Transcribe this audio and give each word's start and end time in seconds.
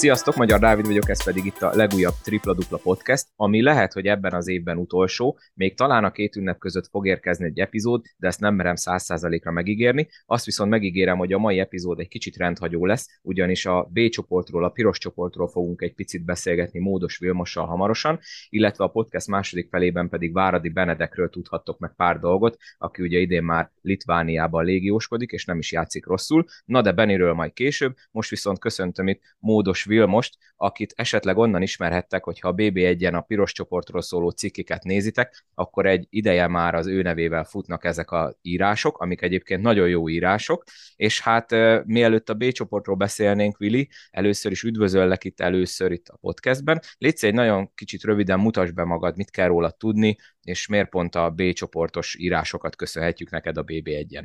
Sziasztok, 0.00 0.36
Magyar 0.36 0.60
Dávid 0.60 0.86
vagyok, 0.86 1.08
ez 1.08 1.24
pedig 1.24 1.44
itt 1.44 1.62
a 1.62 1.74
legújabb 1.74 2.14
Tripla 2.22 2.54
Dupla 2.54 2.78
Podcast, 2.78 3.26
ami 3.36 3.62
lehet, 3.62 3.92
hogy 3.92 4.06
ebben 4.06 4.32
az 4.32 4.48
évben 4.48 4.76
utolsó, 4.76 5.38
még 5.54 5.76
talán 5.76 6.04
a 6.04 6.10
két 6.10 6.36
ünnep 6.36 6.58
között 6.58 6.88
fog 6.88 7.06
érkezni 7.06 7.44
egy 7.44 7.58
epizód, 7.58 8.04
de 8.16 8.26
ezt 8.26 8.40
nem 8.40 8.54
merem 8.54 8.74
száz 8.74 9.02
százalékra 9.02 9.50
megígérni. 9.50 10.08
Azt 10.26 10.44
viszont 10.44 10.70
megígérem, 10.70 11.18
hogy 11.18 11.32
a 11.32 11.38
mai 11.38 11.58
epizód 11.58 12.00
egy 12.00 12.08
kicsit 12.08 12.36
rendhagyó 12.36 12.86
lesz, 12.86 13.06
ugyanis 13.22 13.66
a 13.66 13.88
B 13.92 14.08
csoportról, 14.08 14.64
a 14.64 14.68
piros 14.68 14.98
csoportról 14.98 15.48
fogunk 15.48 15.82
egy 15.82 15.94
picit 15.94 16.24
beszélgetni 16.24 16.80
Módos 16.80 17.18
Vilmossal 17.18 17.66
hamarosan, 17.66 18.18
illetve 18.48 18.84
a 18.84 18.90
podcast 18.90 19.26
második 19.26 19.68
felében 19.68 20.08
pedig 20.08 20.32
Váradi 20.32 20.68
Benedekről 20.68 21.30
tudhattok 21.30 21.78
meg 21.78 21.92
pár 21.96 22.18
dolgot, 22.18 22.56
aki 22.78 23.02
ugye 23.02 23.18
idén 23.18 23.44
már 23.44 23.70
Litvániában 23.82 24.64
légióskodik, 24.64 25.30
és 25.30 25.44
nem 25.44 25.58
is 25.58 25.72
játszik 25.72 26.06
rosszul. 26.06 26.44
Na 26.64 26.82
de 26.82 26.92
Beniről 26.92 27.32
majd 27.32 27.52
később, 27.52 27.94
most 28.10 28.30
viszont 28.30 28.58
köszöntöm 28.58 29.08
itt 29.08 29.22
Módos 29.38 29.88
Vilmost, 29.90 30.36
akit 30.56 30.92
esetleg 30.96 31.36
onnan 31.36 31.62
ismerhettek, 31.62 32.24
hogyha 32.24 32.48
a 32.48 32.54
BB1-en 32.54 33.14
a 33.14 33.20
piros 33.20 33.52
csoportról 33.52 34.02
szóló 34.02 34.30
cikkiket 34.30 34.82
nézitek, 34.82 35.44
akkor 35.54 35.86
egy 35.86 36.06
ideje 36.10 36.46
már 36.46 36.74
az 36.74 36.86
ő 36.86 37.02
nevével 37.02 37.44
futnak 37.44 37.84
ezek 37.84 38.10
a 38.10 38.34
írások, 38.42 38.98
amik 38.98 39.22
egyébként 39.22 39.62
nagyon 39.62 39.88
jó 39.88 40.08
írások, 40.08 40.64
és 40.96 41.20
hát 41.20 41.50
mielőtt 41.84 42.28
a 42.28 42.34
B 42.34 42.52
csoportról 42.52 42.96
beszélnénk, 42.96 43.56
Vili, 43.56 43.88
először 44.10 44.50
is 44.52 44.62
üdvözöllek 44.62 45.24
itt 45.24 45.40
először 45.40 45.92
itt 45.92 46.08
a 46.08 46.16
podcastben. 46.16 46.80
Légy 46.98 47.18
egy 47.20 47.34
nagyon 47.34 47.74
kicsit 47.74 48.02
röviden 48.02 48.40
mutasd 48.40 48.74
be 48.74 48.84
magad, 48.84 49.16
mit 49.16 49.30
kell 49.30 49.46
róla 49.46 49.70
tudni, 49.70 50.16
és 50.42 50.66
miért 50.66 50.88
pont 50.88 51.14
a 51.14 51.30
B 51.30 51.52
csoportos 51.52 52.16
írásokat 52.18 52.76
köszönhetjük 52.76 53.30
neked 53.30 53.56
a 53.56 53.64
BB1-en. 53.64 54.24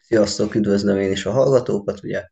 Sziasztok, 0.00 0.54
üdvözlöm 0.54 0.98
én 0.98 1.10
is 1.10 1.26
a 1.26 1.30
hallgatókat, 1.30 2.02
ugye 2.02 2.24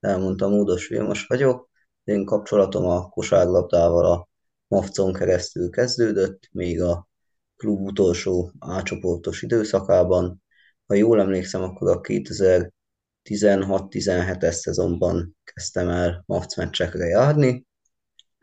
elmondtam, 0.00 0.50
Módos 0.50 0.88
Vilmos 0.88 1.26
vagyok, 1.26 1.70
én 2.08 2.24
kapcsolatom 2.24 2.84
a 2.84 3.08
kosárlabdával 3.08 4.04
a 4.04 4.28
Mavcon 4.68 5.12
keresztül 5.12 5.70
kezdődött, 5.70 6.48
még 6.52 6.82
a 6.82 7.08
klub 7.56 7.80
utolsó 7.80 8.52
átcsoportos 8.58 9.42
időszakában. 9.42 10.42
Ha 10.86 10.94
jól 10.94 11.20
emlékszem, 11.20 11.62
akkor 11.62 11.90
a 11.90 12.00
2016-17-es 12.00 14.52
szezonban 14.52 15.36
kezdtem 15.44 15.88
el 15.88 16.22
Mavc 16.26 16.56
meccsekre 16.56 17.06
járni. 17.06 17.66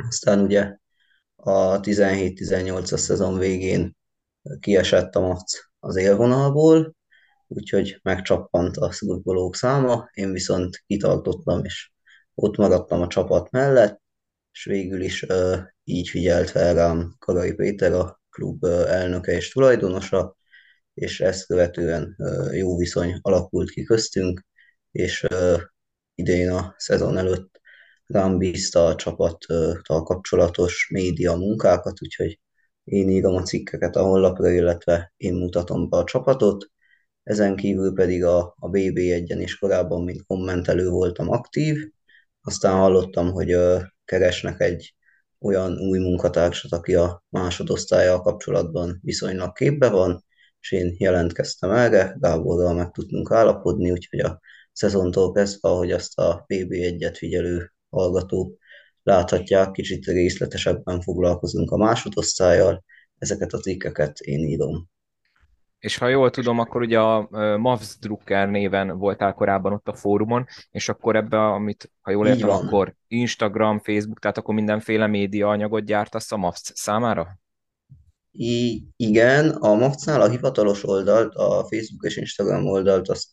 Aztán 0.08 0.40
ugye 0.40 0.78
a 1.36 1.80
17-18-as 1.80 2.98
szezon 2.98 3.38
végén 3.38 3.96
kiesett 4.60 5.16
a 5.16 5.20
Mavc 5.20 5.58
az 5.80 5.96
élvonalból, 5.96 6.96
úgyhogy 7.48 8.00
megcsappant 8.04 8.78
a 8.78 8.92
szurkolók 8.92 9.56
száma, 9.56 10.10
én 10.14 10.32
viszont 10.32 10.84
kitartottam, 10.88 11.64
és 11.64 11.94
ott 12.36 12.58
maradtam 12.58 13.02
a 13.02 13.08
csapat 13.08 13.52
mellett, 13.52 14.02
és 14.52 14.64
végül 14.64 15.02
is 15.02 15.24
uh, 15.24 15.58
így 15.84 16.10
figyelt 16.10 16.50
fel 16.50 16.74
rám 16.74 17.16
Karai 17.20 17.54
Péter, 17.54 17.94
a 17.94 18.22
klub 18.30 18.64
uh, 18.64 18.72
elnöke 18.72 19.32
és 19.32 19.52
tulajdonosa, 19.52 20.38
és 20.94 21.22
ezt 21.22 21.46
követően 21.46 22.16
uh, 22.18 22.58
jó 22.58 22.78
viszony 22.78 23.20
alakult 23.22 23.70
ki 23.70 23.84
köztünk, 23.84 24.46
és 24.92 25.24
uh, 25.24 25.62
idén 26.16 26.50
a 26.50 26.76
szezon 26.78 27.18
előtt 27.18 27.60
rám 28.08 28.38
bízta 28.38 28.86
a 28.86 28.96
csapattal 28.96 30.04
kapcsolatos 30.04 30.90
média 30.94 31.36
munkákat, 31.36 32.02
úgyhogy 32.02 32.40
én 32.84 33.10
írom 33.10 33.36
a 33.36 33.44
cikkeket 33.44 33.96
a 33.96 34.04
honlapra, 34.04 34.50
illetve 34.50 35.14
én 35.18 35.34
mutatom 35.34 35.90
be 35.90 35.98
a 35.98 36.04
csapatot, 36.04 36.72
ezen 37.24 37.56
kívül 37.56 37.94
pedig 37.94 38.24
a, 38.24 38.56
a 38.60 38.70
BB1-en 38.70 39.38
is 39.40 39.58
korábban, 39.58 40.04
mint 40.04 40.26
kommentelő 40.26 40.90
voltam 40.90 41.30
aktív, 41.30 41.94
aztán 42.46 42.74
hallottam, 42.74 43.32
hogy 43.32 43.58
keresnek 44.06 44.60
egy 44.62 44.96
olyan 45.40 45.78
új 45.78 46.00
munkatársat, 46.00 46.72
aki 46.72 46.96
a 46.96 47.24
másodosztályjal 47.30 48.22
kapcsolatban 48.22 49.00
viszonylag 49.04 49.54
képbe 49.54 49.90
van, 49.90 50.24
és 50.60 50.72
én 50.72 50.96
jelentkeztem 50.98 51.72
erre, 51.72 52.16
Gáborral 52.20 52.74
meg 52.74 52.92
tudtunk 52.92 53.32
állapodni, 53.32 53.92
úgyhogy 53.92 54.20
a 54.20 54.40
szezontól 54.72 55.32
kezdve, 55.32 55.70
ahogy 55.70 55.92
azt 55.92 56.20
a 56.20 56.46
BB1-et 56.48 57.16
figyelő 57.18 57.72
hallgatók 57.90 58.58
láthatják, 59.04 59.72
kicsit 59.72 60.06
részletesebben 60.06 61.02
foglalkozunk 61.02 61.72
a 61.72 61.78
másodosztályjal, 61.78 62.84
ezeket 63.18 63.54
a 63.54 63.60
cikkeket 63.60 64.20
én 64.20 64.40
írom. 64.40 64.90
És 65.86 65.98
ha 65.98 66.08
jól 66.08 66.30
tudom, 66.30 66.60
akkor 66.60 66.82
ugye 66.82 67.00
a 67.00 67.28
Mavs 67.58 67.98
Drucker 68.00 68.50
néven 68.50 68.98
voltál 68.98 69.34
korábban 69.34 69.74
ott 69.74 69.88
a 69.88 69.94
fórumon, 69.94 70.46
és 70.72 70.90
akkor 70.90 71.16
ebbe, 71.16 71.38
amit, 71.38 71.92
ha 72.02 72.12
jól 72.12 72.28
értem, 72.28 72.50
akkor 72.50 72.96
Instagram, 73.08 73.80
Facebook, 73.80 74.20
tehát 74.20 74.38
akkor 74.38 74.56
mindenféle 74.56 75.08
média 75.08 75.48
anyagot 75.50 75.86
gyártasz 75.86 76.32
a 76.32 76.38
Mavs 76.38 76.62
számára? 76.74 77.40
I- 78.32 78.88
igen, 78.96 79.50
a 79.50 79.74
Mavcnál 79.74 80.22
a 80.22 80.30
hivatalos 80.30 80.84
oldalt, 80.84 81.36
a 81.36 81.66
Facebook 81.70 82.04
és 82.04 82.18
Instagram 82.18 82.66
oldalt 82.66 83.10
azt 83.10 83.28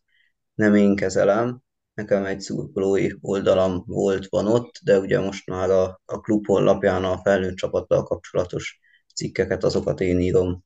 nem 0.54 0.74
én 0.74 0.96
kezelem, 0.96 1.60
nekem 1.94 2.24
egy 2.24 2.40
szurkolói 2.40 3.08
oldalam 3.20 3.82
volt, 3.86 4.26
van 4.28 4.46
ott, 4.46 4.72
de 4.84 4.98
ugye 4.98 5.20
most 5.20 5.46
már 5.46 5.70
a, 5.70 6.00
a 6.04 6.20
klub 6.20 6.46
honlapján 6.46 7.04
a 7.04 7.20
felnőtt 7.22 7.56
csapattal 7.56 8.02
kapcsolatos 8.02 8.80
cikkeket, 9.14 9.64
azokat 9.64 10.00
én 10.00 10.20
írom 10.20 10.64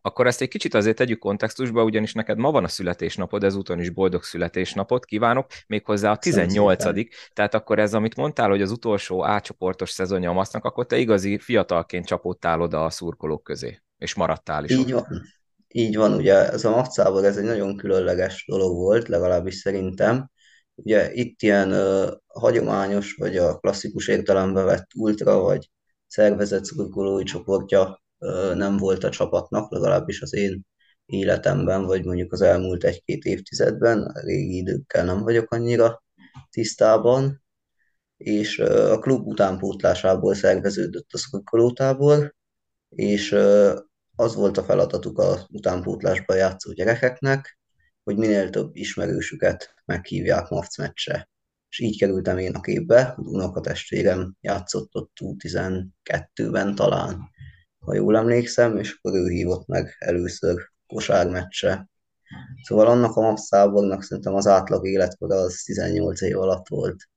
akkor 0.00 0.26
ezt 0.26 0.40
egy 0.40 0.48
kicsit 0.48 0.74
azért 0.74 0.96
tegyük 0.96 1.18
kontextusba, 1.18 1.84
ugyanis 1.84 2.12
neked 2.12 2.38
ma 2.38 2.50
van 2.50 2.64
a 2.64 2.68
születésnapod, 2.68 3.44
ezúton 3.44 3.80
is 3.80 3.90
boldog 3.90 4.22
születésnapot 4.22 5.04
kívánok, 5.04 5.46
méghozzá 5.66 6.10
a 6.10 6.16
18 6.16 6.84
tehát 7.32 7.54
akkor 7.54 7.78
ez, 7.78 7.94
amit 7.94 8.16
mondtál, 8.16 8.48
hogy 8.48 8.62
az 8.62 8.70
utolsó 8.70 9.24
átcsoportos 9.24 9.90
szezonja 9.90 10.30
a 10.30 10.32
masznak, 10.32 10.64
akkor 10.64 10.86
te 10.86 10.98
igazi 10.98 11.38
fiatalként 11.38 12.06
csapódtál 12.06 12.60
oda 12.60 12.84
a 12.84 12.90
szurkolók 12.90 13.42
közé, 13.42 13.82
és 13.98 14.14
maradtál 14.14 14.64
is 14.64 14.70
Így 14.70 14.92
ott. 14.92 15.06
van. 15.08 15.22
Így 15.68 15.96
van, 15.96 16.12
ugye 16.12 16.50
ez 16.50 16.64
a 16.64 16.70
Macából 16.70 17.26
ez 17.26 17.36
egy 17.36 17.44
nagyon 17.44 17.76
különleges 17.76 18.44
dolog 18.48 18.76
volt, 18.76 19.08
legalábbis 19.08 19.54
szerintem. 19.54 20.30
Ugye 20.74 21.12
itt 21.12 21.42
ilyen 21.42 21.72
uh, 21.72 22.10
hagyományos, 22.26 23.14
vagy 23.14 23.36
a 23.36 23.58
klasszikus 23.58 24.08
értelembe 24.08 24.62
vett 24.62 24.86
ultra, 24.94 25.40
vagy 25.40 25.70
szervezett 26.06 26.64
szurkolói 26.64 27.22
csoportja 27.22 28.02
nem 28.54 28.76
volt 28.76 29.04
a 29.04 29.10
csapatnak, 29.10 29.72
legalábbis 29.72 30.20
az 30.20 30.34
én 30.34 30.66
életemben, 31.06 31.84
vagy 31.84 32.04
mondjuk 32.04 32.32
az 32.32 32.40
elmúlt 32.40 32.84
egy-két 32.84 33.24
évtizedben, 33.24 34.02
a 34.02 34.20
régi 34.20 34.56
időkkel 34.56 35.04
nem 35.04 35.22
vagyok 35.22 35.52
annyira 35.52 36.02
tisztában, 36.50 37.42
és 38.16 38.58
a 38.58 38.98
klub 38.98 39.26
utánpótlásából 39.26 40.34
szerveződött 40.34 41.12
a 41.12 41.18
szurkolótábor, 41.18 42.34
és 42.88 43.32
az 44.16 44.34
volt 44.34 44.56
a 44.56 44.62
feladatuk 44.62 45.18
az 45.18 45.46
utánpótlásban 45.50 46.36
játszó 46.36 46.72
gyerekeknek, 46.72 47.58
hogy 48.04 48.16
minél 48.16 48.50
több 48.50 48.76
ismerősüket 48.76 49.74
meghívják 49.84 50.48
MAFC 50.48 50.78
meccsre. 50.78 51.28
És 51.68 51.78
így 51.78 51.98
kerültem 51.98 52.38
én 52.38 52.54
a 52.54 52.60
képbe, 52.60 53.18
a 53.32 53.60
testvérem 53.60 54.36
játszott 54.40 54.94
ott 54.94 55.12
12-ben 55.18 56.74
talán, 56.74 57.30
ha 57.88 57.94
jól 57.94 58.16
emlékszem, 58.16 58.76
és 58.76 58.92
akkor 58.92 59.18
ő 59.18 59.28
hívott 59.28 59.66
meg 59.66 59.96
először 59.98 60.70
kosármeccse. 60.86 61.88
Szóval 62.62 62.86
annak 62.86 63.16
a 63.16 63.20
masszábornak 63.20 64.02
szerintem 64.02 64.34
az 64.34 64.46
átlag 64.46 64.86
életkora 64.86 65.34
az 65.34 65.62
18 65.62 66.20
év 66.20 66.38
alatt 66.38 66.68
volt. 66.68 67.08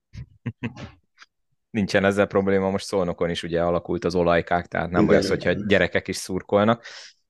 Nincsen 1.69 2.05
ezzel 2.05 2.25
probléma, 2.25 2.69
most 2.69 2.85
Szolnokon 2.85 3.29
is 3.29 3.43
ugye 3.43 3.61
alakult 3.61 4.05
az 4.05 4.15
olajkák, 4.15 4.67
tehát 4.67 4.89
nem 4.89 5.05
baj 5.05 5.15
az, 5.15 5.29
hogyha 5.29 5.51
gyerekek 5.51 6.07
is 6.07 6.15
szurkolnak. 6.15 6.85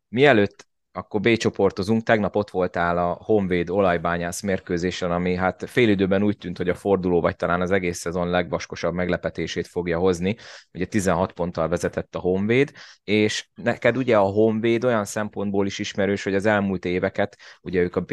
Mielőtt 0.07 0.67
akkor 0.93 1.21
B 1.21 1.37
csoportozunk, 1.37 2.03
tegnap 2.03 2.35
ott 2.35 2.49
voltál 2.49 2.97
a 2.97 3.17
Honvéd 3.23 3.69
olajbányász 3.69 4.41
mérkőzésen, 4.41 5.11
ami 5.11 5.35
hát 5.35 5.69
félidőben 5.69 6.23
úgy 6.23 6.37
tűnt, 6.37 6.57
hogy 6.57 6.69
a 6.69 6.75
forduló, 6.75 7.21
vagy 7.21 7.35
talán 7.35 7.61
az 7.61 7.71
egész 7.71 7.97
szezon 7.97 8.29
legvaskosabb 8.29 8.93
meglepetését 8.93 9.67
fogja 9.67 9.99
hozni. 9.99 10.35
Ugye 10.73 10.85
16 10.85 11.31
ponttal 11.31 11.67
vezetett 11.67 12.15
a 12.15 12.19
Honvéd, 12.19 12.71
és 13.03 13.47
neked 13.55 13.97
ugye 13.97 14.17
a 14.17 14.21
Honvéd 14.21 14.85
olyan 14.85 15.05
szempontból 15.05 15.65
is 15.65 15.79
ismerős, 15.79 16.23
hogy 16.23 16.35
az 16.35 16.45
elmúlt 16.45 16.85
éveket, 16.85 17.37
ugye 17.61 17.81
ők 17.81 17.95
a 17.95 18.03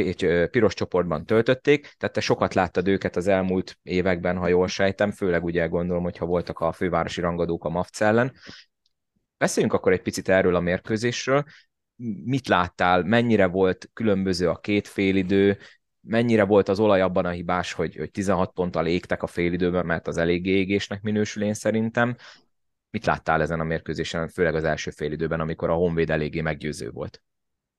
piros 0.50 0.74
csoportban 0.74 1.26
töltötték, 1.26 1.94
tehát 1.98 2.14
te 2.14 2.20
sokat 2.20 2.54
láttad 2.54 2.88
őket 2.88 3.16
az 3.16 3.26
elmúlt 3.26 3.78
években, 3.82 4.36
ha 4.36 4.48
jól 4.48 4.68
sejtem, 4.68 5.10
főleg 5.10 5.44
ugye 5.44 5.66
gondolom, 5.66 6.02
hogyha 6.02 6.26
voltak 6.26 6.58
a 6.58 6.72
fővárosi 6.72 7.20
rangadók 7.20 7.64
a 7.64 7.68
MAFC 7.68 8.00
ellen. 8.00 8.32
Beszéljünk 9.38 9.74
akkor 9.74 9.92
egy 9.92 10.02
picit 10.02 10.28
erről 10.28 10.54
a 10.54 10.60
mérkőzésről 10.60 11.44
mit 12.24 12.48
láttál, 12.48 13.02
mennyire 13.02 13.46
volt 13.46 13.90
különböző 13.92 14.48
a 14.48 14.56
két 14.56 14.88
félidő, 14.88 15.58
mennyire 16.00 16.44
volt 16.44 16.68
az 16.68 16.80
olaj 16.80 17.00
abban 17.00 17.24
a 17.24 17.30
hibás, 17.30 17.72
hogy, 17.72 17.96
hogy 17.96 18.10
16 18.10 18.52
ponttal 18.52 18.86
égtek 18.86 19.22
a 19.22 19.26
félidőben, 19.26 19.86
mert 19.86 20.06
az 20.06 20.16
elég 20.16 20.46
égésnek 20.46 21.02
minősül 21.02 21.42
én 21.42 21.54
szerintem. 21.54 22.16
Mit 22.90 23.06
láttál 23.06 23.40
ezen 23.40 23.60
a 23.60 23.64
mérkőzésen, 23.64 24.28
főleg 24.28 24.54
az 24.54 24.64
első 24.64 24.90
félidőben, 24.90 25.40
amikor 25.40 25.70
a 25.70 25.74
Honvéd 25.74 26.10
eléggé 26.10 26.40
meggyőző 26.40 26.90
volt? 26.90 27.22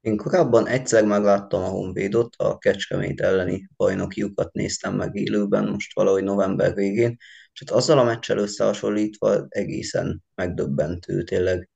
Én 0.01 0.17
korábban 0.17 0.67
egyszer 0.67 1.05
megláttam 1.05 1.63
a 1.63 1.67
Honvédot, 1.67 2.35
a 2.37 2.57
Kecskemét 2.57 3.21
elleni 3.21 3.69
bajnokiukat 3.75 4.53
néztem 4.53 4.95
meg 4.95 5.15
élőben, 5.15 5.67
most 5.67 5.93
valahogy 5.93 6.23
november 6.23 6.73
végén, 6.73 7.17
és 7.53 7.63
hát 7.65 7.77
azzal 7.77 7.99
a 7.99 8.03
meccsel 8.03 8.37
összehasonlítva 8.37 9.45
egészen 9.49 10.23
megdöbbentő, 10.35 11.23
tényleg 11.23 11.69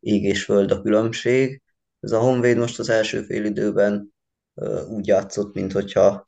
ég 0.00 0.22
és 0.22 0.44
föld 0.44 0.70
a 0.70 0.82
különbség. 0.82 1.62
Ez 2.06 2.12
a 2.12 2.20
Honvéd 2.20 2.56
most 2.56 2.78
az 2.78 2.88
első 2.88 3.22
fél 3.22 3.44
időben 3.44 4.14
úgy 4.88 5.06
játszott, 5.06 5.54
mintha 5.54 6.24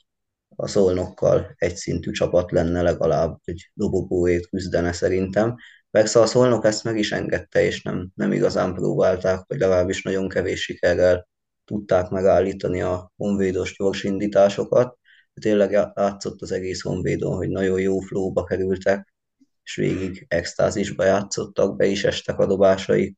a 0.57 0.67
szolnokkal 0.67 1.55
egyszintű 1.57 2.11
csapat 2.11 2.51
lenne 2.51 2.83
legalább, 2.83 3.39
hogy 3.45 3.71
dobogóért 3.75 4.49
küzdene 4.49 4.93
szerintem. 4.93 5.57
Persze 5.91 6.21
a 6.21 6.27
szolnok 6.27 6.65
ezt 6.65 6.85
meg 6.85 6.99
is 6.99 7.13
engedte, 7.13 7.63
és 7.63 7.83
nem, 7.83 8.11
nem 8.15 8.33
igazán 8.33 8.75
próbálták, 8.75 9.45
vagy 9.47 9.59
legalábbis 9.59 10.03
nagyon 10.03 10.29
kevés 10.29 10.63
sikerrel 10.63 11.29
tudták 11.65 12.09
megállítani 12.09 12.83
a 12.83 13.13
honvédos 13.17 13.77
gyorsindításokat. 13.77 14.99
Tényleg 15.41 15.73
látszott 15.95 16.43
az 16.43 16.53
egész 16.53 16.83
honvédon, 16.83 17.37
hogy 17.37 17.49
nagyon 17.49 17.81
jó 17.81 17.99
flóba 17.99 18.45
kerültek, 18.45 19.15
és 19.63 19.75
végig 19.75 20.27
extázisba 20.29 21.05
játszottak, 21.05 21.77
be 21.77 21.87
is 21.87 22.05
estek 22.05 22.39
a 22.39 22.47
dobásai 22.47 23.17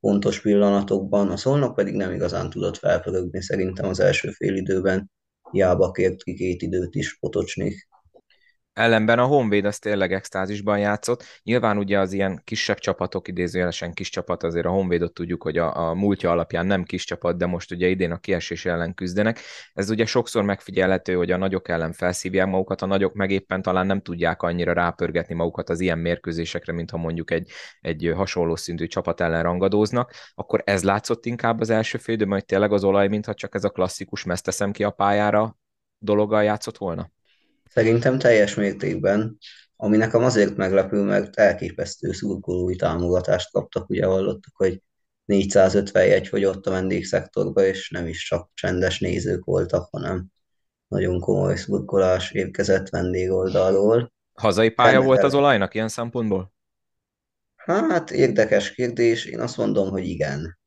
pontos 0.00 0.40
pillanatokban, 0.40 1.30
a 1.30 1.36
szolnok 1.36 1.74
pedig 1.74 1.94
nem 1.94 2.12
igazán 2.12 2.50
tudott 2.50 2.76
felpörögni 2.76 3.42
szerintem 3.42 3.88
az 3.88 4.00
első 4.00 4.30
fél 4.30 4.54
időben, 4.54 5.10
hiába 5.50 5.90
kért 5.90 6.22
ki 6.22 6.34
két 6.34 6.62
időt 6.62 6.94
is 6.94 7.18
Potocsnik. 7.18 7.88
Ellenben 8.72 9.18
a 9.18 9.24
Honvéd 9.24 9.64
az 9.64 9.78
tényleg 9.78 10.12
extázisban 10.12 10.78
játszott. 10.78 11.24
Nyilván 11.42 11.78
ugye 11.78 11.98
az 11.98 12.12
ilyen 12.12 12.40
kisebb 12.44 12.78
csapatok, 12.78 13.28
idézőjelesen 13.28 13.92
kis 13.92 14.08
csapat, 14.08 14.42
azért 14.42 14.66
a 14.66 14.70
Honvédot 14.70 15.12
tudjuk, 15.12 15.42
hogy 15.42 15.58
a, 15.58 15.88
a 15.88 15.94
múltja 15.94 16.30
alapján 16.30 16.66
nem 16.66 16.82
kis 16.82 17.04
csapat, 17.04 17.36
de 17.36 17.46
most 17.46 17.70
ugye 17.70 17.88
idén 17.88 18.10
a 18.10 18.18
kiesés 18.18 18.64
ellen 18.64 18.94
küzdenek. 18.94 19.40
Ez 19.74 19.90
ugye 19.90 20.06
sokszor 20.06 20.42
megfigyelhető, 20.42 21.14
hogy 21.14 21.30
a 21.30 21.36
nagyok 21.36 21.68
ellen 21.68 21.92
felszívják 21.92 22.46
magukat, 22.46 22.82
a 22.82 22.86
nagyok 22.86 23.14
meg 23.14 23.30
éppen 23.30 23.62
talán 23.62 23.86
nem 23.86 24.00
tudják 24.00 24.42
annyira 24.42 24.72
rápörgetni 24.72 25.34
magukat 25.34 25.70
az 25.70 25.80
ilyen 25.80 25.98
mérkőzésekre, 25.98 26.72
mint 26.72 26.90
ha 26.90 26.96
mondjuk 26.96 27.30
egy, 27.30 27.50
egy 27.80 28.12
hasonló 28.14 28.56
szintű 28.56 28.86
csapat 28.86 29.20
ellen 29.20 29.42
rangadóznak. 29.42 30.12
Akkor 30.34 30.62
ez 30.64 30.82
látszott 30.82 31.26
inkább 31.26 31.60
az 31.60 31.70
első 31.70 31.98
fél 31.98 32.26
hogy 32.26 32.44
tényleg 32.44 32.72
az 32.72 32.84
olaj, 32.84 33.08
mintha 33.08 33.34
csak 33.34 33.54
ez 33.54 33.64
a 33.64 33.70
klasszikus 33.70 34.24
meszteszem 34.24 34.70
ki 34.72 34.84
a 34.84 34.90
pályára 34.90 35.58
dologgal 35.98 36.42
játszott 36.42 36.78
volna? 36.78 37.10
Szerintem 37.70 38.18
teljes 38.18 38.54
mértékben, 38.54 39.38
ami 39.76 39.96
nekem 39.96 40.24
azért 40.24 40.56
meglepő, 40.56 41.02
mert 41.02 41.36
elképesztő 41.36 42.12
szurkolói 42.12 42.76
támogatást 42.76 43.52
kaptak, 43.52 43.88
ugye 43.88 44.06
hallottuk, 44.06 44.56
hogy 44.56 44.82
451 45.24 46.30
vagy 46.30 46.44
ott 46.44 46.66
a 46.66 46.70
vendégszektorban, 46.70 47.64
és 47.64 47.90
nem 47.90 48.06
is 48.06 48.24
csak 48.24 48.50
csendes 48.54 48.98
nézők 48.98 49.44
voltak, 49.44 49.88
hanem 49.90 50.26
nagyon 50.88 51.20
komoly 51.20 51.56
szurkolás 51.56 52.30
érkezett 52.30 52.88
vendégoldalról. 52.88 54.12
Hazai 54.32 54.70
pálya 54.70 54.92
Ennek 54.92 55.06
volt 55.06 55.22
az 55.22 55.34
olajnak 55.34 55.74
ilyen 55.74 55.88
szempontból? 55.88 56.52
Hát 57.56 58.10
érdekes 58.10 58.72
kérdés, 58.72 59.24
én 59.24 59.40
azt 59.40 59.56
mondom, 59.56 59.90
hogy 59.90 60.04
igen. 60.04 60.58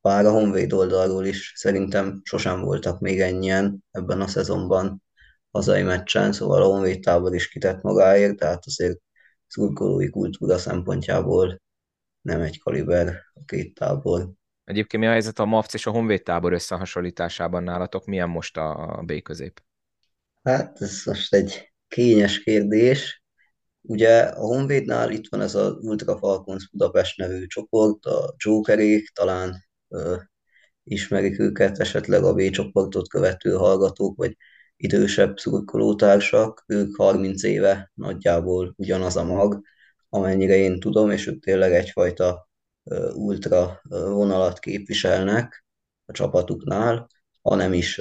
Bár 0.00 0.26
a 0.26 0.30
Honvéd 0.30 0.72
oldalról 0.72 1.24
is 1.24 1.52
szerintem 1.56 2.20
sosem 2.24 2.60
voltak 2.60 3.00
még 3.00 3.20
ennyien 3.20 3.84
ebben 3.90 4.20
a 4.20 4.26
szezonban 4.26 5.02
hazai 5.58 5.82
meccsen, 5.82 6.32
szóval 6.32 6.62
a 6.62 6.66
Honvéd 6.66 7.00
tábor 7.00 7.34
is 7.34 7.48
kitett 7.48 7.82
magáért, 7.82 8.36
tehát 8.36 8.66
azért 8.66 8.98
szurkolói 9.46 10.10
kultúra 10.10 10.58
szempontjából 10.58 11.62
nem 12.20 12.40
egy 12.40 12.58
kaliber 12.58 13.08
a 13.34 13.44
két 13.44 13.74
tábor. 13.74 14.30
Egyébként 14.64 15.02
mi 15.02 15.08
a 15.08 15.12
helyzet 15.12 15.38
a 15.38 15.44
MAFC 15.44 15.74
és 15.74 15.86
a 15.86 15.90
Honvéd 15.90 16.22
tábor 16.22 16.52
összehasonlításában 16.52 17.62
nálatok? 17.62 18.06
Milyen 18.06 18.28
most 18.28 18.56
a 18.56 19.02
B 19.06 19.22
közép? 19.22 19.62
Hát 20.42 20.80
ez 20.80 21.02
most 21.04 21.34
egy 21.34 21.72
kényes 21.88 22.42
kérdés. 22.42 23.22
Ugye 23.80 24.18
a 24.18 24.40
Honvédnál 24.40 25.10
itt 25.10 25.28
van 25.30 25.40
ez 25.40 25.54
az 25.54 25.76
Ultra 25.80 26.18
Falcons 26.18 26.70
Budapest 26.70 27.18
nevű 27.18 27.46
csoport, 27.46 28.04
a 28.04 28.34
Jokerék, 28.36 29.08
talán 29.08 29.64
ö, 29.88 30.16
ismerik 30.84 31.38
őket, 31.38 31.78
esetleg 31.78 32.24
a 32.24 32.34
B 32.34 32.50
csoportot 32.50 33.08
követő 33.08 33.52
hallgatók, 33.52 34.16
vagy 34.16 34.36
idősebb 34.80 35.38
szurkolótársak, 35.38 36.64
ők 36.66 36.96
30 36.96 37.42
éve 37.42 37.90
nagyjából 37.94 38.74
ugyanaz 38.76 39.16
a 39.16 39.24
mag, 39.24 39.60
amennyire 40.08 40.56
én 40.56 40.80
tudom, 40.80 41.10
és 41.10 41.26
ők 41.26 41.42
tényleg 41.42 41.72
egyfajta 41.72 42.48
ultra 43.14 43.80
vonalat 43.90 44.58
képviselnek 44.58 45.64
a 46.06 46.12
csapatuknál, 46.12 47.06
ha 47.42 47.54
nem 47.54 47.72
is 47.72 48.00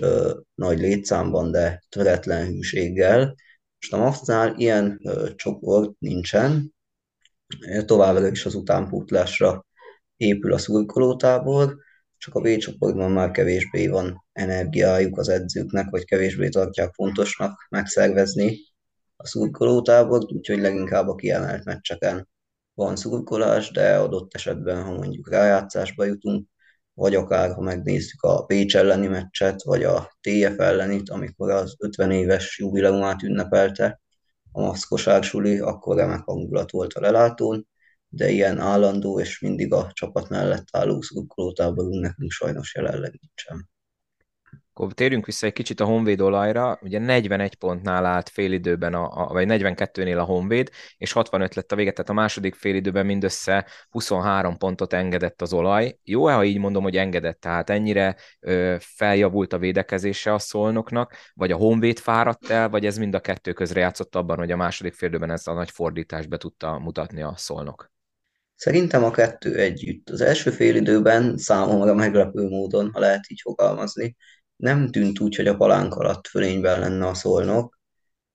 nagy 0.56 0.80
létszámban, 0.80 1.52
de 1.52 1.84
töretlen 1.90 2.46
hűséggel. 2.46 3.36
Most 3.80 3.94
a 3.94 3.98
MAFT-nál 3.98 4.56
ilyen 4.58 5.02
csoport 5.36 6.00
nincsen, 6.00 6.74
továbbra 7.86 8.28
is 8.28 8.46
az 8.46 8.56
utánpótlásra 8.56 9.66
épül 10.18 10.54
a 10.54 10.58
szurkolótábor, 10.58 11.78
csak 12.18 12.36
a 12.36 12.42
B 12.42 12.58
csoportban 12.58 13.12
már 13.12 13.32
kevésbé 13.32 13.88
van 13.88 14.27
energiájuk 14.38 15.18
az 15.18 15.30
edzőknek, 15.30 15.90
vagy 15.90 16.06
kevésbé 16.06 16.50
tartják 16.50 16.94
fontosnak 16.94 17.68
megszervezni 17.70 18.58
a 19.16 19.28
szurkolótábort, 19.28 20.32
úgyhogy 20.32 20.60
leginkább 20.60 21.08
a 21.08 21.16
kiemelt 21.16 21.64
meccseken 21.64 22.28
van 22.74 22.96
szurkolás, 22.96 23.72
de 23.72 23.98
adott 23.98 24.34
esetben, 24.34 24.84
ha 24.84 24.92
mondjuk 24.92 25.30
rájátszásba 25.30 26.06
jutunk, 26.06 26.48
vagy 26.94 27.16
akár 27.16 27.54
ha 27.54 27.62
megnézzük 27.62 28.22
a 28.22 28.46
Pécs 28.46 28.76
elleni 28.76 29.08
meccset, 29.08 29.64
vagy 29.64 29.84
a 29.84 30.18
TF 30.22 30.60
ellenit, 30.60 31.10
amikor 31.10 31.52
az 31.52 31.76
50 31.80 32.12
éves 32.12 32.60
jubileumát 32.60 33.24
ünnepelte 33.24 34.02
a 34.52 34.62
maszkosár 34.62 35.24
suli, 35.24 35.60
akkor 35.60 35.96
remek 35.96 36.24
hangulat 36.24 36.72
volt 36.72 36.94
a 36.94 37.02
lelátón, 37.02 37.68
de 38.10 38.30
ilyen 38.30 38.60
állandó 38.60 39.20
és 39.20 39.40
mindig 39.40 39.74
a 39.74 39.92
csapat 39.94 40.30
mellett 40.30 40.68
álló 40.72 41.02
szurkolótáborunk 41.02 42.02
nekünk 42.02 42.32
sajnos 42.32 42.76
jelenleg 42.76 43.20
nincsen. 43.22 43.70
Akkor 44.78 44.94
térjünk 44.94 45.26
vissza 45.26 45.46
egy 45.46 45.54
kicsit 45.54 45.80
a 45.80 45.86
Honvéd 45.86 46.22
olajra. 46.22 46.80
Ugye 46.82 47.00
41 47.00 47.56
pontnál 47.56 48.06
állt 48.06 48.30
félidőben, 48.30 48.94
a, 48.94 49.26
a, 49.26 49.34
vagy 49.34 49.46
42-nél 49.50 50.20
a 50.20 50.24
Honvéd, 50.24 50.70
és 50.98 51.12
65 51.12 51.56
lett 51.56 51.72
a 51.72 51.76
vége, 51.76 51.92
tehát 51.92 52.10
a 52.10 52.14
második 52.14 52.56
félidőben 52.56 53.06
mindössze 53.06 53.66
23 53.90 54.58
pontot 54.58 54.94
engedett 54.94 55.42
az 55.42 55.54
olaj. 55.54 56.00
Jó-e, 56.04 56.34
ha 56.34 56.44
így 56.44 56.58
mondom, 56.58 56.84
hogy 56.84 56.98
engedett? 56.98 57.40
Tehát 57.40 57.70
ennyire 57.70 58.16
ö, 58.40 58.76
feljavult 58.80 59.54
a 59.54 59.58
védekezése 59.58 60.34
a 60.34 60.40
szolnoknak, 60.40 61.14
vagy 61.34 61.52
a 61.52 61.58
Honvéd 61.58 62.00
fáradt 62.00 62.50
el, 62.50 62.70
vagy 62.70 62.86
ez 62.86 62.98
mind 62.98 63.14
a 63.14 63.20
kettő 63.20 63.54
közre 63.54 63.80
játszott 63.80 64.16
abban, 64.16 64.38
hogy 64.38 64.52
a 64.52 64.56
második 64.56 64.94
félidőben 64.94 65.32
ezt 65.32 65.48
a 65.48 65.54
nagy 65.54 65.72
fordítást 65.72 66.30
be 66.30 66.38
tudta 66.38 66.80
mutatni 66.80 67.22
a 67.22 67.34
szolnok? 67.38 67.92
Szerintem 68.56 69.04
a 69.04 69.12
kettő 69.12 69.56
együtt. 69.56 70.10
Az 70.10 70.22
első 70.22 70.52
fél 70.52 70.76
időben 70.76 71.38
számomra 71.38 71.94
meglepő 71.94 72.48
módon, 72.48 72.90
ha 72.94 73.00
lehet 73.00 73.26
így 73.30 73.40
fogalmazni, 73.42 74.16
nem 74.58 74.92
tűnt 74.92 75.20
úgy, 75.20 75.36
hogy 75.36 75.48
a 75.48 75.56
palánk 75.56 75.96
alatt 75.96 76.28
fölényben 76.28 76.80
lenne 76.80 77.08
a 77.08 77.14
szolnok, 77.14 77.80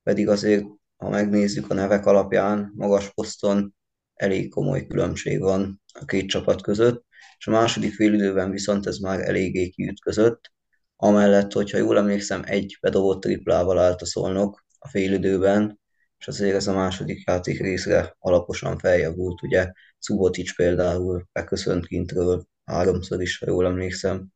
pedig 0.02 0.28
azért, 0.28 0.64
ha 0.96 1.08
megnézzük 1.08 1.70
a 1.70 1.74
nevek 1.74 2.06
alapján, 2.06 2.72
magas 2.74 3.10
poszton 3.14 3.74
elég 4.14 4.50
komoly 4.50 4.86
különbség 4.86 5.40
van 5.40 5.82
a 6.00 6.04
két 6.04 6.28
csapat 6.28 6.62
között, 6.62 7.04
és 7.38 7.46
a 7.46 7.50
második 7.50 7.94
fél 7.94 8.12
időben 8.12 8.50
viszont 8.50 8.86
ez 8.86 8.98
már 8.98 9.20
eléggé 9.20 9.68
kiütközött, 9.68 10.52
amellett, 10.96 11.52
hogyha 11.52 11.78
jól 11.78 11.98
emlékszem, 11.98 12.42
egy 12.46 12.78
bedobott 12.80 13.20
triplával 13.20 13.78
állt 13.78 14.02
a 14.02 14.06
szolnok 14.06 14.64
a 14.78 14.88
fél 14.88 15.12
időben, 15.12 15.80
és 16.18 16.28
azért 16.28 16.54
ez 16.54 16.66
a 16.66 16.74
második 16.74 17.26
játék 17.26 17.60
részre 17.60 18.16
alaposan 18.18 18.78
feljavult, 18.78 19.42
ugye 19.42 19.72
Szubotics 19.98 20.56
például 20.56 21.28
beköszönt 21.32 21.86
kintről 21.86 22.44
háromszor 22.64 23.22
is, 23.22 23.38
ha 23.38 23.46
jól 23.46 23.66
emlékszem, 23.66 24.28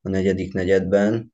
a 0.00 0.08
negyedik 0.08 0.52
negyedben. 0.52 1.33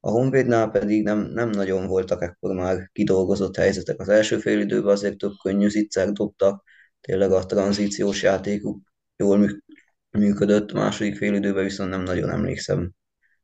A 0.00 0.10
Honvédnál 0.10 0.70
pedig 0.70 1.02
nem, 1.02 1.18
nem 1.18 1.50
nagyon 1.50 1.86
voltak 1.86 2.22
ekkor 2.22 2.54
már 2.54 2.90
kidolgozott 2.92 3.56
helyzetek. 3.56 4.00
Az 4.00 4.08
első 4.08 4.38
fél 4.38 4.60
időben 4.60 4.92
azért 4.92 5.18
több 5.18 5.32
könnyű 5.42 5.68
zicser 5.68 6.12
dobtak, 6.12 6.64
tényleg 7.00 7.32
a 7.32 7.46
tranzíciós 7.46 8.22
játékuk 8.22 8.92
jól 9.16 9.62
működött, 10.10 10.70
a 10.70 10.78
második 10.78 11.16
fél 11.16 11.34
időben 11.34 11.64
viszont 11.64 11.90
nem 11.90 12.02
nagyon 12.02 12.30
emlékszem 12.30 12.92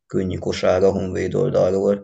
könnyű 0.07 0.39
kosára 0.39 0.87
a 0.87 0.93
Honvéd 0.93 1.35
oldalról. 1.35 1.95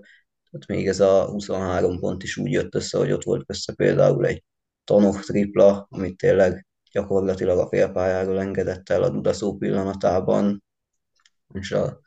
Tehát 0.51 0.67
még 0.67 0.89
ez 0.89 1.01
a 1.01 1.25
23 1.25 1.99
pont 1.99 2.23
is 2.23 2.37
úgy 2.37 2.53
jött 2.53 2.75
össze, 2.75 2.99
hogy 2.99 3.13
ott 3.13 3.25
volt 3.25 3.45
össze 3.47 3.75
például 3.75 4.27
egy 4.27 4.45
Tanok 4.85 5.21
tripla, 5.21 5.87
amit 5.91 6.17
tényleg 6.17 6.67
gyakorlatilag 6.93 7.59
a 7.59 7.69
félpályáról 7.69 8.41
engedett 8.41 8.89
el 8.89 9.03
a 9.03 9.11
Dudaszó 9.11 9.57
pillanatában, 9.57 10.65
és 11.53 11.73
a 11.73 12.01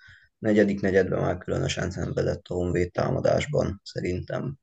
negyedik 0.43 0.81
negyedben 0.81 1.21
már 1.21 1.37
különösen 1.37 1.91
szenvedett 1.91 2.47
a 2.47 2.53
Honvéd 2.53 2.91
támadásban, 2.91 3.81
szerintem. 3.83 4.57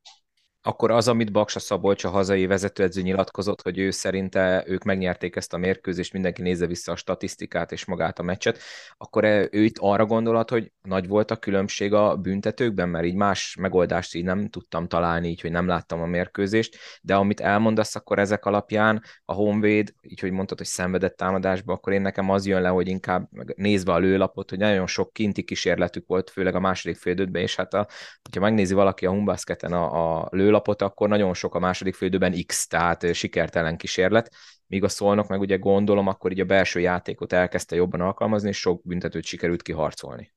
Akkor 0.63 0.91
az, 0.91 1.07
amit 1.07 1.31
Baksa 1.31 1.59
Szabolcs, 1.59 2.03
a 2.03 2.09
hazai 2.09 2.45
vezetőedző 2.45 3.01
nyilatkozott, 3.01 3.61
hogy 3.61 3.77
ő 3.79 3.91
szerinte 3.91 4.63
ők 4.67 4.83
megnyerték 4.83 5.35
ezt 5.35 5.53
a 5.53 5.57
mérkőzést, 5.57 6.13
mindenki 6.13 6.41
nézze 6.41 6.65
vissza 6.65 6.91
a 6.91 6.95
statisztikát 6.95 7.71
és 7.71 7.85
magát 7.85 8.19
a 8.19 8.23
meccset, 8.23 8.59
akkor 8.97 9.23
ő 9.23 9.63
itt 9.63 9.77
arra 9.79 10.05
gondolat, 10.05 10.49
hogy 10.49 10.71
nagy 10.81 11.07
volt 11.07 11.31
a 11.31 11.35
különbség 11.35 11.93
a 11.93 12.15
büntetőkben, 12.15 12.89
mert 12.89 13.05
így 13.05 13.15
más 13.15 13.55
megoldást 13.59 14.15
így 14.15 14.23
nem 14.23 14.49
tudtam 14.49 14.87
találni, 14.87 15.27
így, 15.27 15.41
hogy 15.41 15.51
nem 15.51 15.67
láttam 15.67 16.01
a 16.01 16.05
mérkőzést, 16.05 16.77
de 17.01 17.15
amit 17.15 17.39
elmondasz, 17.39 17.95
akkor 17.95 18.19
ezek 18.19 18.45
alapján 18.45 19.03
a 19.25 19.33
Honvéd, 19.33 19.93
így, 20.01 20.19
hogy 20.19 20.31
mondtad, 20.31 20.57
hogy 20.57 20.67
szenvedett 20.67 21.17
támadásba, 21.17 21.73
akkor 21.73 21.93
én 21.93 22.01
nekem 22.01 22.29
az 22.29 22.45
jön 22.45 22.61
le, 22.61 22.69
hogy 22.69 22.87
inkább 22.87 23.29
nézve 23.55 23.93
a 23.93 23.97
lőlapot, 23.97 24.49
hogy 24.49 24.59
nagyon 24.59 24.87
sok 24.87 25.13
kinti 25.13 25.43
kísérletük 25.43 26.07
volt, 26.07 26.29
főleg 26.29 26.55
a 26.55 26.59
második 26.59 26.97
fél 26.97 27.09
és 27.31 27.55
hát 27.55 27.73
a, 27.73 27.87
hogyha 28.23 28.41
megnézi 28.41 28.73
valaki 28.73 29.05
a 29.05 29.09
Humbasketen 29.09 29.73
a, 29.73 30.21
a 30.21 30.27
lő 30.31 30.50
főlapot, 30.51 30.81
akkor 30.81 31.09
nagyon 31.09 31.33
sok 31.33 31.55
a 31.55 31.59
második 31.59 31.95
félidőben 31.95 32.45
X, 32.45 32.67
tehát 32.67 33.13
sikertelen 33.13 33.77
kísérlet, 33.77 34.33
míg 34.67 34.83
a 34.83 34.87
szolnok 34.87 35.27
meg 35.27 35.39
ugye 35.39 35.55
gondolom, 35.55 36.07
akkor 36.07 36.31
így 36.31 36.39
a 36.39 36.45
belső 36.45 36.79
játékot 36.79 37.33
elkezdte 37.33 37.75
jobban 37.75 38.01
alkalmazni, 38.01 38.49
és 38.49 38.59
sok 38.59 38.81
büntetőt 38.83 39.23
sikerült 39.23 39.61
kiharcolni. 39.61 40.33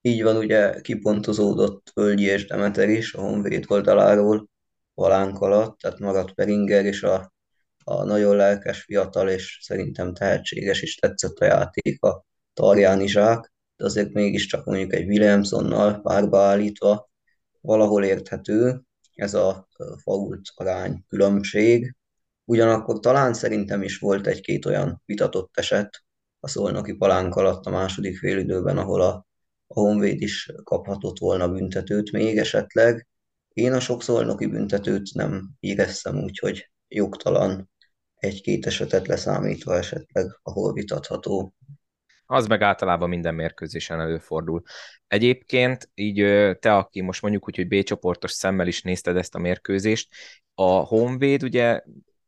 Így 0.00 0.22
van, 0.22 0.36
ugye 0.36 0.80
kipontozódott 0.80 1.90
Völgyi 1.94 2.24
és 2.24 2.46
Demeter 2.46 2.88
is 2.88 3.14
a 3.14 3.20
Honvéd 3.20 3.64
oldaláról 3.68 4.48
valánk 4.94 5.38
alatt, 5.38 5.78
tehát 5.78 5.98
maradt 5.98 6.34
Peringer 6.34 6.84
és 6.84 7.02
a, 7.02 7.32
a 7.84 8.04
nagyon 8.04 8.36
lelkes, 8.36 8.82
fiatal 8.82 9.28
és 9.28 9.58
szerintem 9.62 10.14
tehetséges 10.14 10.82
is 10.82 10.94
tetszett 10.94 11.38
a 11.38 11.44
játék 11.44 12.02
a 12.02 12.24
Tarján 12.52 13.06
Zsák, 13.06 13.52
de 13.76 13.84
azért 13.84 14.12
mégiscsak 14.12 14.64
mondjuk 14.64 14.92
egy 14.92 15.06
Williamsonnal 15.06 16.00
párba 16.00 16.40
állítva 16.40 17.08
valahol 17.60 18.04
érthető, 18.04 18.82
ez 19.14 19.34
a 19.34 19.68
fault 20.02 20.40
arány 20.54 21.04
különbség. 21.08 21.94
Ugyanakkor 22.44 23.00
talán 23.00 23.34
szerintem 23.34 23.82
is 23.82 23.98
volt 23.98 24.26
egy-két 24.26 24.66
olyan 24.66 25.02
vitatott 25.04 25.56
eset 25.56 26.04
a 26.40 26.48
szolnoki 26.48 26.92
palánk 26.92 27.34
alatt 27.34 27.64
a 27.64 27.70
második 27.70 28.18
félidőben, 28.18 28.78
ahol 28.78 29.00
a, 29.00 29.26
a 29.66 29.80
Honvéd 29.80 30.20
is 30.20 30.52
kaphatott 30.62 31.18
volna 31.18 31.48
büntetőt 31.48 32.12
még 32.12 32.38
esetleg. 32.38 33.08
Én 33.48 33.72
a 33.72 33.80
sok 33.80 34.02
szolnoki 34.02 34.46
büntetőt 34.46 35.14
nem 35.14 35.50
éreztem, 35.60 36.16
úgyhogy 36.16 36.70
jogtalan 36.88 37.70
egy-két 38.14 38.66
esetet 38.66 39.06
leszámítva 39.06 39.76
esetleg, 39.76 40.38
ahol 40.42 40.72
vitatható. 40.72 41.54
Az 42.26 42.46
meg 42.46 42.62
általában 42.62 43.08
minden 43.08 43.34
mérkőzésen 43.34 44.00
előfordul. 44.00 44.62
Egyébként 45.06 45.90
így 45.94 46.16
te, 46.58 46.76
aki 46.76 47.00
most 47.00 47.22
mondjuk 47.22 47.46
úgy, 47.46 47.56
hogy 47.56 47.68
B 47.68 47.82
csoportos 47.82 48.32
szemmel 48.32 48.66
is 48.66 48.82
nézted 48.82 49.16
ezt 49.16 49.34
a 49.34 49.38
mérkőzést, 49.38 50.14
a 50.54 50.70
Honvéd 50.70 51.42
ugye 51.42 51.82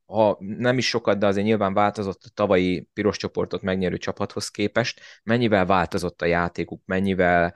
ha 0.07 0.37
nem 0.41 0.79
is 0.79 0.88
sokat, 0.88 1.19
de 1.19 1.26
azért 1.26 1.47
nyilván 1.47 1.75
változott 1.75 2.23
a 2.25 2.31
tavalyi 2.35 2.88
piros 2.93 3.17
csoportot 3.17 3.62
megnyerő 3.62 3.97
csapathoz 3.97 4.49
képest. 4.49 5.00
Mennyivel 5.23 5.67
változott 5.67 6.23
a 6.23 6.26
játékuk, 6.26 6.83
mennyivel, 6.85 7.55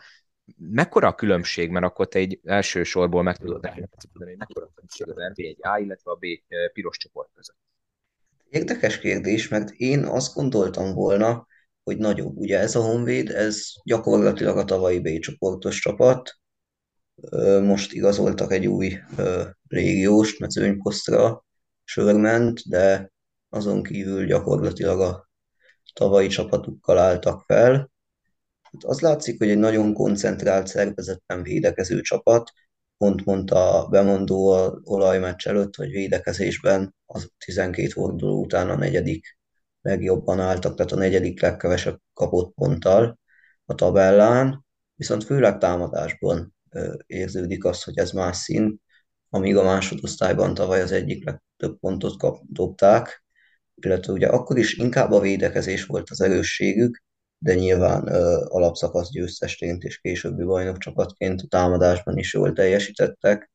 mekkora 0.56 1.08
a 1.08 1.14
különbség, 1.14 1.70
mert 1.70 1.84
akkor 1.84 2.08
te 2.08 2.18
egy 2.18 2.40
első 2.44 2.82
sorból 2.82 3.22
meg 3.22 3.36
tudod 3.36 3.64
elmondani, 3.64 3.90
hogy 4.12 4.36
mekkora 4.36 4.66
a 4.66 4.70
különbség 4.74 5.08
az 5.08 5.32
NB1A, 5.34 5.80
illetve 5.82 6.10
a 6.10 6.14
B 6.14 6.24
piros 6.72 6.96
csoport 6.96 7.30
között. 7.34 7.58
Érdekes 8.48 8.98
kérdés, 8.98 9.48
mert 9.48 9.70
én 9.70 10.04
azt 10.04 10.34
gondoltam 10.34 10.94
volna, 10.94 11.46
hogy 11.82 11.98
nagyobb. 11.98 12.36
Ugye 12.36 12.58
ez 12.58 12.74
a 12.74 12.82
Honvéd, 12.82 13.30
ez 13.30 13.62
gyakorlatilag 13.84 14.56
a 14.56 14.64
tavalyi 14.64 15.00
B 15.00 15.18
csoportos 15.18 15.80
csapat. 15.80 16.38
Most 17.62 17.92
igazoltak 17.92 18.52
egy 18.52 18.66
új 18.66 18.98
régiós 19.68 20.38
mezőnyposztra, 20.38 21.44
sörment, 21.84 22.68
de 22.68 23.12
azon 23.48 23.82
kívül 23.82 24.26
gyakorlatilag 24.26 25.00
a 25.00 25.28
tavalyi 25.94 26.28
csapatukkal 26.28 26.98
álltak 26.98 27.42
fel. 27.46 27.90
Hát 28.62 28.84
az 28.84 29.00
látszik, 29.00 29.38
hogy 29.38 29.50
egy 29.50 29.58
nagyon 29.58 29.92
koncentrált 29.92 30.66
szervezetben 30.66 31.42
védekező 31.42 32.00
csapat, 32.00 32.50
pont 32.96 33.24
mondta 33.24 33.84
a 33.84 33.88
bemondó 33.88 34.48
a 34.48 34.80
olajmeccs 34.84 35.46
előtt, 35.46 35.74
hogy 35.74 35.90
védekezésben 35.90 36.94
az 37.06 37.30
12 37.38 37.88
forduló 37.88 38.40
után 38.40 38.70
a 38.70 38.76
negyedik 38.76 39.38
legjobban 39.82 40.40
álltak, 40.40 40.74
tehát 40.74 40.92
a 40.92 40.96
negyedik 40.96 41.40
legkevesebb 41.40 42.00
kapott 42.12 42.54
ponttal 42.54 43.18
a 43.64 43.74
tabellán, 43.74 44.64
viszont 44.94 45.24
főleg 45.24 45.58
támadásban 45.58 46.54
érződik 47.06 47.64
az, 47.64 47.82
hogy 47.82 47.98
ez 47.98 48.10
más 48.10 48.36
szín, 48.36 48.80
amíg 49.28 49.56
a 49.56 49.62
másodosztályban 49.62 50.54
tavaly 50.54 50.80
az 50.82 50.92
egyik 50.92 51.24
legtöbb 51.24 51.78
pontot 51.78 52.18
kap, 52.18 52.40
dobták, 52.46 53.24
illetve 53.74 54.12
ugye 54.12 54.26
akkor 54.26 54.58
is 54.58 54.74
inkább 54.74 55.12
a 55.12 55.20
védekezés 55.20 55.86
volt 55.86 56.10
az 56.10 56.20
erősségük, 56.20 57.02
de 57.38 57.54
nyilván 57.54 58.08
ö, 58.08 58.44
alapszakasz 58.48 59.10
győztesként 59.10 59.82
és 59.82 59.98
későbbi 59.98 60.44
bajnokcsapatként 60.44 61.40
a 61.40 61.46
támadásban 61.46 62.18
is 62.18 62.34
jól 62.34 62.52
teljesítettek. 62.52 63.50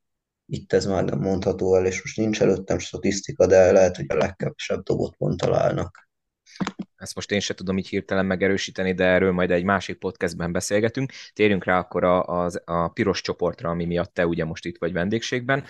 Itt 0.46 0.72
ez 0.72 0.86
már 0.86 1.04
nem 1.04 1.18
mondható 1.18 1.76
el, 1.76 1.86
és 1.86 2.02
most 2.02 2.16
nincs 2.16 2.42
előttem 2.42 2.78
statisztika, 2.78 3.46
de 3.46 3.72
lehet, 3.72 3.96
hogy 3.96 4.06
a 4.08 4.16
legkevesebb 4.16 4.82
dobott 4.82 5.16
pont 5.16 5.40
találnak 5.40 6.05
ezt 6.96 7.14
most 7.14 7.30
én 7.30 7.40
se 7.40 7.54
tudom 7.54 7.78
így 7.78 7.88
hirtelen 7.88 8.26
megerősíteni, 8.26 8.94
de 8.94 9.04
erről 9.04 9.32
majd 9.32 9.50
egy 9.50 9.64
másik 9.64 9.98
podcastben 9.98 10.52
beszélgetünk. 10.52 11.12
Térjünk 11.32 11.64
rá 11.64 11.78
akkor 11.78 12.04
a, 12.04 12.44
a, 12.44 12.50
a 12.64 12.88
piros 12.88 13.20
csoportra, 13.20 13.70
ami 13.70 13.84
miatt 13.84 14.14
te 14.14 14.26
ugye 14.26 14.44
most 14.44 14.64
itt 14.64 14.78
vagy 14.78 14.92
vendégségben 14.92 15.64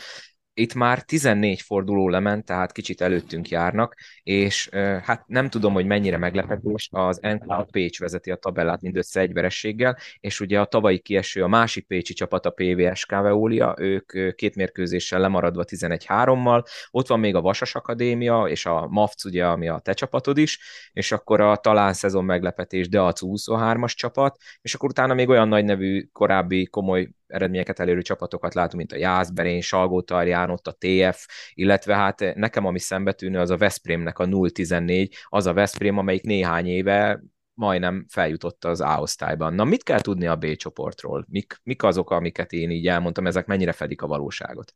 itt 0.59 0.75
már 0.75 1.03
14 1.03 1.61
forduló 1.61 2.09
lement, 2.09 2.45
tehát 2.45 2.73
kicsit 2.73 3.01
előttünk 3.01 3.49
járnak, 3.49 3.95
és 4.23 4.69
hát 5.03 5.25
nem 5.27 5.49
tudom, 5.49 5.73
hogy 5.73 5.87
mennyire 5.87 6.19
meglepetés, 6.19 6.89
az 6.93 7.19
NK 7.23 7.71
Pécs 7.71 7.99
vezeti 7.99 8.31
a 8.31 8.37
tabellát 8.37 8.81
mindössze 8.81 9.21
egy 9.21 9.33
verességgel, 9.33 9.97
és 10.21 10.41
ugye 10.41 10.61
a 10.61 10.65
tavalyi 10.65 10.99
kieső, 10.99 11.43
a 11.43 11.49
másik 11.49 11.87
pécsi 11.87 12.13
csapat, 12.13 12.47
a 12.47 12.51
PVSK 12.51 13.11
Veolia, 13.11 13.75
ők 13.79 14.35
két 14.35 14.57
mérkőzéssel 14.57 15.21
lemaradva 15.21 15.65
11-3-mal, 15.67 16.65
ott 16.91 17.07
van 17.07 17.21
még 17.21 17.35
a 17.35 17.41
Vasas 17.41 17.75
Akadémia, 17.75 18.45
és 18.49 18.67
a 18.67 18.87
MAFC 18.89 19.25
ugye, 19.25 19.47
ami 19.47 19.69
a 19.69 19.79
te 19.79 19.93
csapatod 19.93 20.39
is, 20.39 20.59
és 20.93 21.13
akkor 21.13 21.41
a 21.41 21.57
talán 21.57 21.93
szezon 21.93 22.25
meglepetés, 22.25 22.89
de 22.89 23.01
a 23.01 23.13
23-as 23.13 23.95
csapat, 23.95 24.37
és 24.61 24.75
akkor 24.75 24.89
utána 24.89 25.15
még 25.15 25.29
olyan 25.29 25.49
nagy 25.49 25.65
nevű 25.65 26.09
korábbi 26.13 26.67
komoly 26.67 27.09
eredményeket 27.27 27.81
elérő 27.81 28.03
csapatokat 28.03 28.55
látunk, 28.55 28.75
mint 28.75 28.93
a 28.93 28.97
Jászberén, 28.97 29.61
Salgótarján, 29.61 30.51
ott 30.51 30.67
a 30.67 30.77
TF, 30.79 31.27
illetve 31.55 31.95
hát 31.95 32.35
nekem 32.35 32.67
ami 32.67 32.79
szembetűnő 32.79 33.39
az 33.39 33.51
a 33.51 33.57
Veszprémnek 33.57 34.19
a 34.19 34.25
0-14, 34.25 35.11
az 35.29 35.47
a 35.47 35.53
Veszprém, 35.53 35.99
amelyik 35.99 36.23
néhány 36.23 36.67
éve 36.67 37.23
majdnem 37.55 38.07
feljutott 38.09 38.65
az 38.65 38.81
A 38.81 38.99
osztályban. 39.01 39.55
Na, 39.55 39.65
mit 39.65 39.83
kell 39.83 40.01
tudni 40.01 40.27
a 40.27 40.37
B 40.37 40.55
csoportról? 40.55 41.27
Mik, 41.29 41.61
mik 41.63 41.83
azok, 41.83 42.11
amiket 42.11 42.53
én 42.53 42.71
így 42.71 42.87
elmondtam, 42.87 43.27
ezek 43.27 43.47
mennyire 43.47 43.73
fedik 43.73 44.03
a 44.03 44.07
valóságot? 44.07 44.75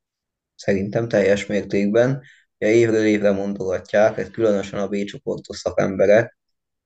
Szerintem 0.55 1.09
teljes 1.09 1.47
mértékben. 1.47 2.23
Ja, 2.59 2.69
évről 2.69 3.05
évre 3.05 3.31
mondogatják, 3.31 4.19
ez 4.19 4.31
különösen 4.31 4.81
a 4.81 4.89
B 4.89 5.05
csoportos 5.05 5.57
szakemberek, 5.57 6.39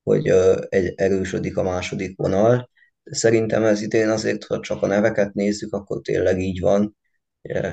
hogy 0.03 0.29
egy 0.69 0.93
erősödik 0.97 1.57
a 1.57 1.63
második 1.63 2.17
vonal, 2.17 2.71
Szerintem 3.05 3.65
ez 3.65 3.81
idén 3.81 4.09
azért, 4.09 4.45
ha 4.45 4.61
csak 4.61 4.83
a 4.83 4.87
neveket 4.87 5.35
nézzük, 5.35 5.73
akkor 5.73 6.01
tényleg 6.01 6.41
így 6.41 6.61
van. 6.61 6.97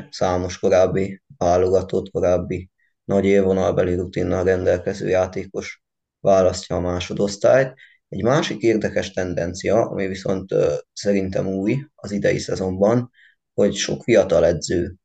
Számos 0.09 0.59
korábbi 0.59 1.21
válogatott, 1.37 2.09
korábbi 2.09 2.69
nagy 3.03 3.25
élvonalbeli 3.25 3.95
rutinnal 3.95 4.43
rendelkező 4.43 5.07
játékos 5.07 5.83
választja 6.19 6.75
a 6.75 6.79
másodosztályt. 6.79 7.73
Egy 8.09 8.23
másik 8.23 8.61
érdekes 8.61 9.11
tendencia, 9.11 9.89
ami 9.89 10.07
viszont 10.07 10.55
szerintem 10.93 11.47
új 11.47 11.85
az 11.95 12.11
idei 12.11 12.37
szezonban, 12.37 13.11
hogy 13.53 13.73
sok 13.75 14.03
fiatal 14.03 14.45
edző 14.45 14.95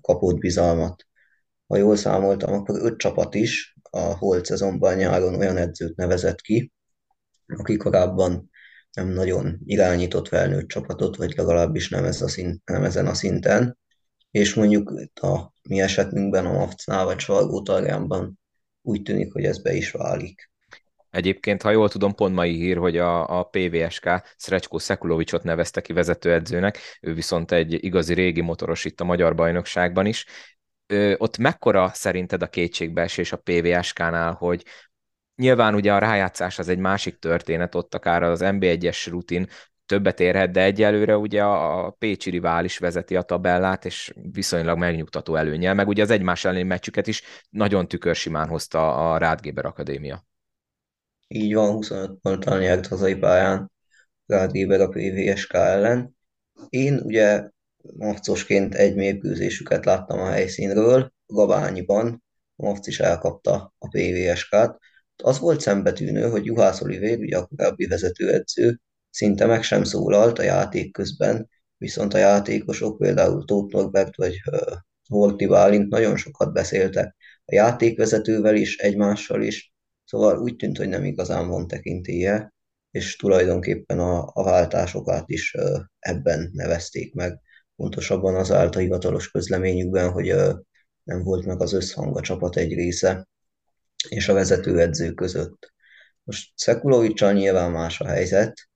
kapott 0.00 0.38
bizalmat. 0.38 1.06
Ha 1.66 1.76
jól 1.76 1.96
számoltam, 1.96 2.52
akkor 2.52 2.78
öt 2.82 2.98
csapat 2.98 3.34
is 3.34 3.76
a 3.90 3.98
holt 3.98 4.44
szezonban 4.44 4.96
nyáron 4.96 5.34
olyan 5.34 5.56
edzőt 5.56 5.96
nevezett 5.96 6.40
ki, 6.40 6.72
aki 7.46 7.76
korábban 7.76 8.50
nem 8.96 9.08
nagyon 9.08 9.58
irányított 9.64 10.28
felnőtt 10.28 10.68
csapatot, 10.68 11.16
vagy 11.16 11.36
legalábbis 11.36 11.88
nem, 11.88 12.04
ez 12.04 12.22
a 12.22 12.28
szint, 12.28 12.60
nem 12.64 12.84
ezen 12.84 13.06
a 13.06 13.14
szinten. 13.14 13.78
És 14.30 14.54
mondjuk 14.54 14.92
a 15.14 15.52
mi 15.68 15.80
esetünkben 15.80 16.46
a 16.46 16.52
Mavcnál 16.52 17.04
vagy 17.04 17.18
Salgó 17.18 17.62
úgy 18.82 19.02
tűnik, 19.02 19.32
hogy 19.32 19.44
ez 19.44 19.62
be 19.62 19.74
is 19.74 19.90
válik. 19.90 20.50
Egyébként, 21.10 21.62
ha 21.62 21.70
jól 21.70 21.88
tudom, 21.88 22.14
pont 22.14 22.34
mai 22.34 22.56
hír, 22.56 22.76
hogy 22.76 22.96
a, 22.96 23.38
a 23.38 23.42
PVSK 23.42 24.34
Szrecskó 24.36 24.78
Szekulovicsot 24.78 25.42
nevezte 25.42 25.80
ki 25.80 25.92
vezetőedzőnek, 25.92 26.78
ő 27.00 27.14
viszont 27.14 27.52
egy 27.52 27.84
igazi 27.84 28.14
régi 28.14 28.40
motoros 28.40 28.84
itt 28.84 29.00
a 29.00 29.04
magyar 29.04 29.34
bajnokságban 29.34 30.06
is. 30.06 30.26
Ö, 30.86 31.14
ott 31.18 31.38
mekkora 31.38 31.90
szerinted 31.94 32.42
a 32.42 32.46
kétségbeesés 32.46 33.32
a 33.32 33.36
PVSK-nál, 33.36 34.32
hogy 34.32 34.64
Nyilván 35.36 35.74
ugye 35.74 35.92
a 35.92 35.98
rájátszás 35.98 36.58
az 36.58 36.68
egy 36.68 36.78
másik 36.78 37.18
történet, 37.18 37.74
ott 37.74 37.94
akár 37.94 38.22
az 38.22 38.40
NB1-es 38.42 39.06
rutin 39.10 39.48
többet 39.86 40.20
érhet, 40.20 40.50
de 40.50 40.62
egyelőre 40.62 41.16
ugye 41.16 41.42
a 41.44 41.90
Pécsi 41.90 42.30
rivális 42.30 42.78
vezeti 42.78 43.16
a 43.16 43.22
tabellát, 43.22 43.84
és 43.84 44.12
viszonylag 44.32 44.78
megnyugtató 44.78 45.34
előnyel, 45.34 45.74
meg 45.74 45.88
ugye 45.88 46.02
az 46.02 46.10
egymás 46.10 46.44
elleni 46.44 46.62
meccsüket 46.62 47.06
is 47.06 47.22
nagyon 47.50 47.88
tükörsimán 47.88 48.48
hozta 48.48 49.12
a 49.12 49.18
Rádgéber 49.18 49.64
Akadémia. 49.64 50.24
Így 51.28 51.54
van, 51.54 51.72
25 51.72 52.18
ponttal 52.22 52.58
nyert 52.58 52.86
hazai 52.86 53.14
pályán 53.14 53.70
Rádgéber 54.26 54.80
a 54.80 54.88
PVSK 54.88 55.52
ellen. 55.54 56.16
Én 56.68 57.00
ugye 57.04 57.48
marcosként 57.96 58.74
egy 58.74 58.94
mérkőzésüket 58.94 59.84
láttam 59.84 60.18
a 60.18 60.30
helyszínről, 60.30 61.12
Gabányiban, 61.26 62.24
Marc 62.56 62.86
is 62.86 63.00
elkapta 63.00 63.74
a 63.78 63.88
PVSK-t. 63.88 64.78
Az 65.22 65.38
volt 65.38 65.60
szembetűnő, 65.60 66.28
hogy 66.28 66.44
Juhász 66.44 66.80
Olivér, 66.80 67.18
ugye 67.18 67.38
a 67.38 67.46
korábbi 67.46 67.86
vezetőedző, 67.86 68.80
szinte 69.10 69.46
meg 69.46 69.62
sem 69.62 69.84
szólalt 69.84 70.38
a 70.38 70.42
játék 70.42 70.92
közben, 70.92 71.48
viszont 71.76 72.14
a 72.14 72.18
játékosok, 72.18 72.98
például 72.98 73.44
Tóth 73.44 73.74
Norbert 73.74 74.16
vagy 74.16 74.40
Horti 75.08 75.46
Bálint 75.46 75.88
nagyon 75.88 76.16
sokat 76.16 76.52
beszéltek 76.52 77.16
a 77.44 77.54
játékvezetővel 77.54 78.54
is, 78.54 78.76
egymással 78.76 79.42
is, 79.42 79.72
szóval 80.04 80.38
úgy 80.38 80.56
tűnt, 80.56 80.76
hogy 80.76 80.88
nem 80.88 81.04
igazán 81.04 81.48
van 81.48 81.66
tekintélye, 81.66 82.54
és 82.90 83.16
tulajdonképpen 83.16 83.98
a, 83.98 84.30
a 84.32 84.44
váltásokat 84.44 85.30
is 85.30 85.54
ebben 85.98 86.50
nevezték 86.52 87.14
meg. 87.14 87.40
Pontosabban 87.76 88.34
az 88.34 88.52
állt 88.52 88.76
a 88.76 88.78
hivatalos 88.78 89.30
közleményükben, 89.30 90.10
hogy 90.10 90.34
nem 91.02 91.22
volt 91.22 91.44
meg 91.44 91.60
az 91.60 91.72
összhang 91.72 92.16
a 92.16 92.20
csapat 92.20 92.56
egy 92.56 92.74
része 92.74 93.28
és 94.08 94.28
a 94.28 94.32
vezetőedző 94.34 95.12
között. 95.12 95.72
Most 96.22 96.52
Szekulovicsal 96.54 97.32
nyilván 97.32 97.70
más 97.70 98.00
a 98.00 98.06
helyzet, 98.06 98.68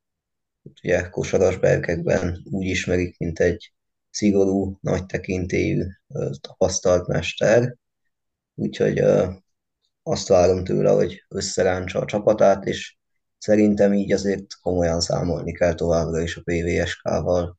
ugye 0.82 1.08
kosaras 1.08 1.58
berkekben 1.58 2.42
úgy 2.50 2.66
ismerik, 2.66 3.18
mint 3.18 3.38
egy 3.38 3.72
szigorú, 4.10 4.78
nagy 4.80 5.06
tekintélyű, 5.06 5.84
tapasztalt 6.40 7.06
mester, 7.06 7.76
úgyhogy 8.54 9.02
azt 10.02 10.28
várom 10.28 10.64
tőle, 10.64 10.90
hogy 10.90 11.25
összeráncsa 11.28 11.99
a 11.99 12.04
csapatát, 12.04 12.64
és 12.64 12.96
szerintem 13.38 13.92
így 13.92 14.12
azért 14.12 14.46
komolyan 14.62 15.00
számolni 15.00 15.52
kell 15.52 15.75
továbbra 15.75 16.20
is 16.20 16.37
a 16.37 16.42
PVSK-val. 16.44 17.58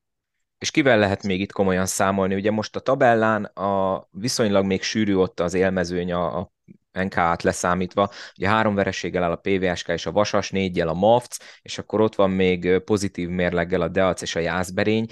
És 0.57 0.71
kivel 0.71 0.99
lehet 0.99 1.23
még 1.23 1.39
itt 1.39 1.51
komolyan 1.51 1.85
számolni? 1.85 2.35
Ugye 2.35 2.51
most 2.51 2.75
a 2.75 2.79
tabellán 2.79 3.43
a 3.43 4.07
viszonylag 4.11 4.65
még 4.65 4.81
sűrű 4.81 5.15
ott 5.15 5.39
az 5.39 5.53
élmezőny 5.53 6.11
a, 6.11 6.39
a 6.39 6.51
NK-t 6.91 7.43
leszámítva, 7.43 8.12
ugye 8.38 8.48
három 8.48 8.75
vereséggel 8.75 9.24
áll 9.24 9.31
a 9.31 9.36
PVSK 9.36 9.88
és 9.88 10.05
a 10.05 10.12
Vasas, 10.12 10.51
négyel 10.51 10.88
a 10.88 10.93
MAFC, 10.93 11.38
és 11.62 11.77
akkor 11.77 12.01
ott 12.01 12.15
van 12.15 12.29
még 12.29 12.79
pozitív 12.79 13.29
mérleggel 13.29 13.81
a 13.81 13.88
Deac 13.88 14.21
és 14.21 14.36
a 14.36 14.39
Jászberény. 14.39 15.07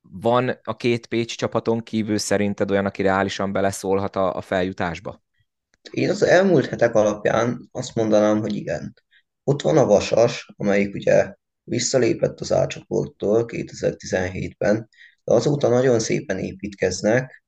Van 0.00 0.60
a 0.62 0.76
két 0.76 1.06
Pécs 1.06 1.36
csapaton 1.36 1.82
kívül 1.82 2.18
szerinted 2.18 2.70
olyan, 2.70 2.86
aki 2.86 3.02
reálisan 3.02 3.52
beleszólhat 3.52 4.16
a, 4.16 4.36
a 4.36 4.40
feljutásba? 4.40 5.22
Én 5.90 6.10
az 6.10 6.22
elmúlt 6.22 6.66
hetek 6.66 6.94
alapján 6.94 7.68
azt 7.72 7.94
mondanám, 7.94 8.40
hogy 8.40 8.56
igen. 8.56 8.94
Ott 9.44 9.62
van 9.62 9.76
a 9.76 9.86
Vasas, 9.86 10.52
amelyik 10.56 10.94
ugye 10.94 11.34
visszalépett 11.62 12.40
az 12.40 12.52
átcsoporttól 12.52 13.44
2017-ben, 13.46 14.88
de 15.24 15.32
azóta 15.34 15.68
nagyon 15.68 15.98
szépen 15.98 16.38
építkeznek, 16.38 17.44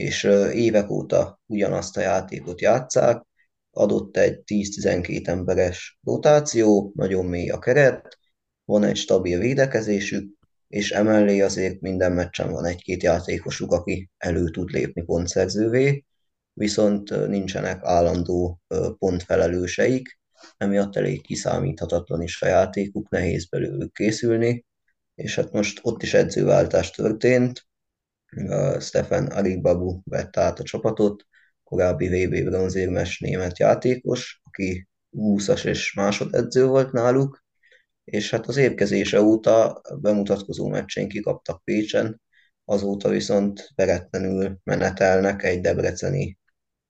és 0.00 0.22
évek 0.52 0.90
óta 0.90 1.40
ugyanazt 1.46 1.96
a 1.96 2.00
játékot 2.00 2.60
játszák, 2.60 3.22
adott 3.70 4.16
egy 4.16 4.42
10-12 4.46 5.26
emberes 5.26 5.98
rotáció, 6.02 6.92
nagyon 6.94 7.26
mély 7.26 7.50
a 7.50 7.58
keret, 7.58 8.18
van 8.64 8.84
egy 8.84 8.96
stabil 8.96 9.38
védekezésük, 9.38 10.32
és 10.68 10.90
emellé 10.90 11.40
azért 11.40 11.80
minden 11.80 12.12
meccsen 12.12 12.50
van 12.50 12.64
egy-két 12.64 13.02
játékosuk, 13.02 13.72
aki 13.72 14.10
elő 14.16 14.50
tud 14.50 14.70
lépni 14.70 15.02
pontszerzővé, 15.02 16.04
viszont 16.52 17.28
nincsenek 17.28 17.78
állandó 17.82 18.60
pontfelelőseik, 18.98 20.18
emiatt 20.56 20.96
elég 20.96 21.22
kiszámíthatatlan 21.22 22.22
is 22.22 22.42
a 22.42 22.46
játékuk, 22.46 23.08
nehéz 23.08 23.48
belőlük 23.48 23.92
készülni, 23.92 24.64
és 25.14 25.34
hát 25.34 25.52
most 25.52 25.80
ott 25.82 26.02
is 26.02 26.14
edzőváltás 26.14 26.90
történt, 26.90 27.68
Stefan 28.80 29.26
Arigbabu 29.26 30.00
vette 30.04 30.40
át 30.40 30.58
a 30.58 30.62
csapatot, 30.62 31.26
korábbi 31.64 32.08
VB 32.08 32.44
bronzérmes 32.44 33.18
német 33.18 33.58
játékos, 33.58 34.40
aki 34.44 34.88
20-as 35.12 35.64
és 35.64 35.94
másodedző 35.94 36.66
volt 36.66 36.92
náluk, 36.92 37.44
és 38.04 38.30
hát 38.30 38.46
az 38.46 38.56
érkezése 38.56 39.20
óta 39.20 39.80
bemutatkozó 40.00 40.68
meccsén 40.68 41.08
kikaptak 41.08 41.64
Pécsen, 41.64 42.20
azóta 42.64 43.08
viszont 43.08 43.68
veretlenül 43.74 44.58
menetelnek 44.64 45.42
egy 45.42 45.60
debreceni 45.60 46.38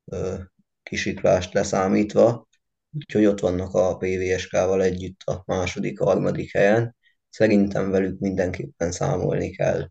ö, 0.05 0.35
kisiklást 0.83 1.53
leszámítva, 1.53 2.49
úgyhogy 2.93 3.25
ott 3.25 3.41
vannak 3.41 3.75
a 3.75 3.97
PVSK-val 3.97 4.83
együtt 4.83 5.23
a 5.23 5.43
második, 5.47 5.99
harmadik 5.99 6.53
helyen. 6.53 6.97
Szerintem 7.29 7.91
velük 7.91 8.19
mindenképpen 8.19 8.93
számolni 8.93 9.51
kell. 9.51 9.91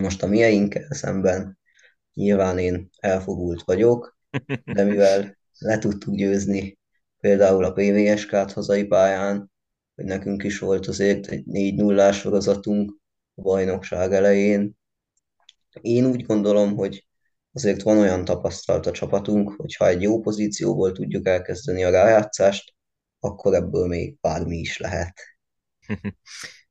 Most 0.00 0.22
a 0.22 0.26
mieinkkel 0.26 0.86
szemben 0.90 1.58
nyilván 2.14 2.58
én 2.58 2.90
elfogult 2.98 3.62
vagyok, 3.62 4.18
de 4.64 4.84
mivel 4.90 5.38
le 5.58 5.78
tudtuk 5.78 6.14
győzni 6.14 6.78
például 7.20 7.64
a 7.64 7.72
PVSK-t 7.72 8.52
hazai 8.52 8.84
pályán, 8.84 9.50
hogy 9.94 10.04
nekünk 10.04 10.42
is 10.42 10.58
volt 10.58 10.86
azért 10.86 11.26
egy 11.26 11.46
4 11.46 11.74
0 11.74 12.12
sorozatunk 12.12 12.96
a 13.34 13.42
bajnokság 13.42 14.12
elején. 14.12 14.76
Én 15.80 16.06
úgy 16.06 16.26
gondolom, 16.26 16.76
hogy 16.76 17.06
azért 17.52 17.82
van 17.82 17.98
olyan 17.98 18.24
tapasztalt 18.24 18.86
a 18.86 18.90
csapatunk, 18.90 19.54
hogy 19.56 19.74
ha 19.74 19.88
egy 19.88 20.02
jó 20.02 20.20
pozícióból 20.20 20.92
tudjuk 20.92 21.26
elkezdeni 21.26 21.84
a 21.84 21.90
rájátszást, 21.90 22.74
akkor 23.18 23.54
ebből 23.54 23.86
még 23.86 24.16
bármi 24.20 24.56
is 24.56 24.78
lehet. 24.78 25.20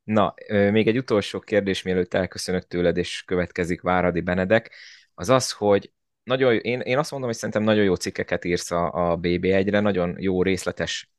Na, 0.04 0.34
még 0.50 0.88
egy 0.88 0.98
utolsó 0.98 1.40
kérdés, 1.40 1.82
mielőtt 1.82 2.14
elköszönök 2.14 2.68
tőled, 2.68 2.98
és 2.98 3.24
következik 3.24 3.82
Váradi 3.82 4.22
Benedek, 4.22 4.72
az 5.14 5.30
az, 5.30 5.52
hogy 5.52 5.92
nagyon, 6.24 6.56
én, 6.56 6.80
én 6.80 6.98
azt 6.98 7.12
mondom, 7.12 7.30
hogy 7.30 7.38
szerintem 7.38 7.64
nagyon 7.64 7.84
jó 7.84 7.96
cikkeket 7.96 8.46
írsz 8.46 8.72
a, 8.72 9.12
a 9.12 9.20
BB1-re, 9.20 9.80
nagyon 9.80 10.16
jó 10.20 10.44
részletes 10.44 11.13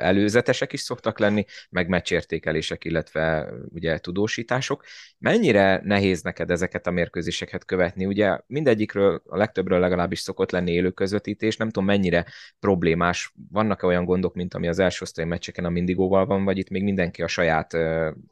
előzetesek 0.00 0.72
is 0.72 0.80
szoktak 0.80 1.18
lenni, 1.18 1.44
meg 1.70 1.88
meccsértékelések, 1.88 2.84
illetve 2.84 3.48
ugye 3.68 3.98
tudósítások. 3.98 4.84
Mennyire 5.18 5.80
nehéz 5.84 6.22
neked 6.22 6.50
ezeket 6.50 6.86
a 6.86 6.90
mérkőzéseket 6.90 7.64
követni? 7.64 8.06
Ugye 8.06 8.38
mindegyikről, 8.46 9.22
a 9.26 9.36
legtöbbről 9.36 9.80
legalábbis 9.80 10.18
szokott 10.18 10.50
lenni 10.50 10.72
élő 10.72 10.90
közvetítés, 10.90 11.56
nem 11.56 11.70
tudom 11.70 11.88
mennyire 11.88 12.26
problémás, 12.60 13.32
vannak-e 13.50 13.86
olyan 13.86 14.04
gondok, 14.04 14.34
mint 14.34 14.54
ami 14.54 14.68
az 14.68 14.78
első 14.78 14.98
osztály 15.02 15.24
meccseken 15.24 15.64
a 15.64 15.70
Mindigóval 15.70 16.26
van, 16.26 16.44
vagy 16.44 16.58
itt 16.58 16.70
még 16.70 16.82
mindenki 16.82 17.22
a 17.22 17.28
saját 17.28 17.76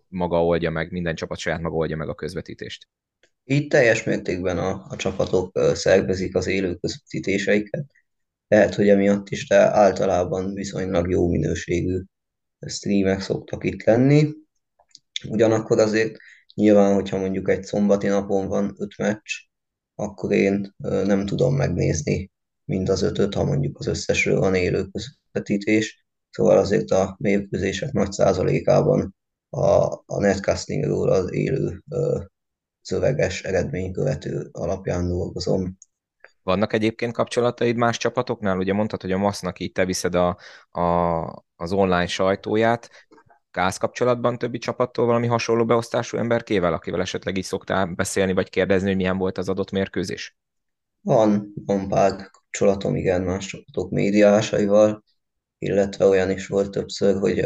maga 0.08 0.44
oldja 0.44 0.70
meg, 0.70 0.90
minden 0.90 1.14
csapat 1.14 1.38
saját 1.38 1.60
maga 1.60 1.76
oldja 1.76 1.96
meg 1.96 2.08
a 2.08 2.14
közvetítést? 2.14 2.88
Itt 3.44 3.70
teljes 3.70 4.04
mértékben 4.04 4.58
a, 4.58 4.86
a 4.88 4.96
csapatok 4.96 5.58
szervezik 5.74 6.36
az 6.36 6.46
élő 6.46 6.74
közvetítéseiket, 6.74 7.84
lehet, 8.48 8.74
hogy 8.74 8.88
emiatt 8.88 9.28
is, 9.28 9.48
de 9.48 9.56
általában 9.56 10.54
viszonylag 10.54 11.10
jó 11.10 11.28
minőségű 11.28 12.02
streamek 12.66 13.20
szoktak 13.20 13.64
itt 13.64 13.84
lenni. 13.84 14.30
Ugyanakkor 15.28 15.78
azért 15.78 16.16
nyilván, 16.54 16.94
hogyha 16.94 17.18
mondjuk 17.18 17.48
egy 17.50 17.64
szombati 17.64 18.06
napon 18.06 18.48
van 18.48 18.74
öt 18.78 18.96
meccs, 18.98 19.30
akkor 19.94 20.32
én 20.32 20.74
nem 20.78 21.26
tudom 21.26 21.54
megnézni 21.54 22.30
mind 22.64 22.88
az 22.88 23.02
ötöt, 23.02 23.34
ha 23.34 23.44
mondjuk 23.44 23.78
az 23.78 23.86
összesről 23.86 24.38
van 24.38 24.54
élő 24.54 24.86
közvetítés. 24.86 26.06
Szóval 26.30 26.58
azért 26.58 26.90
a 26.90 27.16
mérkőzések 27.18 27.92
nagy 27.92 28.12
százalékában 28.12 29.14
a, 29.48 29.84
a 30.06 30.20
netcastingról 30.20 31.08
az 31.08 31.32
élő 31.32 31.82
ö, 31.90 32.20
szöveges 32.80 33.42
eredménykövető 33.42 34.48
alapján 34.52 35.08
dolgozom. 35.08 35.76
Vannak 36.46 36.72
egyébként 36.72 37.12
kapcsolataid 37.12 37.76
más 37.76 37.96
csapatoknál? 37.96 38.58
Ugye 38.58 38.72
mondtad, 38.72 39.00
hogy 39.00 39.12
a 39.12 39.18
MASZ-nak 39.18 39.58
így 39.58 39.72
te 39.72 39.84
viszed 39.84 40.14
a, 40.14 40.36
a, 40.70 40.82
az 41.56 41.72
online 41.72 42.06
sajtóját. 42.06 42.90
Kász 43.50 43.78
kapcsolatban 43.78 44.38
többi 44.38 44.58
csapattól 44.58 45.06
valami 45.06 45.26
hasonló 45.26 45.64
beosztású 45.64 46.16
emberkével, 46.16 46.72
akivel 46.72 47.00
esetleg 47.00 47.36
így 47.36 47.44
szoktál 47.44 47.86
beszélni, 47.86 48.32
vagy 48.32 48.50
kérdezni, 48.50 48.86
hogy 48.86 48.96
milyen 48.96 49.18
volt 49.18 49.38
az 49.38 49.48
adott 49.48 49.70
mérkőzés? 49.70 50.36
Van, 51.00 51.52
van 51.64 51.88
pár 51.88 52.30
kapcsolatom, 52.30 52.96
igen, 52.96 53.22
más 53.22 53.46
csapatok 53.46 53.90
médiásaival, 53.90 55.04
illetve 55.58 56.04
olyan 56.04 56.30
is 56.30 56.46
volt 56.46 56.70
többször, 56.70 57.18
hogy 57.18 57.44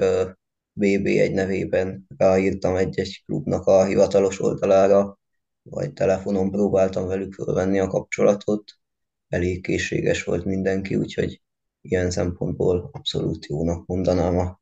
BB 0.73 1.07
egy 1.07 1.33
nevében 1.33 2.07
ráírtam 2.17 2.77
egy-egy 2.77 3.23
klubnak 3.27 3.67
a 3.67 3.85
hivatalos 3.85 4.41
oldalára, 4.41 5.19
vagy 5.63 5.93
telefonon 5.93 6.51
próbáltam 6.51 7.07
velük 7.07 7.35
fölvenni 7.35 7.79
a 7.79 7.87
kapcsolatot, 7.87 8.80
elég 9.31 9.63
készséges 9.63 10.25
volt 10.25 10.45
mindenki, 10.45 10.97
úgyhogy 10.97 11.43
ilyen 11.81 12.11
szempontból 12.11 12.89
abszolút 12.93 13.47
jónak 13.47 13.87
mondanám 13.87 14.39
a 14.39 14.61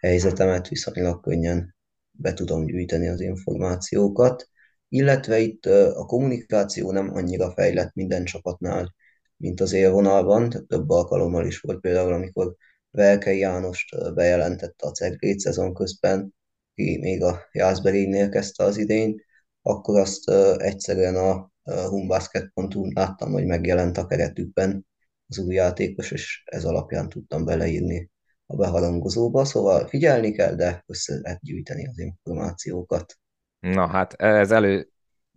helyzetemet, 0.00 0.68
viszonylag 0.68 1.20
könnyen 1.20 1.76
be 2.10 2.32
tudom 2.32 2.66
gyűjteni 2.66 3.08
az 3.08 3.20
információkat, 3.20 4.48
illetve 4.88 5.38
itt 5.38 5.66
a 5.94 6.04
kommunikáció 6.04 6.92
nem 6.92 7.14
annyira 7.14 7.50
fejlett 7.50 7.94
minden 7.94 8.24
csapatnál, 8.24 8.94
mint 9.36 9.60
az 9.60 9.72
élvonalban, 9.72 10.48
tehát 10.48 10.66
több 10.66 10.90
alkalommal 10.90 11.46
is 11.46 11.60
volt 11.60 11.80
például, 11.80 12.12
amikor 12.12 12.54
Velkei 12.90 13.38
Jánost 13.38 14.14
bejelentette 14.14 14.86
a 14.86 14.90
Ceglét 14.90 15.38
szezon 15.38 15.74
közben, 15.74 16.34
ki 16.74 16.98
még 17.00 17.22
a 17.22 17.48
Jászberénynél 17.52 18.28
kezdte 18.28 18.64
az 18.64 18.76
idényt, 18.76 19.24
akkor 19.62 19.98
azt 19.98 20.30
egyszerűen 20.56 21.16
a 21.16 21.50
humbasket.hu 21.88 22.92
láttam, 22.92 23.32
hogy 23.32 23.44
megjelent 23.46 23.98
a 23.98 24.06
keretükben 24.06 24.86
az 25.28 25.38
új 25.38 25.54
játékos, 25.54 26.10
és 26.10 26.42
ez 26.44 26.64
alapján 26.64 27.08
tudtam 27.08 27.44
beleírni 27.44 28.10
a 28.46 28.56
beharangozóba, 28.56 29.44
szóval 29.44 29.86
figyelni 29.86 30.32
kell, 30.32 30.54
de 30.54 30.82
össze 30.86 31.18
lehet 31.22 31.40
gyűjteni 31.42 31.86
az 31.86 31.98
információkat. 31.98 33.18
Na 33.60 33.86
hát 33.86 34.12
ez 34.12 34.50
elő, 34.50 34.88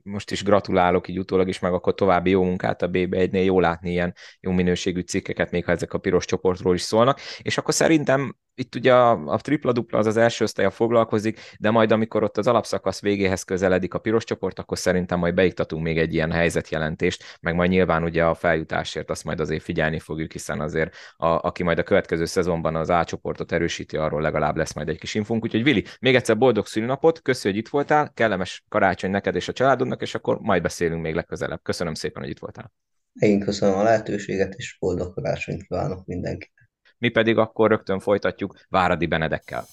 most 0.03 0.31
is 0.31 0.43
gratulálok 0.43 1.07
így 1.07 1.19
utólag 1.19 1.47
is, 1.47 1.59
meg 1.59 1.73
akkor 1.73 1.95
további 1.95 2.29
jó 2.29 2.43
munkát 2.43 2.81
a 2.81 2.89
BB1-nél, 2.89 3.45
jó 3.45 3.59
látni 3.59 3.89
ilyen 3.89 4.15
jó 4.39 4.51
minőségű 4.51 4.99
cikkeket, 4.99 5.51
még 5.51 5.65
ha 5.65 5.71
ezek 5.71 5.93
a 5.93 5.97
piros 5.97 6.25
csoportról 6.25 6.73
is 6.73 6.81
szólnak, 6.81 7.19
és 7.41 7.57
akkor 7.57 7.73
szerintem 7.73 8.37
itt 8.61 8.75
ugye 8.75 8.93
a, 8.93 9.11
a 9.25 9.37
tripla-dupla 9.37 9.97
az 9.97 10.05
az 10.05 10.17
első 10.17 10.43
osztálya 10.43 10.69
foglalkozik, 10.69 11.39
de 11.59 11.69
majd 11.71 11.91
amikor 11.91 12.23
ott 12.23 12.37
az 12.37 12.47
alapszakasz 12.47 13.01
végéhez 13.01 13.43
közeledik 13.43 13.93
a 13.93 13.99
piros 13.99 14.23
csoport, 14.23 14.59
akkor 14.59 14.77
szerintem 14.77 15.19
majd 15.19 15.33
beiktatunk 15.33 15.83
még 15.83 15.97
egy 15.97 16.13
ilyen 16.13 16.31
helyzetjelentést, 16.31 17.37
meg 17.41 17.55
majd 17.55 17.69
nyilván 17.69 18.03
ugye 18.03 18.23
a 18.23 18.33
feljutásért 18.33 19.09
azt 19.09 19.23
majd 19.23 19.39
azért 19.39 19.63
figyelni 19.63 19.99
fogjuk, 19.99 20.31
hiszen 20.31 20.61
azért 20.61 20.95
a, 21.17 21.27
aki 21.27 21.63
majd 21.63 21.79
a 21.79 21.83
következő 21.83 22.25
szezonban 22.25 22.75
az 22.75 22.89
A 22.89 23.03
csoportot 23.03 23.51
erősíti, 23.51 23.97
arról 23.97 24.21
legalább 24.21 24.55
lesz 24.55 24.73
majd 24.73 24.89
egy 24.89 24.99
kis 24.99 25.15
infunk. 25.15 25.43
Úgyhogy 25.43 25.63
Vili, 25.63 25.85
még 25.99 26.15
egyszer 26.15 26.37
boldog 26.37 26.65
szülinapot, 26.65 27.21
köszönjük, 27.21 27.59
hogy 27.59 27.65
itt 27.65 27.71
voltál, 27.71 28.11
kellemes 28.13 28.63
karácsony 28.69 29.11
neked 29.11 29.35
és 29.35 29.47
a 29.47 29.53
családodnak, 29.53 30.01
és 30.01 30.15
akkor 30.15 30.39
majd 30.39 30.61
beszélünk 30.61 31.01
még 31.01 31.15
legközelebb. 31.15 31.59
Köszönöm 31.63 31.93
szépen, 31.93 32.21
hogy 32.21 32.31
itt 32.31 32.39
voltál. 32.39 32.71
Én 33.19 33.39
köszönöm 33.39 33.75
a 33.75 33.83
lehetőséget, 33.83 34.53
és 34.53 34.77
boldog 34.79 35.13
karácsonyt 35.13 35.63
kívánok 35.67 36.05
mindenkinek 36.05 36.60
mi 37.01 37.09
pedig 37.09 37.37
akkor 37.37 37.69
rögtön 37.69 37.99
folytatjuk 37.99 38.55
Váradi 38.69 39.05
Benedekkel. 39.05 39.65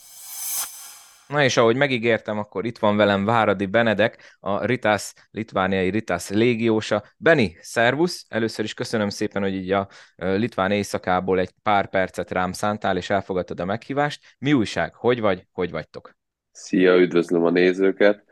Na 1.29 1.43
és 1.43 1.57
ahogy 1.57 1.77
megígértem, 1.77 2.39
akkor 2.39 2.65
itt 2.65 2.79
van 2.79 2.97
velem 2.97 3.25
Váradi 3.25 3.67
Benedek, 3.67 4.37
a 4.41 4.65
Ritas, 4.65 5.13
litvániai 5.31 5.91
Ritas 5.91 6.29
légiósa. 6.29 7.03
Beni, 7.17 7.57
szervusz! 7.61 8.27
Először 8.29 8.65
is 8.65 8.75
köszönöm 8.75 9.09
szépen, 9.09 9.43
hogy 9.43 9.55
így 9.55 9.71
a 9.71 9.89
litván 10.17 10.71
éjszakából 10.71 11.39
egy 11.39 11.51
pár 11.63 11.89
percet 11.89 12.31
rám 12.31 12.53
szántál, 12.53 12.97
és 12.97 13.11
elfogadtad 13.11 13.61
a 13.61 13.65
meghívást. 13.65 14.37
Mi 14.39 14.53
újság? 14.53 14.95
Hogy 14.95 15.21
vagy? 15.21 15.47
Hogy 15.53 15.71
vagytok? 15.71 16.17
Szia, 16.51 16.97
üdvözlöm 16.97 17.45
a 17.45 17.51
nézőket! 17.51 18.25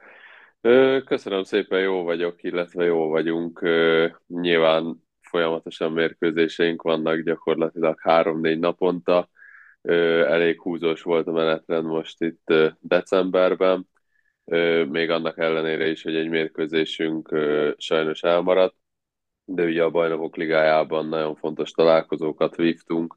Köszönöm 1.04 1.42
szépen, 1.42 1.80
jó 1.80 2.02
vagyok, 2.02 2.42
illetve 2.42 2.84
jó 2.84 3.08
vagyunk. 3.08 3.68
Nyilván 4.26 5.05
folyamatosan 5.26 5.92
mérkőzéseink 5.92 6.82
vannak 6.82 7.20
gyakorlatilag 7.20 8.00
három-négy 8.00 8.58
naponta. 8.58 9.28
Elég 10.28 10.60
húzós 10.60 11.02
volt 11.02 11.26
a 11.26 11.32
menetrend 11.32 11.86
most 11.86 12.22
itt 12.22 12.52
decemberben, 12.80 13.88
még 14.88 15.10
annak 15.10 15.38
ellenére 15.38 15.88
is, 15.88 16.02
hogy 16.02 16.14
egy 16.14 16.28
mérkőzésünk 16.28 17.38
sajnos 17.76 18.22
elmaradt, 18.22 18.76
de 19.44 19.64
ugye 19.64 19.82
a 19.82 19.90
Bajnokok 19.90 20.36
Ligájában 20.36 21.08
nagyon 21.08 21.36
fontos 21.36 21.70
találkozókat 21.70 22.56
vívtunk 22.56 23.16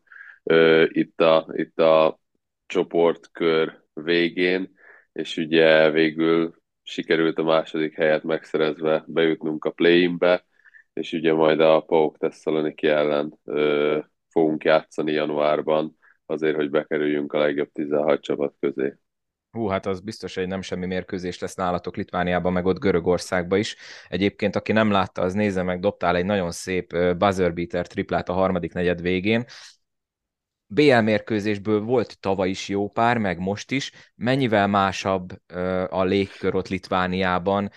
itt 0.88 1.22
a, 1.22 1.48
itt 1.52 1.80
a 1.80 2.20
csoportkör 2.66 3.84
végén, 3.94 4.78
és 5.12 5.38
ugye 5.38 5.92
végül 5.92 6.56
sikerült 6.84 7.38
a 7.38 7.44
második 7.44 7.96
helyet 7.96 8.24
megszerezve 8.24 9.04
bejutnunk 9.08 9.66
a 9.66 9.72
play-inbe, 9.72 10.46
és 11.00 11.14
ugye 11.14 11.34
majd 11.34 11.60
a 11.60 11.80
PAOK 11.80 12.18
Thessaloniki 12.18 12.88
ellen 12.88 13.40
ö, 13.46 14.00
fogunk 14.30 14.64
játszani 14.64 15.12
januárban, 15.12 15.98
azért, 16.26 16.56
hogy 16.56 16.70
bekerüljünk 16.70 17.34
a 17.34 17.38
legjobb 17.38 17.72
16 17.72 18.22
csapat 18.22 18.56
közé. 18.60 18.96
Hú, 19.52 19.68
hát 19.68 19.86
az 19.86 20.00
biztos, 20.00 20.36
hogy 20.36 20.48
nem 20.48 20.62
semmi 20.62 20.86
mérkőzés 20.86 21.40
lesz 21.40 21.56
nálatok 21.56 21.96
Litvániában, 21.96 22.54
meg 22.54 22.66
ott 22.66 22.80
Görögországban 22.80 23.60
is. 23.60 23.76
Egyébként, 24.08 24.56
aki 24.56 24.72
nem 24.72 24.92
látta, 24.92 25.22
az 25.22 25.34
nézze 25.34 25.64
meg, 25.64 25.80
dobtál 25.80 26.16
egy 26.16 26.26
nagyon 26.26 26.52
szép 26.52 26.98
buzzer 27.18 27.54
beater 27.54 27.88
triplát 27.88 28.30
a 28.30 28.34
harmadik 28.34 28.74
negyed 28.74 29.02
végén. 29.02 29.46
BL 30.66 31.00
mérkőzésből 31.00 31.82
volt 31.82 32.20
tavaly 32.20 32.50
is 32.50 32.68
jó 32.68 32.90
pár, 32.90 33.18
meg 33.18 33.40
most 33.40 33.72
is. 33.72 33.92
Mennyivel 34.16 34.68
másabb 34.68 35.32
a 35.90 36.04
légkör 36.04 36.56
ott 36.56 36.68
Litvániában? 36.68 37.70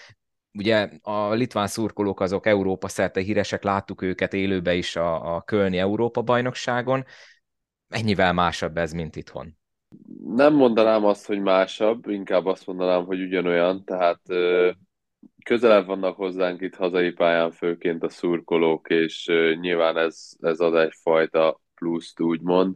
Ugye 0.58 0.88
a 1.02 1.32
litván 1.32 1.66
szurkolók 1.66 2.20
azok 2.20 2.46
Európa 2.46 2.88
szerte 2.88 3.20
híresek, 3.20 3.62
láttuk 3.62 4.02
őket 4.02 4.32
élőbe 4.32 4.74
is 4.74 4.96
a, 4.96 5.34
a 5.34 5.42
Kölni 5.42 5.78
Európa 5.78 6.22
bajnokságon. 6.22 7.04
Mennyivel 7.88 8.32
másabb 8.32 8.76
ez, 8.76 8.92
mint 8.92 9.16
itthon? 9.16 9.56
Nem 10.24 10.54
mondanám 10.54 11.04
azt, 11.04 11.26
hogy 11.26 11.40
másabb, 11.40 12.08
inkább 12.08 12.46
azt 12.46 12.66
mondanám, 12.66 13.04
hogy 13.04 13.20
ugyanolyan, 13.20 13.84
tehát 13.84 14.20
közelebb 15.44 15.86
vannak 15.86 16.16
hozzánk 16.16 16.60
itt 16.60 16.74
hazai 16.74 17.10
pályán 17.10 17.50
főként 17.50 18.02
a 18.02 18.08
szurkolók, 18.08 18.90
és 18.90 19.30
nyilván 19.60 19.96
ez, 19.96 20.30
ez 20.40 20.60
ad 20.60 20.74
egyfajta 20.74 21.60
pluszt, 21.74 22.20
úgymond. 22.20 22.74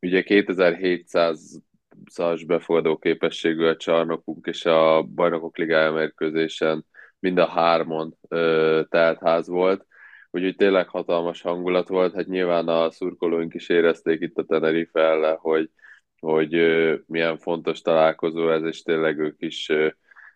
Ugye 0.00 0.22
2700 0.22 1.60
szas 2.06 2.44
befogadó 2.44 2.96
képességű 2.96 3.64
a 3.64 3.76
csarnokunk, 3.76 4.46
és 4.46 4.64
a 4.64 5.02
bajnokok 5.02 5.56
ligája 5.56 5.92
mérkőzésen 5.92 6.84
mind 7.18 7.38
a 7.38 7.46
hármon 7.46 8.16
ö, 8.28 8.82
telt 8.88 9.18
ház 9.20 9.48
volt, 9.48 9.86
úgyhogy 10.30 10.56
tényleg 10.56 10.88
hatalmas 10.88 11.42
hangulat 11.42 11.88
volt, 11.88 12.14
hát 12.14 12.26
nyilván 12.26 12.68
a 12.68 12.90
szurkolóink 12.90 13.54
is 13.54 13.68
érezték 13.68 14.20
itt 14.20 14.36
a 14.36 14.44
Tenerife 14.44 15.00
ellen, 15.00 15.36
hogy, 15.36 15.70
hogy 16.18 16.54
ö, 16.54 16.94
milyen 17.06 17.38
fontos 17.38 17.80
találkozó 17.80 18.50
ez, 18.50 18.62
és 18.62 18.82
tényleg 18.82 19.18
ők 19.18 19.36
is 19.38 19.68
ö, 19.68 19.88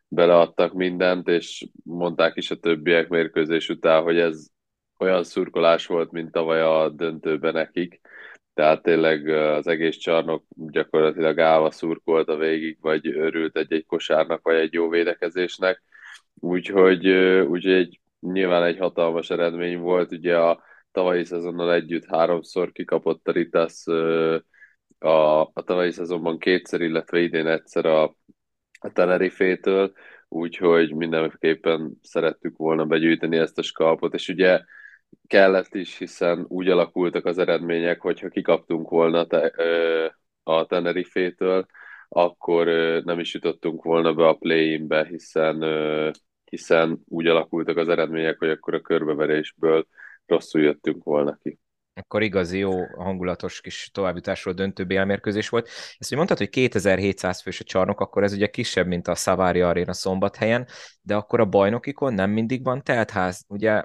beleadtak 0.09 0.73
mindent, 0.73 1.29
és 1.29 1.67
mondták 1.85 2.37
is 2.37 2.51
a 2.51 2.57
többiek 2.57 3.09
mérkőzés 3.09 3.69
után, 3.69 4.03
hogy 4.03 4.19
ez 4.19 4.49
olyan 4.99 5.25
szurkolás 5.25 5.87
volt, 5.87 6.11
mint 6.11 6.33
tavaly 6.33 6.63
a 6.63 6.89
döntőben 6.89 7.53
nekik, 7.53 8.01
tehát 8.55 8.83
tényleg 8.83 9.29
az 9.29 9.67
egész 9.67 9.97
csarnok 9.97 10.45
gyakorlatilag 10.57 11.41
állva 11.41 11.71
a 12.27 12.37
végig, 12.37 12.79
vagy 12.81 13.07
örült 13.09 13.57
egy-egy 13.57 13.87
kosárnak, 13.87 14.43
vagy 14.43 14.57
egy 14.57 14.73
jó 14.73 14.89
védekezésnek. 14.89 15.83
Úgyhogy, 16.35 17.09
úgyhogy 17.47 17.73
egy, 17.73 18.01
nyilván 18.21 18.63
egy 18.63 18.79
hatalmas 18.79 19.31
eredmény 19.31 19.79
volt, 19.79 20.13
ugye 20.13 20.39
a 20.39 20.63
tavalyi 20.93 21.25
szezonnal 21.25 21.73
együtt 21.73 22.07
háromszor 22.07 22.73
kikapott 22.73 23.29
a 23.29 23.33
Ritas 23.33 23.87
a, 24.99 25.41
a 25.41 25.63
tavalyi 25.65 25.91
szezonban 25.91 26.39
kétszer, 26.39 26.81
illetve 26.81 27.19
idén 27.21 27.47
egyszer 27.47 27.87
a, 27.87 28.03
a 28.81 28.93
Tenerife-től, 28.93 29.93
úgyhogy 30.29 30.95
mindenképpen 30.95 31.99
szerettük 32.03 32.57
volna 32.57 32.85
begyűjteni 32.85 33.37
ezt 33.37 33.59
a 33.59 33.63
skalpot, 33.63 34.15
és 34.15 34.29
ugye 34.29 34.61
kellett 35.27 35.75
is, 35.75 35.99
hiszen 35.99 36.45
úgy 36.49 36.69
alakultak 36.69 37.25
az 37.25 37.39
eredmények, 37.39 38.01
hogyha 38.01 38.29
kikaptunk 38.29 38.89
volna 38.89 39.27
te, 39.27 39.53
a 40.43 40.67
Tenerife-től, 40.67 41.67
akkor 42.09 42.67
nem 43.05 43.19
is 43.19 43.35
jutottunk 43.35 43.83
volna 43.83 44.15
be 44.15 44.29
a 44.29 44.35
play-inbe, 44.35 45.07
hiszen, 45.07 45.65
hiszen 46.45 47.01
úgy 47.05 47.27
alakultak 47.27 47.77
az 47.77 47.89
eredmények, 47.89 48.39
hogy 48.39 48.51
akkor 48.51 48.75
a 48.75 48.81
körbeverésből 48.81 49.87
rosszul 50.27 50.61
jöttünk 50.61 51.05
volna 51.05 51.39
ki 51.43 51.59
akkor 52.01 52.23
igazi 52.23 52.59
jó 52.59 52.85
hangulatos 52.87 53.61
kis 53.61 53.91
továbbjutásról 53.93 54.55
döntő 54.55 54.85
BL 54.85 55.03
volt. 55.49 55.69
Ezt, 55.99 56.09
hogy 56.09 56.17
mondtad, 56.17 56.39
hogy 56.39 56.49
2700 56.49 57.41
fős 57.41 57.61
a 57.61 57.65
csarnok, 57.65 58.01
akkor 58.01 58.23
ez 58.23 58.33
ugye 58.33 58.47
kisebb, 58.47 58.87
mint 58.87 59.09
a 59.09 59.15
Savaria 59.15 59.69
Arena 59.69 59.93
szombathelyen, 59.93 60.67
de 61.03 61.15
akkor 61.15 61.41
a 61.41 61.45
bajnokikon 61.45 62.15
nem 62.15 62.31
mindig 62.31 62.65
van 62.65 62.83
teltház. 62.83 63.45
Ugye 63.49 63.85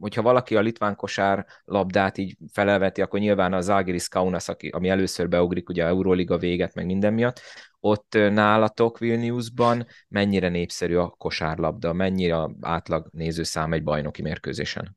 hogyha 0.00 0.22
valaki 0.22 0.56
a 0.56 0.60
litván 0.60 0.96
kosár 0.96 1.46
labdát 1.64 2.18
így 2.18 2.36
felelveti, 2.52 3.02
akkor 3.02 3.20
nyilván 3.20 3.52
a 3.52 3.60
Zalgiris 3.60 4.08
Kaunas, 4.08 4.48
aki, 4.48 4.68
ami 4.68 4.88
először 4.88 5.28
beugrik 5.28 5.68
ugye 5.68 5.84
a 5.84 5.88
Euroliga 5.88 6.38
véget, 6.38 6.74
meg 6.74 6.86
minden 6.86 7.12
miatt, 7.12 7.40
ott 7.80 8.12
nálatok 8.12 8.98
Vilniusban 8.98 9.86
mennyire 10.08 10.48
népszerű 10.48 10.94
a 10.94 11.08
kosárlabda, 11.08 11.92
mennyire 11.92 12.48
átlag 12.60 13.08
nézőszám 13.12 13.72
egy 13.72 13.82
bajnoki 13.82 14.22
mérkőzésen? 14.22 14.96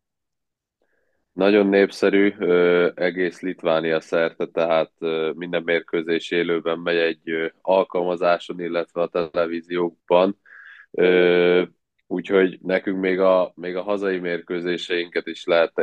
Nagyon 1.34 1.68
népszerű, 1.68 2.34
egész 2.96 3.42
Litvánia 3.42 4.00
szerte, 4.00 4.46
tehát 4.46 4.92
minden 5.34 5.64
mérkőzés 5.64 6.32
élőben 6.32 6.80
megy 6.80 6.98
egy 6.98 7.54
alkalmazáson, 7.62 8.60
illetve 8.62 9.02
a 9.02 9.08
televíziókban 9.08 10.40
Úgyhogy 12.12 12.60
nekünk 12.62 13.00
még 13.00 13.20
a, 13.20 13.52
még 13.56 13.76
a 13.76 13.82
hazai 13.82 14.20
mérkőzéseinket 14.20 15.28
is 15.28 15.46
lehet 15.46 15.74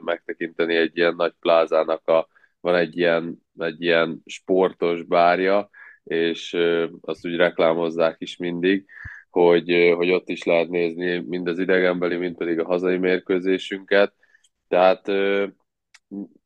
megtekinteni 0.00 0.76
egy 0.76 0.96
ilyen 0.96 1.14
nagy 1.14 1.32
plázának, 1.40 2.08
a, 2.08 2.28
van 2.60 2.74
egy 2.74 2.96
ilyen, 2.96 3.42
egy 3.58 3.82
ilyen 3.82 4.22
sportos 4.26 5.02
bárja, 5.02 5.70
és 6.04 6.56
azt 7.00 7.26
úgy 7.26 7.36
reklámozzák 7.36 8.16
is 8.18 8.36
mindig, 8.36 8.84
hogy, 9.30 9.92
hogy 9.96 10.10
ott 10.10 10.28
is 10.28 10.42
lehet 10.42 10.68
nézni 10.68 11.18
mind 11.18 11.48
az 11.48 11.58
idegenbeli, 11.58 12.16
mind 12.16 12.36
pedig 12.36 12.58
a 12.58 12.64
hazai 12.64 12.96
mérkőzésünket. 12.96 14.14
Tehát 14.68 15.08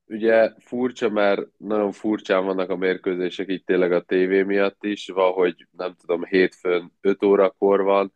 ugye 0.06 0.52
furcsa, 0.58 1.08
mert 1.08 1.40
nagyon 1.56 1.92
furcsán 1.92 2.44
vannak 2.44 2.70
a 2.70 2.76
mérkőzések 2.76 3.48
így 3.48 3.64
tényleg 3.64 3.92
a 3.92 4.02
tévé 4.02 4.42
miatt 4.42 4.84
is, 4.84 5.10
hogy 5.14 5.66
nem 5.70 5.94
tudom, 6.00 6.24
hétfőn 6.24 6.92
5 7.00 7.22
órakor 7.22 7.82
van 7.82 8.12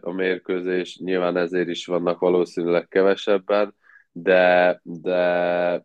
a 0.00 0.12
mérkőzés, 0.12 0.98
nyilván 0.98 1.36
ezért 1.36 1.68
is 1.68 1.86
vannak 1.86 2.18
valószínűleg 2.18 2.88
kevesebben, 2.88 3.74
de, 4.12 4.80
de 4.82 5.84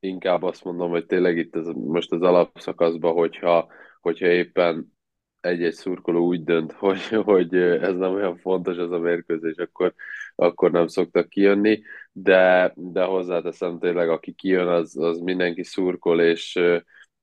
inkább 0.00 0.42
azt 0.42 0.64
mondom, 0.64 0.90
hogy 0.90 1.06
tényleg 1.06 1.36
itt 1.36 1.56
ez, 1.56 1.66
most 1.66 2.12
az 2.12 2.22
alapszakaszban, 2.22 3.12
hogyha, 3.12 3.68
hogyha 4.00 4.26
éppen 4.26 4.94
egy-egy 5.40 5.72
szurkoló 5.72 6.26
úgy 6.26 6.44
dönt, 6.44 6.72
hogy, 6.84 7.00
hogy 7.08 7.54
ez 7.56 7.96
nem 7.96 8.14
olyan 8.14 8.36
fontos 8.36 8.76
az 8.76 8.90
a 8.90 8.98
mérkőzés, 8.98 9.56
akkor, 9.56 9.94
akkor 10.34 10.70
nem 10.70 10.86
szoktak 10.86 11.28
kijönni, 11.28 11.82
de, 12.12 12.72
de 12.76 13.04
hozzáteszem 13.04 13.78
tényleg, 13.78 14.08
aki 14.08 14.32
kijön, 14.32 14.68
az, 14.68 14.96
az 14.96 15.18
mindenki 15.18 15.62
szurkol, 15.62 16.20
és 16.20 16.60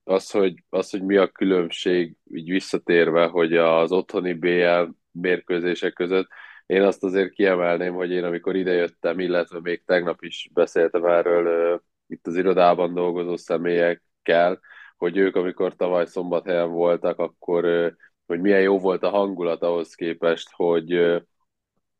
az 0.03 0.31
hogy, 0.31 0.63
az, 0.69 0.89
hogy 0.89 1.03
mi 1.03 1.17
a 1.17 1.27
különbség, 1.27 2.15
így 2.33 2.49
visszatérve, 2.49 3.25
hogy 3.25 3.53
az 3.57 3.91
otthoni 3.91 4.33
BL 4.33 4.83
mérkőzések 5.13 5.93
között, 5.93 6.27
én 6.65 6.81
azt 6.81 7.03
azért 7.03 7.33
kiemelném, 7.33 7.93
hogy 7.93 8.11
én 8.11 8.23
amikor 8.23 8.55
idejöttem, 8.55 9.19
illetve 9.19 9.59
még 9.61 9.83
tegnap 9.85 10.23
is 10.23 10.49
beszéltem 10.53 11.05
erről 11.05 11.81
itt 12.07 12.27
az 12.27 12.35
irodában 12.35 12.93
dolgozó 12.93 13.37
személyekkel, 13.37 14.59
hogy 14.97 15.17
ők, 15.17 15.35
amikor 15.35 15.75
tavaly 15.75 16.05
szombathelyen 16.05 16.69
voltak, 16.71 17.19
akkor 17.19 17.95
hogy 18.25 18.41
milyen 18.41 18.61
jó 18.61 18.79
volt 18.79 19.03
a 19.03 19.09
hangulat 19.09 19.61
ahhoz 19.63 19.95
képest, 19.95 20.49
hogy, 20.51 21.21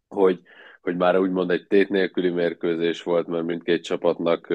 hogy, 0.07 0.41
hogy 0.81 0.95
már 0.97 1.19
úgymond 1.19 1.51
egy 1.51 1.67
tét 1.67 1.89
nélküli 1.89 2.29
mérkőzés 2.29 3.03
volt, 3.03 3.27
mert 3.27 3.45
mindkét 3.45 3.83
csapatnak 3.83 4.47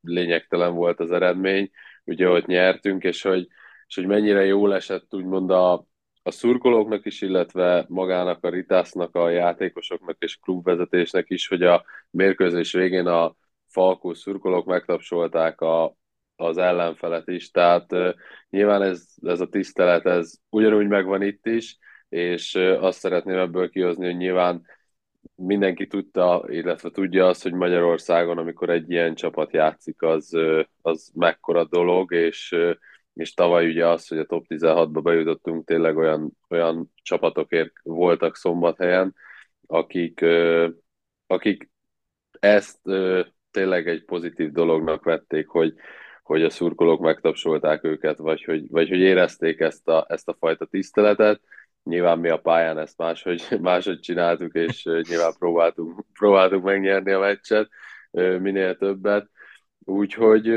lényegtelen 0.00 0.74
volt 0.74 1.00
az 1.00 1.10
eredmény, 1.10 1.70
ugye 2.04 2.28
ott 2.28 2.46
nyertünk, 2.46 3.04
és 3.04 3.22
hogy, 3.22 3.48
és 3.86 3.94
hogy 3.94 4.06
mennyire 4.06 4.44
jól 4.44 4.74
esett 4.74 5.14
úgymond 5.14 5.50
a, 5.50 5.86
a 6.26 6.30
szurkolóknak 6.30 7.06
is, 7.06 7.20
illetve 7.20 7.84
magának 7.88 8.44
a 8.44 8.48
Ritásznak, 8.48 9.14
a 9.14 9.28
játékosoknak 9.28 10.16
és 10.18 10.36
klubvezetésnek 10.36 11.30
is, 11.30 11.48
hogy 11.48 11.62
a 11.62 11.84
mérkőzés 12.10 12.72
végén 12.72 13.06
a 13.06 13.36
Falkó 13.66 14.14
szurkolók 14.14 14.66
megtapsolták 14.66 15.60
a, 15.60 15.96
az 16.36 16.58
ellenfelet 16.58 17.28
is, 17.28 17.50
tehát 17.50 17.86
nyilván 18.50 18.82
ez, 18.82 19.06
ez 19.22 19.40
a 19.40 19.48
tisztelet, 19.48 20.06
ez 20.06 20.34
ugyanúgy 20.48 20.86
megvan 20.86 21.22
itt 21.22 21.46
is, 21.46 21.78
és 22.08 22.54
azt 22.80 22.98
szeretném 22.98 23.38
ebből 23.38 23.70
kihozni, 23.70 24.04
hogy 24.06 24.16
nyilván 24.16 24.66
mindenki 25.34 25.86
tudta, 25.86 26.44
illetve 26.48 26.90
tudja 26.90 27.26
azt, 27.26 27.42
hogy 27.42 27.52
Magyarországon, 27.52 28.38
amikor 28.38 28.70
egy 28.70 28.90
ilyen 28.90 29.14
csapat 29.14 29.52
játszik, 29.52 30.02
az, 30.02 30.36
az 30.82 31.10
mekkora 31.14 31.64
dolog, 31.64 32.12
és, 32.12 32.54
és 33.14 33.34
tavaly 33.34 33.66
ugye 33.68 33.86
az, 33.86 34.08
hogy 34.08 34.18
a 34.18 34.24
top 34.24 34.44
16-ba 34.48 35.00
bejutottunk, 35.02 35.66
tényleg 35.66 35.96
olyan, 35.96 36.30
olyan 36.48 36.92
csapatokért 37.02 37.72
voltak 37.82 38.36
szombathelyen, 38.36 39.14
akik, 39.66 40.24
akik 41.26 41.70
ezt 42.40 42.80
tényleg 43.50 43.88
egy 43.88 44.04
pozitív 44.04 44.52
dolognak 44.52 45.04
vették, 45.04 45.46
hogy, 45.46 45.74
hogy 46.22 46.42
a 46.42 46.50
szurkolók 46.50 47.00
megtapsolták 47.00 47.84
őket, 47.84 48.18
vagy 48.18 48.44
hogy, 48.44 48.70
vagy 48.70 48.88
hogy 48.88 48.98
érezték 48.98 49.60
ezt 49.60 49.88
a, 49.88 50.06
ezt 50.08 50.28
a 50.28 50.36
fajta 50.38 50.66
tiszteletet. 50.66 51.40
Nyilván 51.82 52.18
mi 52.18 52.28
a 52.28 52.38
pályán 52.40 52.78
ezt 52.78 52.98
máshogy, 52.98 53.46
máshogy 53.60 54.00
csináltuk, 54.00 54.54
és 54.54 54.84
nyilván 54.84 55.34
próbáltunk, 55.38 56.04
próbáltunk 56.12 56.64
megnyerni 56.64 57.12
a 57.12 57.18
meccset, 57.18 57.68
minél 58.40 58.76
többet. 58.76 59.30
Úgyhogy, 59.78 60.48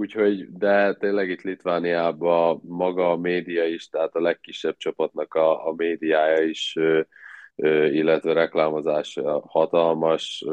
úgyhogy, 0.00 0.52
de 0.52 0.94
tényleg 0.94 1.30
itt 1.30 1.42
Litvániában 1.42 2.60
maga 2.64 3.10
a 3.10 3.16
média 3.16 3.64
is, 3.64 3.88
tehát 3.88 4.14
a 4.14 4.20
legkisebb 4.20 4.76
csapatnak 4.76 5.34
a, 5.34 5.66
a 5.68 5.74
médiája 5.76 6.42
is, 6.42 6.76
illetve 7.90 8.32
reklámozása 8.32 9.42
hatalmas, 9.46 10.44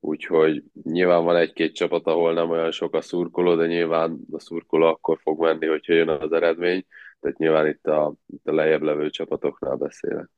úgyhogy 0.00 0.62
nyilván 0.82 1.24
van 1.24 1.36
egy-két 1.36 1.74
csapat, 1.74 2.06
ahol 2.06 2.32
nem 2.32 2.50
olyan 2.50 2.70
sok 2.70 2.94
a 2.94 3.00
szurkoló, 3.00 3.54
de 3.54 3.66
nyilván 3.66 4.18
a 4.30 4.40
szurkoló 4.40 4.86
akkor 4.86 5.18
fog 5.22 5.40
menni, 5.40 5.66
hogyha 5.66 5.92
jön 5.92 6.08
az 6.08 6.32
eredmény, 6.32 6.84
tehát 7.20 7.38
nyilván 7.38 7.66
itt 7.66 7.86
a, 7.86 8.14
itt 8.26 8.46
a 8.46 8.54
lejjebb 8.54 8.82
levő 8.82 9.10
csapatoknál 9.10 9.76
beszélek. 9.76 10.37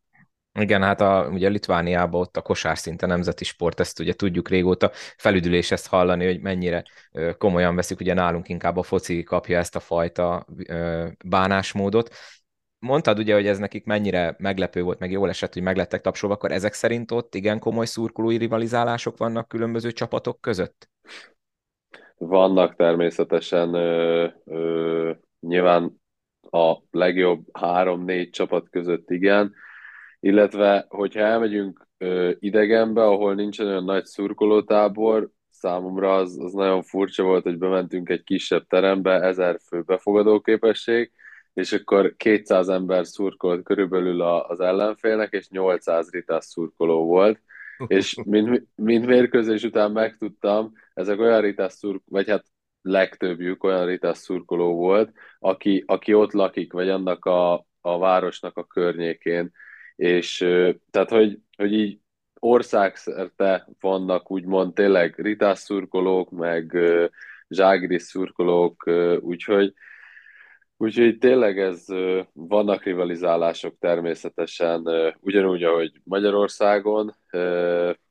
Igen, 0.59 0.83
hát 0.83 1.01
a, 1.01 1.29
ugye 1.33 1.49
Litvániában 1.49 2.21
ott 2.21 2.37
a 2.37 2.43
kosár 2.43 2.79
szinte 2.79 3.07
nemzeti 3.07 3.45
sport, 3.45 3.81
ezt 3.81 4.01
ugye 4.01 4.13
tudjuk 4.13 4.49
régóta, 4.49 4.91
felüdülés 5.17 5.71
ezt 5.71 5.87
hallani, 5.87 6.27
hogy 6.27 6.41
mennyire 6.41 6.85
komolyan 7.39 7.75
veszik, 7.75 8.01
ugye 8.01 8.15
nálunk 8.15 8.49
inkább 8.49 8.77
a 8.77 8.83
foci 8.83 9.23
kapja 9.23 9.59
ezt 9.59 9.77
a 9.77 9.81
fajta 9.81 10.47
bánásmódot, 11.25 12.15
mondtad 12.79 13.19
ugye, 13.19 13.35
hogy 13.35 13.47
ez 13.47 13.59
nekik 13.59 13.85
mennyire 13.85 14.35
meglepő 14.39 14.83
volt, 14.83 14.99
meg 14.99 15.11
jól 15.11 15.29
esett, 15.29 15.53
hogy 15.53 15.63
meglettek 15.63 16.01
tapsolva, 16.01 16.35
akkor 16.35 16.53
ezek 16.53 16.73
szerint 16.73 17.11
ott 17.11 17.35
igen 17.35 17.59
komoly 17.59 17.87
szurkolói 17.87 18.37
rivalizálások 18.37 19.17
vannak 19.17 19.49
különböző 19.49 19.93
csapatok 19.93 20.41
között? 20.41 20.89
Vannak 22.17 22.77
természetesen, 22.77 23.75
ö, 23.75 24.27
ö, 24.45 25.13
nyilván 25.41 26.01
a 26.51 26.77
legjobb 26.91 27.45
három-négy 27.53 28.31
csapat 28.31 28.69
között 28.71 29.11
igen, 29.11 29.55
illetve 30.21 30.87
hogyha 30.89 31.21
elmegyünk 31.21 31.89
ö, 31.99 32.31
idegenbe, 32.39 33.03
ahol 33.03 33.35
nincsen 33.35 33.67
olyan 33.67 33.85
nagy 33.85 34.05
szurkolótábor, 34.05 35.31
számomra 35.51 36.15
az, 36.15 36.39
az 36.39 36.53
nagyon 36.53 36.83
furcsa 36.83 37.23
volt, 37.23 37.43
hogy 37.43 37.59
bementünk 37.59 38.09
egy 38.09 38.23
kisebb 38.23 38.67
terembe, 38.67 39.21
ezer 39.21 39.59
fő 39.69 39.83
befogadó 39.83 40.41
képesség, 40.41 41.13
és 41.53 41.73
akkor 41.73 42.15
200 42.17 42.69
ember 42.69 43.07
szurkolt 43.07 43.65
körülbelül 43.65 44.23
az 44.23 44.61
ellenfélnek, 44.61 45.33
és 45.33 45.49
800 45.49 46.11
ritás 46.11 46.45
szurkoló 46.45 47.05
volt, 47.05 47.41
és 47.87 48.17
mint, 48.25 48.67
mint 48.75 49.07
mérkőzés 49.07 49.63
után 49.63 49.91
megtudtam, 49.91 50.73
ezek 50.95 51.19
olyan 51.19 51.41
ritás 51.41 51.73
szurk, 51.73 52.03
vagy 52.07 52.29
hát 52.29 52.45
legtöbbjük 52.83 53.65
olyan 53.65 53.87
ritás 53.87 54.19
szurkoló 54.19 54.75
volt, 54.75 55.13
aki, 55.39 55.85
aki 55.87 56.15
ott 56.15 56.33
lakik, 56.33 56.73
vagy 56.73 56.89
annak 56.89 57.25
a, 57.25 57.67
a 57.81 57.99
városnak 57.99 58.57
a 58.57 58.65
környékén, 58.65 59.51
és 60.01 60.37
tehát, 60.91 61.11
hogy, 61.11 61.39
hogy 61.57 61.73
így 61.73 61.99
országszerte 62.39 63.69
vannak 63.81 64.31
úgymond 64.31 64.75
tényleg 64.75 65.15
ritás 65.19 65.59
szurkolók, 65.59 66.31
meg 66.31 66.77
zságris 67.49 68.03
szurkolók, 68.03 68.91
úgyhogy 69.21 69.75
Úgyhogy 70.77 71.19
tényleg 71.19 71.59
ez, 71.59 71.85
vannak 72.33 72.83
rivalizálások 72.83 73.79
természetesen, 73.79 74.89
ugyanúgy, 75.21 75.63
ahogy 75.63 76.01
Magyarországon, 76.05 77.17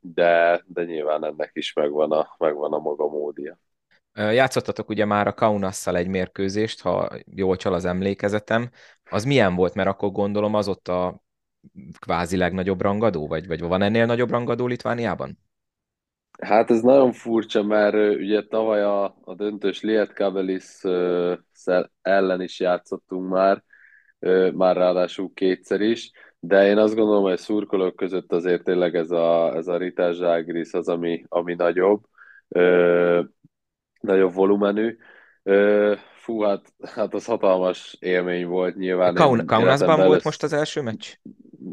de, 0.00 0.62
de 0.66 0.84
nyilván 0.84 1.24
ennek 1.24 1.50
is 1.52 1.72
megvan 1.72 2.12
a, 2.12 2.34
megvan 2.38 2.72
a 2.72 2.78
maga 2.78 3.08
módja. 3.08 3.58
Játszottatok 4.12 4.88
ugye 4.88 5.04
már 5.04 5.26
a 5.26 5.32
Kaunasszal 5.32 5.96
egy 5.96 6.08
mérkőzést, 6.08 6.80
ha 6.80 7.10
jól 7.24 7.56
csal 7.56 7.74
az 7.74 7.84
emlékezetem. 7.84 8.70
Az 9.10 9.24
milyen 9.24 9.54
volt, 9.54 9.74
mert 9.74 9.88
akkor 9.88 10.10
gondolom 10.10 10.54
az 10.54 10.68
ott 10.68 10.88
a 10.88 11.22
kvázi 11.98 12.36
legnagyobb 12.36 12.80
rangadó, 12.80 13.26
vagy, 13.26 13.46
vagy 13.46 13.60
van 13.60 13.82
ennél 13.82 14.06
nagyobb 14.06 14.30
rangadó 14.30 14.66
Litvániában? 14.66 15.38
Hát 16.40 16.70
ez 16.70 16.80
nagyon 16.80 17.12
furcsa, 17.12 17.62
mert 17.62 17.94
ugye 18.16 18.46
tavaly 18.46 18.82
a, 18.82 19.04
a 19.04 19.34
döntős 19.34 19.80
Lietkabelis 19.80 20.80
ellen 22.02 22.40
is 22.40 22.60
játszottunk 22.60 23.28
már, 23.30 23.64
már 24.52 24.76
ráadásul 24.76 25.30
kétszer 25.34 25.80
is, 25.80 26.10
de 26.38 26.66
én 26.66 26.78
azt 26.78 26.94
gondolom, 26.94 27.22
hogy 27.22 27.32
a 27.32 27.36
szurkolók 27.36 27.96
között 27.96 28.32
azért 28.32 28.64
tényleg 28.64 28.94
ez 28.94 29.10
a, 29.10 29.56
ez 29.56 29.66
a 29.66 29.76
Ritás 29.76 30.16
Zságris 30.16 30.72
az, 30.72 30.88
ami, 30.88 31.24
ami 31.28 31.54
nagyobb, 31.54 32.02
ö, 32.48 33.22
nagyobb 34.00 34.34
volumenű. 34.34 34.96
Ö, 35.42 35.94
fú, 36.16 36.40
hát, 36.40 36.72
hát 36.94 37.14
az 37.14 37.24
hatalmas 37.24 37.96
élmény 38.00 38.46
volt 38.46 38.76
nyilván. 38.76 39.14
Kaun- 39.14 39.44
Kaunasban 39.44 40.06
volt 40.06 40.24
most 40.24 40.42
az 40.42 40.52
első 40.52 40.80
meccs? 40.80 41.14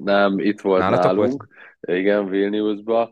Nem, 0.04 0.40
itt 0.40 0.62
volt 0.62 0.80
Nálatok 0.80 1.04
nálunk. 1.04 1.48
Volt? 1.80 2.00
Igen, 2.00 2.30
Vilniusban. 2.30 3.12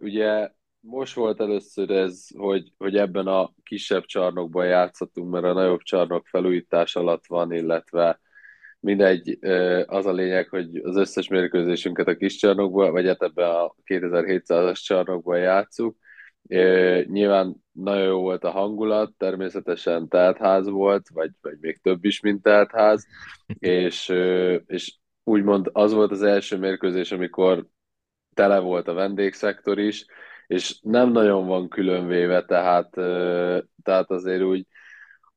Ugye 0.00 0.50
most 0.80 1.14
volt 1.14 1.40
először 1.40 1.90
ez, 1.90 2.26
hogy, 2.36 2.72
hogy 2.78 2.96
ebben 2.96 3.26
a 3.26 3.52
kisebb 3.62 4.04
csarnokban 4.04 4.66
játszottunk, 4.66 5.30
mert 5.30 5.44
a 5.44 5.52
nagyobb 5.52 5.82
csarnok 5.82 6.26
felújítás 6.26 6.96
alatt 6.96 7.26
van, 7.26 7.52
illetve 7.52 8.20
mindegy, 8.80 9.38
az 9.86 10.06
a 10.06 10.12
lényeg, 10.12 10.48
hogy 10.48 10.76
az 10.82 10.96
összes 10.96 11.28
mérkőzésünket 11.28 12.08
a 12.08 12.16
kis 12.16 12.36
csarnokban, 12.36 12.90
vagy 12.90 13.06
hát 13.06 13.22
ebben 13.22 13.50
a 13.50 13.74
2700-as 13.84 14.82
csarnokban 14.82 15.38
játszuk, 15.38 15.96
Nyilván 17.04 17.56
nagyon 17.72 18.06
jó 18.06 18.20
volt 18.20 18.44
a 18.44 18.50
hangulat, 18.50 19.12
természetesen 19.16 20.08
teltház 20.08 20.68
volt, 20.68 21.08
vagy, 21.08 21.30
vagy 21.40 21.56
még 21.60 21.80
több 21.82 22.04
is, 22.04 22.20
mint 22.20 22.42
teltház, 22.42 23.06
és, 23.58 24.08
és 24.66 24.96
úgymond 25.28 25.70
az 25.72 25.92
volt 25.92 26.10
az 26.10 26.22
első 26.22 26.58
mérkőzés, 26.58 27.12
amikor 27.12 27.66
tele 28.34 28.58
volt 28.58 28.88
a 28.88 28.94
vendégszektor 28.94 29.78
is, 29.78 30.06
és 30.46 30.78
nem 30.82 31.10
nagyon 31.10 31.46
van 31.46 31.68
különvéve, 31.68 32.44
tehát, 32.44 32.90
tehát 33.82 34.10
azért 34.10 34.42
úgy, 34.42 34.66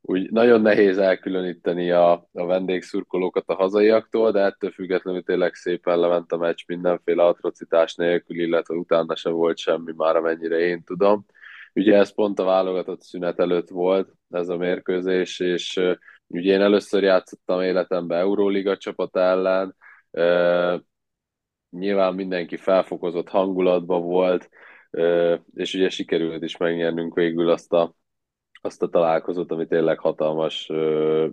úgy 0.02 0.32
nagyon 0.32 0.62
nehéz 0.62 0.98
elkülöníteni 0.98 1.92
a, 1.92 2.12
a 2.34 2.46
vendégszurkolókat 2.46 3.44
a 3.48 3.54
hazaiaktól, 3.54 4.32
de 4.32 4.40
ettől 4.40 4.72
függetlenül 4.72 5.24
tényleg 5.24 5.54
szépen 5.54 6.00
lement 6.00 6.32
a 6.32 6.38
meccs 6.38 6.64
mindenféle 6.68 7.26
atrocitás 7.26 7.96
nélkül, 7.96 8.40
illetve 8.40 8.76
utána 8.76 9.16
sem 9.16 9.34
volt 9.34 9.58
semmi 9.58 9.94
már, 9.96 10.16
amennyire 10.16 10.58
én 10.58 10.84
tudom. 10.84 11.26
Ugye 11.74 11.98
ez 11.98 12.14
pont 12.14 12.40
a 12.40 12.44
válogatott 12.44 13.02
szünet 13.02 13.40
előtt 13.40 13.70
volt, 13.70 14.14
ez 14.30 14.50
a 14.50 14.58
mérkőzés, 14.58 15.40
és 15.40 15.80
ugye 16.30 16.54
én 16.54 16.62
először 16.62 17.04
játszottam 17.04 17.62
életemben 17.62 18.20
Euróliga 18.20 18.78
csapat 18.78 19.18
ellen, 19.18 19.76
nyilván 21.70 22.14
mindenki 22.16 22.58
felfokozott 22.58 23.30
hangulatban 23.30 24.02
volt, 24.02 24.50
és 25.54 25.74
ugye 25.74 25.90
sikerült 25.90 26.44
is 26.44 26.58
megnyernünk 26.58 27.16
végül 27.16 27.50
azt 27.50 27.74
a, 27.74 27.96
azt 28.62 28.82
a 28.82 28.90
találkozót, 28.90 29.52
ami 29.52 29.68
tényleg 29.68 30.00
hatalmas 30.00 30.72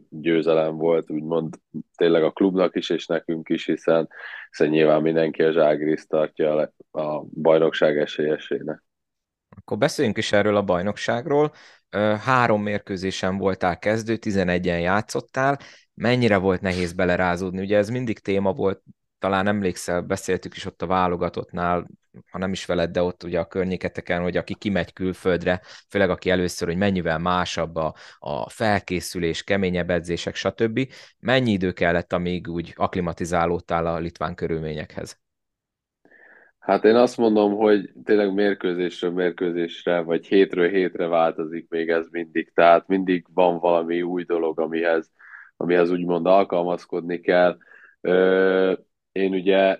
győzelem 0.08 0.76
volt, 0.76 1.10
úgymond 1.10 1.54
tényleg 1.96 2.22
a 2.22 2.30
klubnak 2.30 2.76
is, 2.76 2.90
és 2.90 3.06
nekünk 3.06 3.48
is, 3.48 3.66
hiszen, 3.66 4.08
hiszen 4.50 4.68
nyilván 4.68 5.02
mindenki 5.02 5.42
a 5.42 5.52
Zságriszt 5.52 6.08
tartja 6.08 6.72
a 6.90 7.24
bajnokság 7.34 7.98
esélyesének. 7.98 8.84
Akkor 9.56 9.78
beszéljünk 9.78 10.16
is 10.16 10.32
erről 10.32 10.56
a 10.56 10.62
bajnokságról. 10.62 11.52
Három 12.20 12.62
mérkőzésen 12.62 13.36
voltál 13.36 13.78
kezdő, 13.78 14.18
11-en 14.20 14.80
játszottál. 14.80 15.58
Mennyire 15.94 16.36
volt 16.36 16.60
nehéz 16.60 16.92
belerázódni? 16.92 17.60
Ugye 17.60 17.76
ez 17.76 17.88
mindig 17.88 18.18
téma 18.18 18.52
volt 18.52 18.82
talán 19.18 19.46
emlékszel, 19.46 20.00
beszéltük 20.00 20.56
is 20.56 20.64
ott 20.64 20.82
a 20.82 20.86
válogatottnál, 20.86 21.86
ha 22.30 22.38
nem 22.38 22.52
is 22.52 22.64
veled, 22.64 22.90
de 22.90 23.02
ott 23.02 23.22
ugye 23.22 23.40
a 23.40 23.46
környéketeken, 23.46 24.22
hogy 24.22 24.36
aki 24.36 24.54
kimegy 24.54 24.92
külföldre, 24.92 25.60
főleg 25.88 26.10
aki 26.10 26.30
először, 26.30 26.68
hogy 26.68 26.76
mennyivel 26.76 27.18
másabb 27.18 27.76
a, 27.76 27.94
a 28.18 28.50
felkészülés, 28.50 29.42
keményebb 29.42 29.90
edzések, 29.90 30.34
stb. 30.34 30.92
Mennyi 31.18 31.52
idő 31.52 31.72
kellett, 31.72 32.12
amíg 32.12 32.48
úgy 32.48 32.72
aklimatizálódtál 32.76 33.86
a 33.86 33.98
litván 33.98 34.34
körülményekhez? 34.34 35.18
Hát 36.66 36.84
én 36.84 36.94
azt 36.94 37.16
mondom, 37.16 37.54
hogy 37.54 37.92
tényleg 38.04 38.34
mérkőzésről 38.34 39.10
mérkőzésre, 39.10 40.00
vagy 40.00 40.26
hétről 40.26 40.68
hétre 40.68 41.06
változik 41.06 41.68
még 41.68 41.88
ez 41.88 42.06
mindig. 42.10 42.52
Tehát 42.54 42.86
mindig 42.86 43.26
van 43.34 43.58
valami 43.58 44.02
új 44.02 44.24
dolog, 44.24 44.60
amihez, 44.60 45.10
amihez 45.56 45.90
úgymond 45.90 46.26
alkalmazkodni 46.26 47.20
kell. 47.20 47.58
Én 49.12 49.32
ugye 49.32 49.78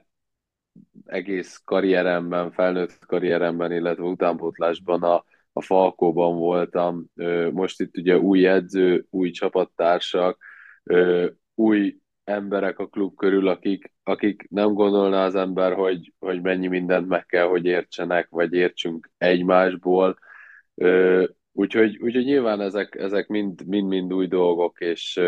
egész 1.05 1.61
karrieremben, 1.64 2.51
felnőtt 2.53 2.99
karrieremben, 3.07 3.72
illetve 3.72 4.05
utánpótlásban 4.05 5.03
a, 5.03 5.25
a 5.53 5.62
Falkóban 5.62 6.37
voltam. 6.37 7.07
Most 7.53 7.81
itt 7.81 7.96
ugye 7.96 8.18
új 8.18 8.46
edző, 8.46 9.07
új 9.11 9.31
csapattársak, 9.31 10.38
új 11.55 11.96
emberek 12.27 12.79
a 12.79 12.87
klub 12.87 13.17
körül, 13.17 13.49
akik, 13.49 13.93
akik 14.03 14.47
nem 14.51 14.73
gondolná 14.73 15.25
az 15.25 15.35
ember, 15.35 15.73
hogy, 15.73 16.12
hogy 16.19 16.43
mennyi 16.43 16.67
mindent 16.67 17.09
meg 17.09 17.27
kell, 17.27 17.47
hogy 17.47 17.65
értsenek, 17.65 18.29
vagy 18.31 18.53
értsünk 18.53 19.11
egymásból. 19.19 20.19
Úgyhogy, 21.53 21.99
úgyhogy 22.03 22.25
nyilván 22.25 22.61
ezek, 22.61 22.95
ezek 22.95 23.27
mind, 23.29 23.67
mind, 23.67 23.89
mind 23.89 24.12
új 24.12 24.27
dolgok, 24.27 24.81
és 24.81 25.21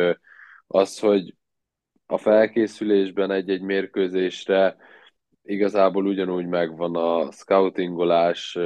az, 0.66 0.98
hogy 0.98 1.34
a 2.06 2.18
felkészülésben 2.18 3.30
egy-egy 3.30 3.62
mérkőzésre 3.62 4.76
igazából 5.42 6.06
ugyanúgy 6.06 6.46
megvan 6.46 6.96
a 6.96 7.30
scoutingolás, 7.32 8.58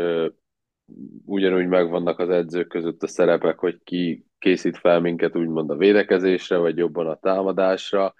ugyanúgy 1.25 1.66
megvannak 1.66 2.18
az 2.18 2.29
edzők 2.29 2.68
között 2.68 3.03
a 3.03 3.07
szerepek, 3.07 3.59
hogy 3.59 3.81
ki 3.85 4.27
készít 4.42 4.78
fel 4.78 5.00
minket 5.00 5.37
úgymond 5.37 5.70
a 5.70 5.76
védekezésre, 5.76 6.57
vagy 6.57 6.76
jobban 6.76 7.07
a 7.07 7.18
támadásra, 7.18 8.14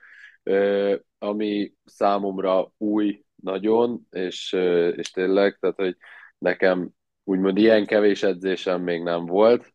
ami 1.19 1.73
számomra 1.85 2.73
új 2.77 3.25
nagyon, 3.43 4.07
és, 4.11 4.53
és 4.97 5.11
tényleg, 5.11 5.57
tehát 5.61 5.77
hogy 5.77 5.97
nekem 6.39 6.91
úgymond 7.25 7.57
ilyen 7.59 7.87
kevés 7.87 8.23
edzésem 8.23 8.83
még 8.83 9.03
nem 9.03 9.27
volt 9.27 9.73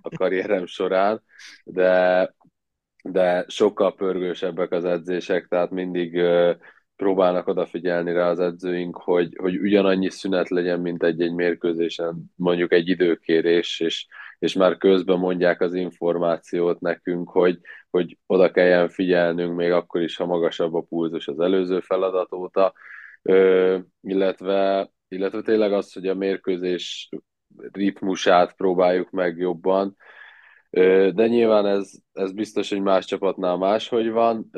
a 0.00 0.10
karrierem 0.16 0.66
során, 0.76 1.22
de 1.64 2.34
de 3.02 3.44
sokkal 3.48 3.94
pörgősebbek 3.94 4.72
az 4.72 4.84
edzések, 4.84 5.46
tehát 5.46 5.70
mindig 5.70 6.20
próbálnak 6.96 7.46
odafigyelni 7.46 8.12
rá 8.12 8.30
az 8.30 8.40
edzőink, 8.40 8.96
hogy, 8.96 9.36
hogy 9.40 9.58
ugyanannyi 9.58 10.10
szünet 10.10 10.48
legyen, 10.48 10.80
mint 10.80 11.02
egy-egy 11.02 11.34
mérkőzésen, 11.34 12.24
mondjuk 12.34 12.72
egy 12.72 12.88
időkérés, 12.88 13.80
és, 13.80 14.06
és 14.38 14.52
már 14.52 14.76
közben 14.76 15.18
mondják 15.18 15.60
az 15.60 15.74
információt 15.74 16.80
nekünk, 16.80 17.30
hogy, 17.30 17.58
hogy 17.90 18.18
oda 18.26 18.50
kelljen 18.50 18.88
figyelnünk, 18.88 19.56
még 19.56 19.70
akkor 19.72 20.00
is, 20.00 20.16
ha 20.16 20.26
magasabb 20.26 20.74
a 20.74 20.82
pulzus 20.82 21.28
az 21.28 21.40
előző 21.40 21.80
feladat 21.80 22.32
óta, 22.32 22.72
ö, 23.22 23.78
illetve, 24.00 24.90
illetve 25.08 25.42
tényleg 25.42 25.72
az, 25.72 25.92
hogy 25.92 26.06
a 26.06 26.14
mérkőzés 26.14 27.08
ritmusát 27.72 28.56
próbáljuk 28.56 29.10
meg 29.10 29.36
jobban, 29.36 29.96
de 31.14 31.26
nyilván 31.26 31.66
ez, 31.66 31.90
ez 32.12 32.32
biztos, 32.32 32.70
hogy 32.70 32.80
más 32.80 33.04
csapatnál 33.04 33.56
máshogy 33.56 34.10
van. 34.10 34.50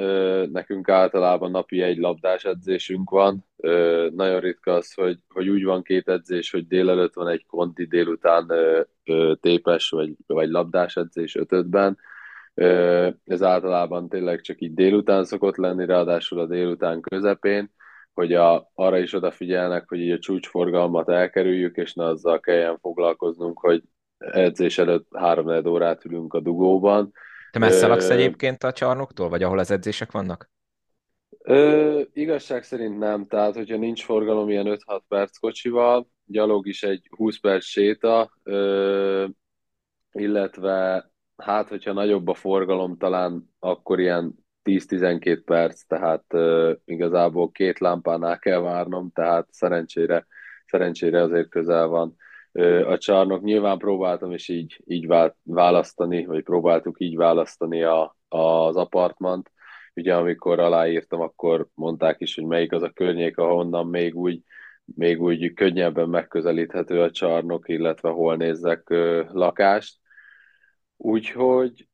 Nekünk 0.53 0.89
általában 0.89 1.51
napi 1.51 1.83
egy 1.83 1.99
labdás 1.99 2.45
edzésünk 2.45 3.11
van. 3.11 3.45
Nagyon 4.15 4.41
ritka 4.41 4.73
az, 4.73 4.95
hogy, 4.95 5.19
hogy 5.29 5.49
úgy 5.49 5.65
van 5.65 5.83
két 5.83 6.09
edzés, 6.09 6.51
hogy 6.51 6.67
délelőtt 6.67 7.15
van 7.15 7.29
egy 7.29 7.47
konti, 7.47 7.87
délután 7.87 8.53
tépes 9.41 9.91
vagy, 9.91 10.13
vagy 10.27 10.49
labdás 10.49 10.97
edzés 10.97 11.37
ötödben. 11.37 11.99
Ez 13.25 13.43
általában 13.43 14.09
tényleg 14.09 14.41
csak 14.41 14.61
így 14.61 14.75
délután 14.75 15.25
szokott 15.25 15.57
lenni, 15.57 15.87
ráadásul 15.87 16.39
a 16.39 16.47
délután 16.47 17.01
közepén 17.01 17.77
hogy 18.19 18.33
a, 18.33 18.71
arra 18.75 18.99
is 18.99 19.13
odafigyelnek, 19.13 19.89
hogy 19.89 19.99
így 19.99 20.11
a 20.11 20.19
csúcsforgalmat 20.19 21.09
elkerüljük, 21.09 21.77
és 21.77 21.95
ne 21.95 22.05
azzal 22.05 22.41
kelljen 22.41 22.79
foglalkoznunk, 22.79 23.59
hogy 23.59 23.83
edzés 24.19 24.79
előtt 24.79 25.09
három 25.17 25.67
órát 25.67 26.05
ülünk 26.05 26.35
a 26.35 26.41
dugóban. 26.41 27.13
Te 27.51 27.59
messze 27.59 27.87
laksz 27.87 28.11
egyébként 28.11 28.63
a 28.63 28.73
csarnoktól, 28.73 29.29
vagy 29.29 29.43
ahol 29.43 29.59
az 29.59 29.71
edzések 29.71 30.13
vannak? 30.13 30.51
Ö, 31.43 32.01
igazság 32.13 32.63
szerint 32.63 32.99
nem, 32.99 33.27
tehát 33.27 33.55
hogyha 33.55 33.77
nincs 33.77 34.05
forgalom 34.05 34.49
ilyen 34.49 34.67
5-6 34.87 35.01
perc 35.09 35.39
kocsival, 35.39 36.09
gyalog 36.25 36.67
is 36.67 36.83
egy 36.83 37.07
20 37.17 37.41
perc 37.41 37.65
séta, 37.65 38.33
ö, 38.43 39.27
illetve 40.13 41.11
hát, 41.37 41.69
hogyha 41.69 41.93
nagyobb 41.93 42.29
a 42.29 42.35
forgalom, 42.35 42.97
talán 42.97 43.55
akkor 43.59 44.01
ilyen 44.01 44.35
10-12 44.63 45.43
perc, 45.45 45.83
tehát 45.87 46.25
ö, 46.29 46.73
igazából 46.85 47.51
két 47.51 47.79
lámpánál 47.79 48.39
kell 48.39 48.61
várnom, 48.61 49.11
tehát 49.15 49.47
szerencsére, 49.51 50.27
szerencsére 50.67 51.23
azért 51.23 51.49
közel 51.49 51.87
van 51.87 52.17
a 52.87 52.99
csarnok. 52.99 53.43
Nyilván 53.43 53.79
próbáltam 53.79 54.33
is 54.33 54.49
így, 54.49 54.83
így 54.87 55.07
választani, 55.43 56.27
vagy 56.27 56.43
próbáltuk 56.43 57.01
így 57.01 57.17
választani 57.17 57.83
a, 57.83 58.17
az 58.29 58.77
apartmant. 58.77 59.51
Ugye 59.95 60.15
amikor 60.15 60.59
aláírtam, 60.59 61.21
akkor 61.21 61.67
mondták 61.75 62.21
is, 62.21 62.35
hogy 62.35 62.45
melyik 62.45 62.73
az 62.73 62.83
a 62.83 62.91
környék, 62.91 63.39
ahonnan 63.39 63.87
még 63.87 64.17
úgy, 64.17 64.43
még 64.85 65.23
úgy 65.23 65.55
könnyebben 65.55 66.09
megközelíthető 66.09 67.03
a 67.03 67.11
csarnok, 67.11 67.69
illetve 67.69 68.09
hol 68.09 68.37
nézzek 68.37 68.89
lakást. 69.33 69.99
Úgyhogy 70.97 71.89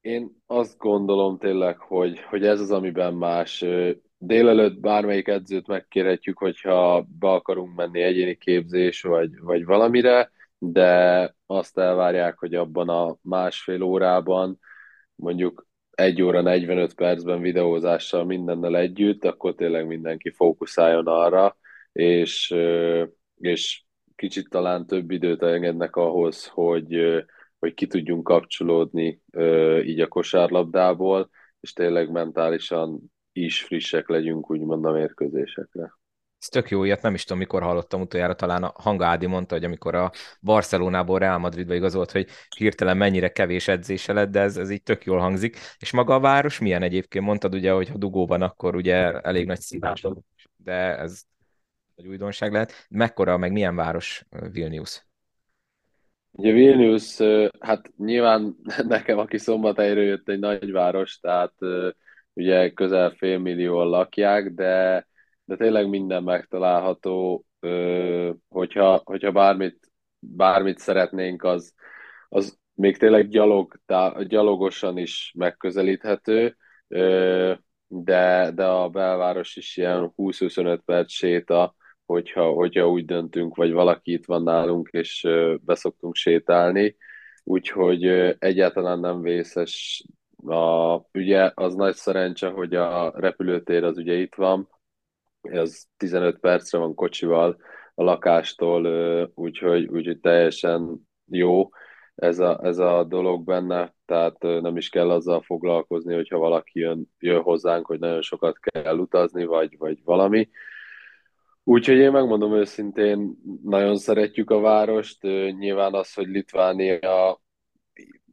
én 0.00 0.42
azt 0.46 0.78
gondolom 0.78 1.38
tényleg, 1.38 1.78
hogy, 1.78 2.20
hogy 2.20 2.46
ez 2.46 2.60
az, 2.60 2.70
amiben 2.70 3.14
más 3.14 3.64
délelőtt 4.18 4.80
bármelyik 4.80 5.28
edzőt 5.28 5.66
megkérhetjük, 5.66 6.38
hogyha 6.38 7.06
be 7.18 7.28
akarunk 7.28 7.74
menni 7.74 8.02
egyéni 8.02 8.36
képzés 8.36 9.02
vagy, 9.02 9.30
vagy 9.40 9.64
valamire, 9.64 10.30
de 10.58 11.34
azt 11.46 11.78
elvárják, 11.78 12.38
hogy 12.38 12.54
abban 12.54 12.88
a 12.88 13.16
másfél 13.22 13.82
órában, 13.82 14.58
mondjuk 15.14 15.66
egy 15.90 16.22
óra 16.22 16.40
45 16.40 16.94
percben 16.94 17.40
videózással 17.40 18.24
mindennel 18.24 18.76
együtt, 18.76 19.24
akkor 19.24 19.54
tényleg 19.54 19.86
mindenki 19.86 20.30
fókuszáljon 20.30 21.06
arra, 21.06 21.56
és, 21.92 22.54
és 23.38 23.82
kicsit 24.16 24.48
talán 24.48 24.86
több 24.86 25.10
időt 25.10 25.42
engednek 25.42 25.96
ahhoz, 25.96 26.46
hogy, 26.46 27.24
hogy 27.58 27.74
ki 27.74 27.86
tudjunk 27.86 28.24
kapcsolódni 28.24 29.20
így 29.84 30.00
a 30.00 30.08
kosárlabdából, 30.08 31.30
és 31.60 31.72
tényleg 31.72 32.10
mentálisan 32.10 33.14
is 33.36 33.62
frissek 33.62 34.08
legyünk, 34.08 34.50
úgymond 34.50 34.84
a 34.84 34.92
mérkőzésekre. 34.92 35.94
Ez 36.38 36.48
tök 36.48 36.70
jó, 36.70 36.84
ilyet 36.84 37.02
nem 37.02 37.14
is 37.14 37.22
tudom, 37.22 37.38
mikor 37.38 37.62
hallottam 37.62 38.00
utoljára, 38.00 38.34
talán 38.34 38.62
a 38.62 38.72
Hanga 38.74 39.06
Ádi 39.06 39.26
mondta, 39.26 39.54
hogy 39.54 39.64
amikor 39.64 39.94
a 39.94 40.10
Barcelonából 40.40 41.18
Real 41.18 41.38
Madridba 41.38 41.74
igazolt, 41.74 42.10
hogy 42.10 42.28
hirtelen 42.56 42.96
mennyire 42.96 43.28
kevés 43.28 43.68
edzése 43.68 44.12
lett, 44.12 44.30
de 44.30 44.40
ez, 44.40 44.56
ez 44.56 44.70
így 44.70 44.82
tök 44.82 45.04
jól 45.04 45.18
hangzik. 45.18 45.56
És 45.78 45.92
maga 45.92 46.14
a 46.14 46.20
város 46.20 46.58
milyen 46.58 46.82
egyébként? 46.82 47.24
Mondtad 47.24 47.54
ugye, 47.54 47.72
hogy 47.72 47.88
ha 47.88 47.98
dugó 47.98 48.26
van, 48.26 48.42
akkor 48.42 48.74
ugye 48.74 49.20
elég 49.20 49.46
nagy 49.46 49.60
szívás, 49.60 50.06
de 50.56 50.98
ez 50.98 51.22
egy 51.94 52.06
újdonság 52.06 52.52
lehet. 52.52 52.86
Mekkora, 52.88 53.36
meg 53.36 53.52
milyen 53.52 53.76
város 53.76 54.24
Vilnius? 54.52 55.06
Ugye 56.30 56.52
Vilnius, 56.52 57.18
hát 57.60 57.92
nyilván 57.96 58.56
nekem, 58.88 59.18
aki 59.18 59.38
szombathelyről 59.38 60.04
jött 60.04 60.28
egy 60.28 60.38
nagyváros, 60.38 61.18
tehát 61.18 61.52
ugye 62.36 62.70
közel 62.70 63.10
fél 63.10 63.38
millióan 63.38 63.88
lakják, 63.88 64.50
de, 64.50 65.06
de 65.44 65.56
tényleg 65.56 65.88
minden 65.88 66.22
megtalálható, 66.22 67.44
hogyha, 68.48 69.00
hogyha 69.04 69.32
bármit, 69.32 69.90
bármit 70.18 70.78
szeretnénk, 70.78 71.42
az, 71.44 71.74
az 72.28 72.58
még 72.74 72.96
tényleg 72.96 73.28
gyalog, 73.28 73.80
gyalogosan 74.26 74.98
is 74.98 75.32
megközelíthető, 75.36 76.56
de, 77.86 78.50
de 78.54 78.64
a 78.64 78.88
belváros 78.88 79.56
is 79.56 79.76
ilyen 79.76 80.12
20-25 80.16 80.80
perc 80.84 81.12
séta, 81.12 81.74
hogyha, 82.06 82.50
hogyha 82.50 82.88
úgy 82.88 83.04
döntünk, 83.04 83.56
vagy 83.56 83.72
valaki 83.72 84.12
itt 84.12 84.26
van 84.26 84.42
nálunk, 84.42 84.88
és 84.92 85.28
beszoktunk 85.60 86.14
sétálni, 86.14 86.96
úgyhogy 87.44 88.04
egyáltalán 88.38 89.00
nem 89.00 89.20
vészes. 89.20 90.04
A, 90.44 90.94
ugye 91.12 91.50
az 91.54 91.74
nagy 91.74 91.94
szerencse, 91.94 92.48
hogy 92.48 92.74
a 92.74 93.12
repülőtér 93.14 93.84
az 93.84 93.96
ugye 93.96 94.14
itt 94.14 94.34
van, 94.34 94.68
ez 95.40 95.82
15 95.96 96.38
percre 96.38 96.78
van 96.78 96.94
kocsival 96.94 97.56
a 97.94 98.02
lakástól, 98.02 98.86
úgyhogy, 99.34 99.86
úgyhogy 99.86 100.20
teljesen 100.20 101.08
jó 101.26 101.68
ez 102.14 102.38
a, 102.38 102.60
ez 102.62 102.78
a 102.78 103.04
dolog 103.04 103.44
benne, 103.44 103.94
tehát 104.04 104.42
nem 104.42 104.76
is 104.76 104.88
kell 104.88 105.10
azzal 105.10 105.40
foglalkozni, 105.40 106.14
hogyha 106.14 106.38
valaki 106.38 106.80
jön, 106.80 107.12
jön 107.18 107.42
hozzánk, 107.42 107.86
hogy 107.86 107.98
nagyon 107.98 108.22
sokat 108.22 108.58
kell 108.58 108.98
utazni, 108.98 109.44
vagy, 109.44 109.78
vagy 109.78 109.98
valami. 110.04 110.48
Úgyhogy 111.64 111.96
én 111.96 112.10
megmondom 112.10 112.54
őszintén, 112.54 113.36
nagyon 113.62 113.96
szeretjük 113.96 114.50
a 114.50 114.60
várost. 114.60 115.22
Nyilván 115.58 115.94
az, 115.94 116.14
hogy 116.14 116.26
Litvánia 116.26 117.40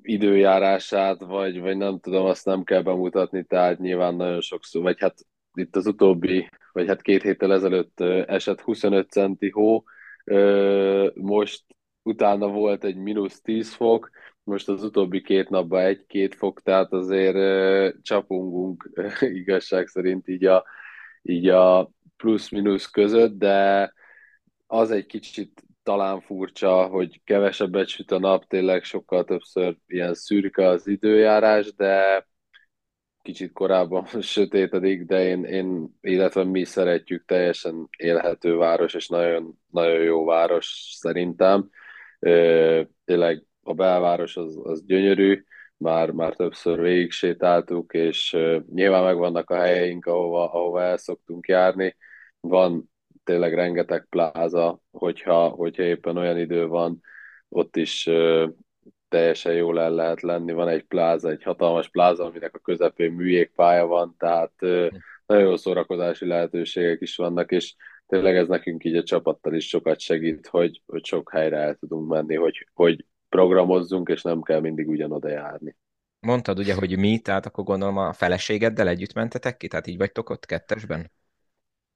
időjárását, 0.04 1.22
vagy, 1.22 1.60
vagy 1.60 1.78
nem 1.78 2.00
tudom, 2.00 2.26
azt 2.26 2.46
nem 2.46 2.64
kell 2.64 2.82
bemutatni, 2.82 3.44
tehát 3.44 3.80
nyilván 3.80 4.16
nagyon 4.16 4.42
sokszor, 4.42 4.82
vagy 4.82 5.00
hát 5.00 5.16
itt 5.54 5.76
az 5.76 5.88
utóbbi, 5.88 6.50
vagy 6.72 6.88
hát 6.88 7.02
két 7.02 7.22
héttel 7.22 7.54
ezelőtt 7.54 8.00
esett 8.28 8.62
25 8.62 9.10
centi 9.10 9.50
hó, 9.50 9.84
most 11.14 11.64
utána 12.02 12.48
volt 12.48 12.84
egy 12.84 12.96
mínusz 12.96 13.42
10 13.42 13.74
fok, 13.74 14.10
most 14.44 14.70
az 14.70 14.84
utóbbi 14.84 15.22
két 15.22 15.50
napban 15.50 15.82
egy-két 15.82 16.36
fok, 16.36 16.62
tehát 16.62 16.94
azért 16.94 17.38
csapungunk 18.02 18.90
igazság 19.22 19.88
szerint 19.88 20.28
így 20.28 20.46
a, 20.46 20.66
így 21.22 21.48
a 21.48 21.92
plusz-minusz 22.18 22.86
között, 22.86 23.38
de 23.38 23.94
az 24.68 24.92
egy 24.92 25.06
kicsit 25.06 25.64
talán 25.84 26.22
furcsa, 26.22 26.86
hogy 26.88 27.22
kevesebbet 27.24 27.88
süt 27.88 28.12
a 28.12 28.20
nap, 28.20 28.48
tényleg 28.48 28.84
sokkal 28.84 29.24
többször 29.24 29.78
ilyen 29.88 30.14
szürke 30.14 30.68
az 30.68 30.88
időjárás, 30.88 31.74
de 31.76 32.26
kicsit 33.22 33.52
korábban 33.54 34.06
sötétedik, 34.22 35.06
de 35.06 35.28
én, 35.28 35.44
én, 35.44 35.98
illetve 36.02 36.44
mi 36.44 36.64
szeretjük, 36.64 37.26
teljesen 37.26 37.88
élhető 37.98 38.56
város, 38.56 38.94
és 38.94 39.08
nagyon, 39.08 39.60
nagyon 39.70 40.02
jó 40.02 40.26
város 40.26 40.94
szerintem. 40.98 41.70
Tényleg 43.06 43.44
a 43.62 43.74
belváros 43.74 44.38
az, 44.38 44.60
az 44.64 44.86
gyönyörű, 44.86 45.44
már, 45.78 46.12
már 46.12 46.36
többször 46.36 46.82
végig 46.82 47.12
sétáltuk, 47.12 47.94
és 47.94 48.38
nyilván 48.74 49.04
megvannak 49.04 49.50
a 49.50 49.56
helyeink, 49.56 50.06
ahova, 50.06 50.52
ahova 50.52 50.82
el 50.82 50.98
szoktunk 50.98 51.48
járni, 51.48 51.96
van 52.40 52.92
tényleg 53.24 53.54
rengeteg 53.54 54.08
pláza, 54.10 54.80
hogyha, 54.92 55.48
hogyha 55.48 55.84
éppen 55.84 56.18
olyan 56.18 56.38
idő 56.38 56.68
van, 56.68 57.02
ott 57.50 57.76
is 57.76 58.08
uh, 58.08 58.50
teljesen 59.10 59.54
jól 59.54 59.80
el 59.80 59.92
lehet 59.92 60.22
lenni. 60.22 60.52
Van 60.52 60.68
egy 60.68 60.84
pláza, 60.84 61.30
egy 61.30 61.44
hatalmas 61.44 61.90
pláza, 61.90 62.26
aminek 62.26 62.56
a 62.56 62.60
közepén 62.60 63.12
műjégpálya 63.12 63.86
van, 63.86 64.16
tehát 64.18 64.54
uh, 64.62 64.88
nagyon 65.26 65.44
jó 65.44 65.56
szórakozási 65.56 66.26
lehetőségek 66.26 67.02
is 67.02 67.16
vannak, 67.16 67.52
és 67.52 67.76
tényleg 68.08 68.36
ez 68.36 68.48
nekünk 68.48 68.84
így 68.84 68.96
a 68.96 69.04
csapattal 69.04 69.54
is 69.54 69.68
sokat 69.68 70.00
segít, 70.00 70.48
hogy, 70.48 70.82
hogy 70.86 71.06
sok 71.06 71.32
helyre 71.32 71.58
el 71.58 71.76
tudunk 71.76 72.10
menni, 72.10 72.36
hogy, 72.36 72.68
hogy 72.74 73.06
programozzunk, 73.30 74.10
és 74.10 74.22
nem 74.22 74.42
kell 74.42 74.60
mindig 74.60 74.88
ugyanoda 74.88 75.30
járni. 75.30 75.76
Mondtad 76.20 76.60
ugye, 76.60 76.74
hogy 76.74 76.98
mi, 76.98 77.20
tehát 77.20 77.46
akkor 77.46 77.64
gondolom 77.64 77.98
a 77.98 78.14
feleségeddel 78.14 78.88
együtt 78.88 79.14
mentetek 79.14 79.58
ki, 79.58 79.68
tehát 79.68 79.88
így 79.88 79.98
vagytok 79.98 80.30
ott 80.30 80.46
kettesben? 80.46 81.12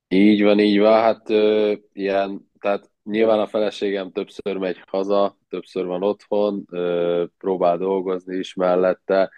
Így 0.10 0.44
van, 0.44 0.60
így 0.60 0.80
van, 0.80 1.02
hát 1.02 1.30
ö, 1.30 1.74
ilyen, 1.94 2.50
tehát 2.60 2.92
nyilván 3.04 3.40
a 3.40 3.48
feleségem 3.48 4.12
többször 4.12 4.58
megy 4.58 4.82
haza, 4.88 5.38
többször 5.50 5.86
van 5.86 6.04
otthon, 6.04 6.64
ö, 6.72 7.26
próbál 7.38 7.78
dolgozni 7.78 8.38
is 8.38 8.54
mellette, 8.54 9.32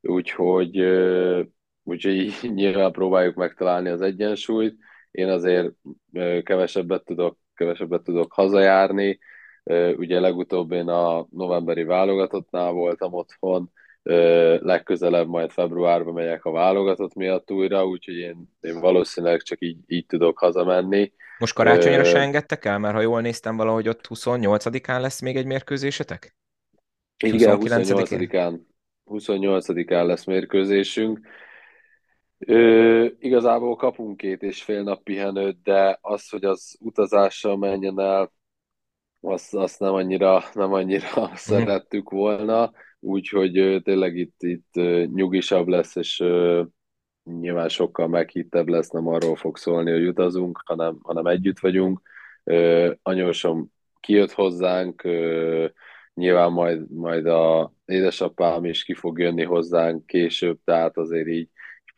úgyhogy, 0.00 0.78
ö, 0.78 1.42
úgyhogy 1.82 2.34
nyilván 2.54 2.92
próbáljuk 2.92 3.34
megtalálni 3.34 3.88
az 3.88 4.00
egyensúlyt. 4.00 4.76
Én 5.10 5.28
azért 5.28 5.72
ö, 6.12 6.40
kevesebbet 6.42 7.04
tudok, 7.04 7.38
kevesebbet 7.54 8.02
tudok 8.02 8.32
hazajárni, 8.32 9.18
ö, 9.64 9.94
ugye 9.94 10.20
legutóbb 10.20 10.72
én 10.72 10.88
a 10.88 11.26
novemberi 11.30 11.84
válogatottnál 11.84 12.72
voltam 12.72 13.12
otthon, 13.12 13.70
legközelebb 14.02 15.28
majd 15.28 15.50
februárban 15.50 16.14
megyek 16.14 16.44
a 16.44 16.50
válogatott 16.50 17.14
miatt 17.14 17.50
újra, 17.50 17.86
úgyhogy 17.86 18.16
én, 18.16 18.56
én 18.60 18.80
valószínűleg 18.80 19.42
csak 19.42 19.60
így, 19.60 19.78
így 19.86 20.06
tudok 20.06 20.38
hazamenni. 20.38 21.12
Most 21.38 21.54
karácsonyra 21.54 22.04
se 22.04 22.18
engedtek 22.18 22.64
el, 22.64 22.78
mert 22.78 22.94
ha 22.94 23.00
jól 23.00 23.20
néztem 23.20 23.56
valahogy 23.56 23.88
ott 23.88 24.06
28-án 24.08 25.00
lesz 25.00 25.20
még 25.20 25.36
egy 25.36 25.46
mérkőzésetek? 25.46 26.36
Igen, 27.24 27.58
28-án, 27.60 28.58
28-án 29.06 30.06
lesz 30.06 30.24
mérkőzésünk. 30.24 31.20
Ö, 32.38 33.06
igazából 33.18 33.76
kapunk 33.76 34.16
két 34.16 34.42
és 34.42 34.62
fél 34.62 34.82
nap 34.82 35.02
pihenőt, 35.02 35.62
de 35.62 35.98
az, 36.00 36.28
hogy 36.28 36.44
az 36.44 36.76
utazással 36.80 37.56
menjen 37.56 38.00
el, 38.00 38.32
azt, 39.20 39.54
azt 39.54 39.80
nem 39.80 39.92
annyira, 39.92 40.44
nem 40.52 40.72
annyira 40.72 41.28
mm. 41.30 41.34
szerettük 41.50 42.10
volna 42.10 42.72
úgyhogy 43.00 43.80
tényleg 43.82 44.16
itt, 44.16 44.42
itt 44.42 44.74
nyugisabb 45.14 45.68
lesz, 45.68 45.96
és 45.96 46.24
nyilván 47.24 47.68
sokkal 47.68 48.08
meghittebb 48.08 48.68
lesz, 48.68 48.88
nem 48.88 49.06
arról 49.08 49.36
fog 49.36 49.56
szólni, 49.56 49.90
hogy 49.90 50.06
utazunk, 50.06 50.62
hanem, 50.64 50.98
hanem 51.02 51.26
együtt 51.26 51.58
vagyunk. 51.58 52.00
Anyósom 53.02 53.72
kijött 54.00 54.32
hozzánk, 54.32 55.02
nyilván 56.14 56.52
majd, 56.52 56.90
majd 56.90 57.26
a 57.26 57.72
édesapám 57.84 58.64
is 58.64 58.84
ki 58.84 58.94
fog 58.94 59.18
jönni 59.18 59.44
hozzánk 59.44 60.06
később, 60.06 60.58
tehát 60.64 60.96
azért 60.96 61.28
így, 61.28 61.48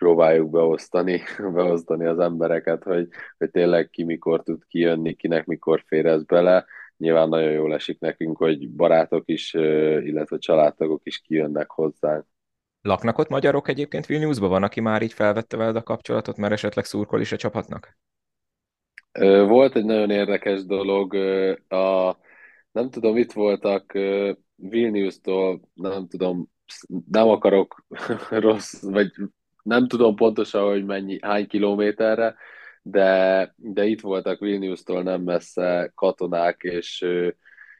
próbáljuk 0.02 0.50
beosztani, 0.50 1.22
beosztani 1.54 2.06
az 2.06 2.18
embereket, 2.18 2.82
hogy, 2.82 3.08
hogy 3.38 3.50
tényleg 3.50 3.90
ki 3.90 4.04
mikor 4.04 4.42
tud 4.42 4.62
kijönni, 4.68 5.14
kinek 5.14 5.46
mikor 5.46 5.84
fér 5.86 6.06
ez 6.06 6.24
bele 6.24 6.64
nyilván 7.02 7.28
nagyon 7.28 7.50
jól 7.50 7.74
esik 7.74 8.00
nekünk, 8.00 8.36
hogy 8.36 8.70
barátok 8.70 9.22
is, 9.26 9.54
illetve 9.54 10.38
családtagok 10.38 11.00
is 11.04 11.18
kijönnek 11.18 11.70
hozzánk. 11.70 12.24
Laknak 12.82 13.18
ott 13.18 13.28
magyarok 13.28 13.68
egyébként 13.68 14.06
Vilniusban? 14.06 14.48
Van, 14.48 14.62
aki 14.62 14.80
már 14.80 15.02
így 15.02 15.12
felvette 15.12 15.56
veled 15.56 15.76
a 15.76 15.82
kapcsolatot, 15.82 16.36
mert 16.36 16.52
esetleg 16.52 16.84
szurkol 16.84 17.20
is 17.20 17.32
a 17.32 17.36
csapatnak? 17.36 17.96
Volt 19.46 19.76
egy 19.76 19.84
nagyon 19.84 20.10
érdekes 20.10 20.64
dolog. 20.64 21.14
A, 21.68 22.16
nem 22.72 22.90
tudom, 22.90 23.16
itt 23.16 23.32
voltak 23.32 23.92
Vilnius-tól, 24.54 25.60
nem 25.74 26.08
tudom, 26.08 26.48
nem 27.10 27.28
akarok 27.28 27.84
rossz, 28.30 28.82
vagy 28.82 29.10
nem 29.62 29.88
tudom 29.88 30.14
pontosan, 30.14 30.64
hogy 30.64 30.84
mennyi, 30.84 31.18
hány 31.22 31.46
kilométerre, 31.46 32.34
de, 32.82 33.52
de 33.56 33.84
itt 33.84 34.00
voltak 34.00 34.40
Vilnius-tól 34.40 35.02
nem 35.02 35.22
messze 35.22 35.92
katonák, 35.94 36.62
és 36.62 37.02
ö, 37.02 37.28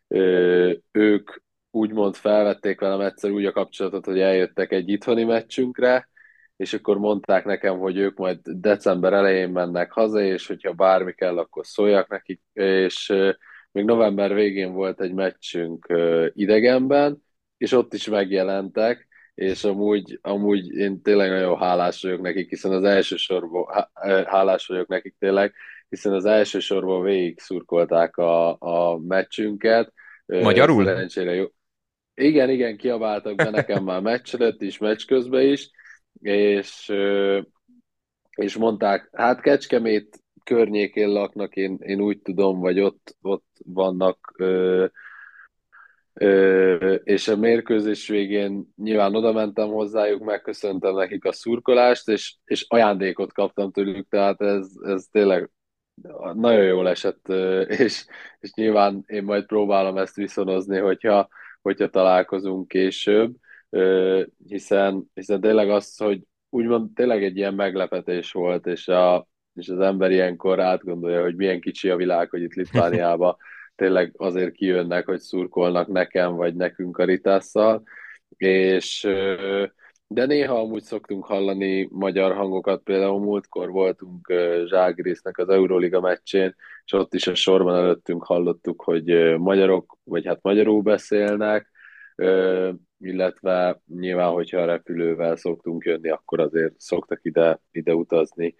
ö, 0.09 0.73
ők 0.91 1.31
úgymond 1.71 2.15
felvették 2.15 2.81
velem 2.81 3.01
egyszer 3.01 3.31
úgy 3.31 3.45
a 3.45 3.53
kapcsolatot, 3.53 4.05
hogy 4.05 4.21
eljöttek 4.21 4.73
egy 4.73 4.89
itthoni 4.89 5.25
meccsünkre, 5.25 6.09
és 6.57 6.73
akkor 6.73 6.99
mondták 6.99 7.45
nekem, 7.45 7.79
hogy 7.79 7.97
ők 7.97 8.17
majd 8.17 8.39
december 8.43 9.13
elején 9.13 9.51
mennek 9.51 9.93
haza, 9.93 10.21
és 10.23 10.47
hogyha 10.47 10.73
bármi 10.73 11.13
kell, 11.13 11.39
akkor 11.39 11.67
szóljak 11.67 12.09
nekik, 12.09 12.41
és 12.53 13.13
még 13.73 13.85
november 13.85 14.35
végén 14.35 14.73
volt 14.73 15.01
egy 15.01 15.13
meccsünk 15.13 15.87
idegenben, 16.33 17.23
és 17.57 17.73
ott 17.73 17.95
is 17.95 18.07
megjelentek, 18.07 19.09
és 19.35 19.65
amúgy, 19.65 20.19
amúgy 20.23 20.73
én 20.73 21.03
tényleg 21.03 21.31
nagyon 21.31 21.59
hálás 21.59 22.03
vagyok 22.03 22.21
nekik, 22.21 22.49
hiszen 22.49 22.73
az 22.73 22.85
első 22.85 23.17
sorban 23.17 23.67
hálás 24.27 24.67
vagyok 24.67 24.89
nekik 24.89 25.15
tényleg, 25.19 25.55
hiszen 25.89 26.13
az 26.13 26.25
első 26.25 26.59
sorban 26.59 27.03
végig 27.03 27.39
szurkolták 27.39 28.17
a, 28.17 28.57
a 28.59 28.99
meccsünket. 28.99 29.93
Magyarul? 30.27 30.85
Szerencsére 30.85 31.35
jó. 31.35 31.47
Igen, 32.15 32.51
igen, 32.51 32.77
kiabáltak 32.77 33.35
be 33.35 33.51
nekem 33.51 33.85
már 33.85 34.01
meccs 34.01 34.35
előtt 34.35 34.63
is, 34.63 34.79
meccs 34.79 35.07
közben 35.07 35.43
is, 35.43 35.71
és, 36.21 36.93
és 38.37 38.57
mondták, 38.57 39.09
hát 39.13 39.41
Kecskemét 39.41 40.21
környékén 40.45 41.09
laknak, 41.09 41.57
én, 41.57 41.79
én 41.81 42.01
úgy 42.01 42.21
tudom, 42.23 42.61
vagy 42.61 42.81
ott, 42.81 43.17
ott 43.21 43.47
vannak 43.65 44.35
és 47.05 47.29
a 47.29 47.37
mérkőzés 47.37 48.09
végén 48.09 48.73
nyilván 48.77 49.15
oda 49.15 49.33
mentem 49.33 49.69
hozzájuk, 49.69 50.25
megköszöntem 50.25 50.95
nekik 50.95 51.25
a 51.25 51.33
szurkolást, 51.33 52.09
és, 52.09 52.37
és 52.45 52.65
ajándékot 52.69 53.33
kaptam 53.33 53.71
tőlük, 53.71 54.09
tehát 54.09 54.41
ez, 54.41 54.67
ez 54.83 55.05
tényleg 55.11 55.51
nagyon 56.35 56.65
jól 56.65 56.89
esett, 56.89 57.29
és, 57.67 58.07
és 58.41 58.53
nyilván 58.55 59.05
én 59.07 59.23
majd 59.23 59.47
próbálom 59.47 59.97
ezt 59.97 60.15
viszonozni, 60.17 60.79
hogyha, 60.79 61.29
hogyha 61.63 61.89
találkozunk 61.89 62.69
később, 62.69 63.35
hiszen, 64.47 65.11
hiszen 65.15 65.41
tényleg 65.41 65.71
az, 65.71 65.97
hogy 65.97 66.23
úgymond 66.49 66.95
tényleg 66.95 67.25
egy 67.25 67.37
ilyen 67.37 67.55
meglepetés 67.55 68.33
volt, 68.33 68.67
és, 68.67 68.89
a, 68.89 69.27
és 69.55 69.69
az 69.69 69.79
ember 69.79 70.11
ilyenkor 70.11 70.61
átgondolja, 70.61 71.23
hogy 71.23 71.37
milyen 71.37 71.61
kicsi 71.61 71.89
a 71.91 71.97
világ, 71.97 72.31
hogy 72.31 72.43
itt 72.43 72.55
Litvániában 72.61 73.37
tényleg 73.77 74.15
azért 74.17 74.53
kijönnek, 74.53 75.07
hogy 75.07 75.21
szurkolnak 75.21 75.87
nekem, 75.87 76.35
vagy 76.35 76.55
nekünk 76.55 76.99
a 76.99 77.05
Ritásszal, 77.05 77.83
és 78.37 79.09
de 80.07 80.27
néha 80.27 80.61
amúgy 80.61 80.83
szoktunk 80.83 81.25
hallani 81.25 81.89
magyar 81.91 82.35
hangokat, 82.35 82.83
például 82.83 83.21
múltkor 83.21 83.71
voltunk 83.71 84.33
Zságrésznek 84.67 85.39
az 85.39 85.49
Euroliga 85.49 86.01
meccsén, 86.01 86.55
és 86.85 86.93
ott 86.93 87.15
is 87.15 87.27
a 87.27 87.35
sorban 87.35 87.75
előttünk 87.75 88.25
hallottuk, 88.25 88.83
hogy 88.83 89.37
magyarok, 89.39 89.97
vagy 90.05 90.27
hát 90.27 90.43
magyarul 90.43 90.83
beszélnek, 90.83 91.71
illetve 92.99 93.81
nyilván, 93.87 94.33
hogyha 94.33 94.61
a 94.61 94.65
repülővel 94.65 95.37
szoktunk 95.37 95.85
jönni, 95.85 96.09
akkor 96.09 96.41
azért 96.41 96.75
szoktak 96.77 97.21
ide, 97.23 97.61
ide 97.71 97.95
utazni 97.95 98.55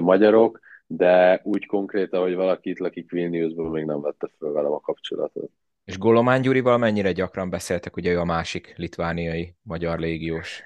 magyarok, 0.00 0.58
de 0.92 1.40
úgy 1.42 1.66
konkrétan, 1.66 2.20
hogy 2.20 2.34
valaki 2.34 2.70
itt 2.70 2.78
lakik 2.78 3.10
Vilniusban, 3.10 3.70
még 3.70 3.84
nem 3.84 4.00
vette 4.00 4.28
fel 4.38 4.50
velem 4.50 4.72
a 4.72 4.80
kapcsolatot. 4.80 5.50
És 5.84 5.98
Golomán 5.98 6.40
Gyurival 6.40 6.78
mennyire 6.78 7.12
gyakran 7.12 7.50
beszéltek, 7.50 7.96
ugye 7.96 8.12
ő 8.12 8.18
a 8.18 8.24
másik 8.24 8.74
litvániai 8.76 9.54
magyar 9.62 9.98
légiós? 9.98 10.62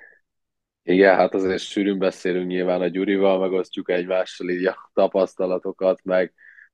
Igen, 0.82 1.16
hát 1.16 1.34
azért 1.34 1.60
sűrűn 1.60 1.98
beszélünk 1.98 2.46
nyilván 2.46 2.80
a 2.80 2.86
Gyurival, 2.86 3.38
megosztjuk 3.38 3.90
egymással 3.90 4.48
így 4.48 4.64
a 4.64 4.90
tapasztalatokat, 4.94 6.00
meg 6.04 6.32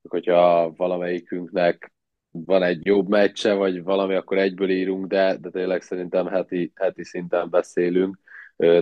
hogyha 0.09 0.73
valamelyikünknek 0.75 1.93
van 2.31 2.63
egy 2.63 2.85
jobb 2.85 3.09
meccse, 3.09 3.53
vagy 3.53 3.83
valami, 3.83 4.15
akkor 4.15 4.37
egyből 4.37 4.69
írunk, 4.69 5.07
de, 5.07 5.37
de 5.37 5.49
tényleg 5.49 5.81
szerintem 5.81 6.27
heti, 6.27 6.71
heti 6.75 7.03
szinten 7.03 7.49
beszélünk, 7.49 8.17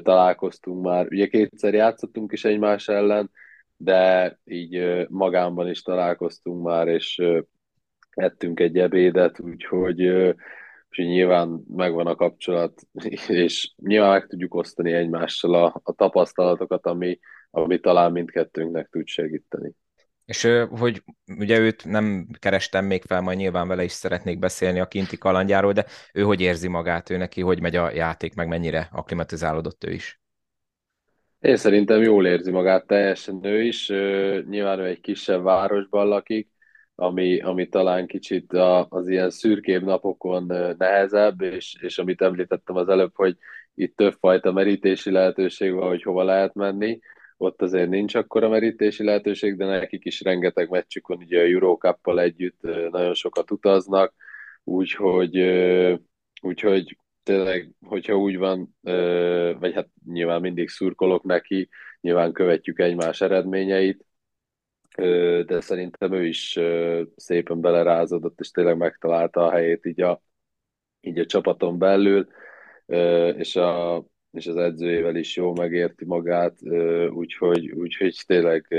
találkoztunk 0.04 0.84
már. 0.84 1.06
Ugye 1.06 1.28
kétszer 1.28 1.74
játszottunk 1.74 2.32
is 2.32 2.46
egymás 2.46 2.88
ellen, 2.88 3.32
de 3.82 4.38
így 4.44 5.06
magámban 5.10 5.70
is 5.70 5.82
találkoztunk 5.82 6.64
már, 6.64 6.88
és 6.88 7.22
ettünk 8.10 8.60
egy 8.60 8.78
ebédet, 8.78 9.40
úgyhogy, 9.40 10.02
úgyhogy 10.90 11.06
nyilván 11.06 11.64
megvan 11.68 12.08
a 12.08 12.16
kapcsolat, 12.16 12.82
és 13.28 13.74
nyilván 13.76 14.12
meg 14.12 14.28
tudjuk 14.28 14.56
osztani 14.56 14.94
egymással 14.94 15.54
a, 15.54 15.82
a 15.84 15.94
tapasztalatokat, 15.94 16.86
ami, 16.86 17.20
ami 17.50 17.80
talán 17.80 18.12
mindkettőnknek 18.12 18.88
tud 18.90 19.08
segíteni. 19.08 19.74
És 20.26 20.48
hogy 20.70 21.04
ugye 21.38 21.60
őt 21.60 21.86
nem 21.86 22.28
kerestem 22.40 22.86
még 22.86 23.04
fel, 23.04 23.22
majd 23.22 23.38
nyilván 23.38 23.68
vele 23.68 23.84
is 23.84 23.92
szeretnék 23.92 24.40
beszélni 24.40 24.80
a 24.80 24.88
kinti 24.88 25.18
kalandjáról, 25.18 25.74
de 25.74 25.86
ő 26.14 26.22
hogy 26.22 26.42
érzi 26.42 26.68
magát, 26.68 27.10
ő 27.10 27.18
neki 27.18 27.42
hogy 27.42 27.62
megy 27.62 27.76
a 27.76 27.92
játék, 27.92 28.36
meg 28.36 28.48
mennyire 28.48 28.90
aklimatizálódott 28.92 29.84
ő 29.84 29.92
is? 29.92 30.20
Én 31.40 31.56
szerintem 31.58 32.02
jól 32.02 32.28
érzi 32.28 32.52
magát 32.52 32.88
teljesen 32.88 33.46
ő 33.46 33.64
is. 33.64 33.88
Nyilván 34.50 34.80
ő 34.80 34.86
egy 34.86 35.00
kisebb 35.02 35.44
városban 35.44 36.08
lakik, 36.08 36.50
ami, 36.96 37.40
ami 37.40 37.68
talán 37.68 38.08
kicsit 38.08 38.54
az 38.90 39.08
ilyen 39.08 39.30
szürkébb 39.30 39.84
napokon 39.84 40.46
nehezebb, 40.78 41.42
és, 41.42 41.76
és 41.82 41.98
amit 41.98 42.22
említettem 42.22 42.76
az 42.76 42.90
előbb, 42.90 43.12
hogy 43.16 43.38
itt 43.76 43.96
többfajta 43.96 44.52
merítési 44.52 45.12
lehetőség 45.12 45.74
van, 45.74 45.88
hogy 45.88 46.04
hova 46.04 46.24
lehet 46.24 46.54
menni. 46.54 47.00
Ott 47.38 47.62
azért 47.62 47.90
nincs 47.90 48.16
akkora 48.16 48.50
merítési 48.50 49.04
lehetőség, 49.04 49.58
de 49.58 49.66
nekik 49.66 50.06
is 50.06 50.22
rengeteg 50.22 50.70
meccsük 50.70 51.08
van, 51.08 51.18
ugye 51.18 51.40
a 51.40 51.44
Eurocup-pal 51.44 52.20
együtt 52.22 52.62
nagyon 52.92 53.14
sokat 53.14 53.52
utaznak, 53.52 54.14
úgyhogy, 54.64 55.38
úgyhogy 56.42 56.98
tényleg, 57.30 57.72
hogyha 57.86 58.18
úgy 58.18 58.38
van, 58.38 58.76
vagy 59.60 59.74
hát 59.74 59.88
nyilván 60.06 60.42
mindig 60.42 60.70
szurkolok 60.70 61.24
neki, 61.24 61.70
nyilván 62.02 62.32
követjük 62.32 62.80
egymás 62.80 63.22
eredményeit, 63.22 64.06
de 65.46 65.62
szerintem 65.62 66.14
ő 66.14 66.26
is 66.26 66.60
szépen 67.16 67.62
belerázódott, 67.62 68.40
és 68.40 68.52
tényleg 68.52 68.78
megtalálta 68.78 69.46
a 69.46 69.52
helyét 69.52 69.86
így 69.86 70.02
a, 70.02 70.22
így 71.02 71.20
a 71.20 71.26
csapaton 71.26 71.78
belül, 71.78 72.28
és, 73.38 73.56
a, 73.56 74.04
és 74.32 74.48
az 74.48 74.56
edzőjével 74.56 75.16
is 75.16 75.36
jó 75.36 75.54
megérti 75.56 76.06
magát, 76.06 76.58
úgyhogy, 77.10 77.72
úgyhogy 77.72 78.24
tényleg 78.26 78.76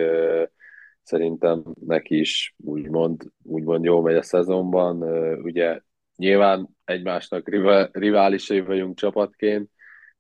szerintem 1.02 1.62
neki 1.86 2.18
is 2.18 2.54
úgymond, 2.64 3.22
úgymond 3.42 3.84
jó 3.84 4.00
megy 4.00 4.16
a 4.16 4.22
szezonban. 4.22 5.02
Ugye 5.42 5.80
Nyilván 6.20 6.68
egymásnak 6.84 7.48
riválisai 7.92 8.60
vagyunk 8.60 8.98
csapatként, 8.98 9.70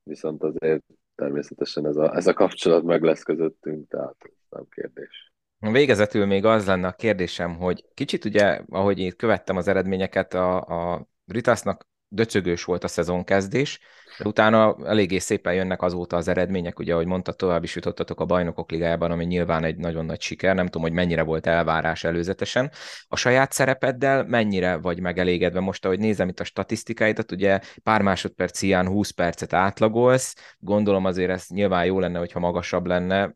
viszont 0.02 0.42
azért 0.42 0.82
természetesen 1.14 1.86
ez 1.86 1.96
a, 1.96 2.16
ez 2.16 2.26
a 2.26 2.32
kapcsolat 2.32 2.82
meg 2.82 3.02
lesz 3.02 3.22
közöttünk, 3.22 3.88
tehát 3.88 4.16
nem 4.48 4.66
kérdés. 4.70 5.32
Végezetül 5.58 6.26
még 6.26 6.44
az 6.44 6.66
lenne 6.66 6.86
a 6.86 6.92
kérdésem, 6.92 7.56
hogy 7.56 7.84
kicsit 7.94 8.24
ugye, 8.24 8.62
ahogy 8.68 8.98
én 8.98 9.16
követtem 9.16 9.56
az 9.56 9.68
eredményeket, 9.68 10.34
a, 10.34 10.60
a 10.60 11.08
Ritasnak 11.26 11.86
döcögős 12.10 12.64
volt 12.64 12.84
a 12.84 12.88
szezonkezdés, 12.88 13.78
de 14.18 14.28
utána 14.28 14.76
eléggé 14.86 15.18
szépen 15.18 15.54
jönnek 15.54 15.82
azóta 15.82 16.16
az 16.16 16.28
eredmények, 16.28 16.78
ugye, 16.78 16.92
ahogy 16.92 17.06
mondta, 17.06 17.32
tovább 17.32 17.62
is 17.62 17.74
jutottatok 17.74 18.20
a 18.20 18.24
bajnokok 18.24 18.70
ligájában, 18.70 19.10
ami 19.10 19.24
nyilván 19.24 19.64
egy 19.64 19.76
nagyon 19.76 20.04
nagy 20.04 20.20
siker, 20.20 20.54
nem 20.54 20.64
tudom, 20.64 20.82
hogy 20.82 20.92
mennyire 20.92 21.22
volt 21.22 21.46
elvárás 21.46 22.04
előzetesen. 22.04 22.70
A 23.08 23.16
saját 23.16 23.52
szerepeddel 23.52 24.24
mennyire 24.24 24.76
vagy 24.76 25.00
megelégedve? 25.00 25.60
Most, 25.60 25.84
ahogy 25.84 25.98
nézem 25.98 26.28
itt 26.28 26.40
a 26.40 26.44
statisztikáidat, 26.44 27.32
ugye 27.32 27.60
pár 27.82 28.02
másodperc 28.02 28.62
ilyen 28.62 28.86
20 28.86 29.10
percet 29.10 29.52
átlagolsz, 29.52 30.34
gondolom 30.58 31.04
azért 31.04 31.30
ez 31.30 31.46
nyilván 31.48 31.84
jó 31.84 31.98
lenne, 31.98 32.18
hogyha 32.18 32.38
magasabb 32.38 32.86
lenne, 32.86 33.34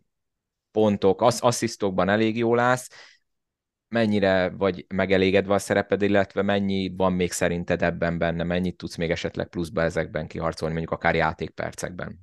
pontok, 0.72 1.20
asszisztokban 1.22 2.08
elég 2.08 2.36
jól 2.36 2.58
állsz, 2.58 2.88
mennyire 3.94 4.52
vagy 4.58 4.86
megelégedve 4.94 5.54
a 5.54 5.58
szereped, 5.58 6.02
illetve 6.02 6.42
mennyi 6.42 6.94
van 6.96 7.12
még 7.12 7.30
szerinted 7.30 7.82
ebben 7.82 8.18
benne, 8.18 8.44
mennyit 8.44 8.76
tudsz 8.76 8.96
még 8.96 9.10
esetleg 9.10 9.48
pluszba 9.48 9.82
ezekben 9.82 10.26
kiharcolni, 10.26 10.74
mondjuk 10.74 10.94
akár 10.94 11.14
játékpercekben? 11.14 12.18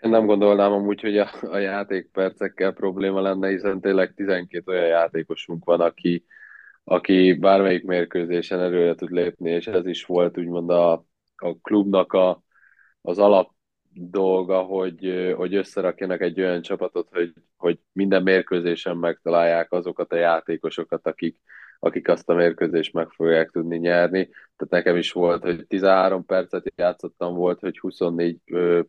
Én 0.00 0.10
nem 0.10 0.26
gondolnám 0.26 0.72
amúgy, 0.72 1.00
hogy 1.00 1.18
a, 1.18 1.28
a 1.42 1.56
játékpercekkel 1.56 2.72
probléma 2.72 3.20
lenne, 3.20 3.48
hiszen 3.48 3.80
tényleg 3.80 4.14
12 4.14 4.72
olyan 4.72 4.86
játékosunk 4.86 5.64
van, 5.64 5.80
aki, 5.80 6.24
aki 6.84 7.32
bármelyik 7.32 7.84
mérkőzésen 7.84 8.60
előre 8.60 8.94
tud 8.94 9.10
lépni, 9.10 9.50
és 9.50 9.66
ez 9.66 9.86
is 9.86 10.04
volt 10.04 10.38
úgymond 10.38 10.70
a, 10.70 10.92
a 11.36 11.54
klubnak 11.62 12.12
a, 12.12 12.42
az 13.00 13.18
alap 13.18 13.53
dolga, 13.94 14.60
hogy, 14.62 15.32
hogy 15.36 15.54
összerakjanak 15.54 16.20
egy 16.20 16.40
olyan 16.40 16.62
csapatot, 16.62 17.08
hogy, 17.12 17.32
hogy 17.56 17.78
minden 17.92 18.22
mérkőzésen 18.22 18.96
megtalálják 18.96 19.72
azokat 19.72 20.12
a 20.12 20.16
játékosokat, 20.16 21.06
akik, 21.06 21.36
akik 21.78 22.08
azt 22.08 22.28
a 22.28 22.34
mérkőzést 22.34 22.92
meg 22.92 23.08
fogják 23.10 23.50
tudni 23.50 23.76
nyerni. 23.76 24.24
Tehát 24.28 24.68
nekem 24.68 24.96
is 24.96 25.12
volt, 25.12 25.42
hogy 25.42 25.66
13 25.66 26.24
percet 26.24 26.72
játszottam, 26.76 27.34
volt, 27.34 27.60
hogy 27.60 27.78
24 27.78 28.38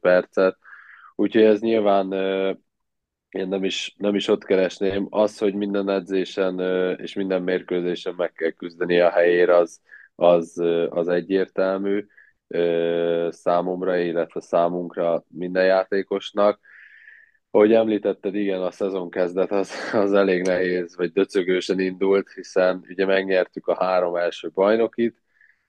percet, 0.02 0.58
úgyhogy 1.16 1.44
ez 1.44 1.60
nyilván 1.60 2.14
én 3.30 3.48
nem 3.48 3.64
is, 3.64 3.96
nem 3.98 4.16
is 4.16 4.28
ott 4.28 4.44
keresném. 4.44 5.08
Az, 5.10 5.38
hogy 5.38 5.54
minden 5.54 5.90
edzésen 5.90 6.60
és 7.00 7.14
minden 7.14 7.42
mérkőzésen 7.42 8.14
meg 8.18 8.32
kell 8.32 8.52
küzdeni 8.52 9.00
a 9.00 9.10
helyére, 9.10 9.56
az, 9.56 9.82
az, 10.16 10.62
az 10.90 11.08
egyértelmű 11.08 12.06
számomra, 13.30 13.98
illetve 13.98 14.40
számunkra 14.42 15.24
minden 15.28 15.66
játékosnak. 15.66 16.60
Ahogy 17.52 17.74
említetted, 17.74 18.36
igen, 18.36 18.62
a 18.62 18.72
szezon 18.72 19.10
kezdet 19.10 19.52
az, 19.52 19.72
az 19.94 20.14
elég 20.14 20.42
nehéz, 20.42 20.96
vagy 20.96 21.12
döcögősen 21.12 21.80
indult, 21.80 22.30
hiszen 22.30 22.86
ugye 22.90 23.06
megnyertük 23.06 23.68
a 23.68 23.76
három 23.76 24.16
első 24.16 24.50
bajnokit, 24.54 25.22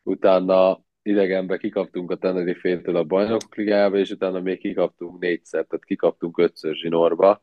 utána 0.03 0.85
idegenbe 1.03 1.57
kikaptunk 1.57 2.11
a 2.11 2.17
Tenerife-től 2.17 2.97
a 2.97 3.05
bajnokok 3.05 3.55
ligájába, 3.55 3.97
és 3.97 4.11
utána 4.11 4.41
még 4.41 4.59
kikaptunk 4.59 5.21
négyszer, 5.21 5.65
tehát 5.65 5.85
kikaptunk 5.85 6.39
ötször 6.39 6.75
zsinórba, 6.75 7.41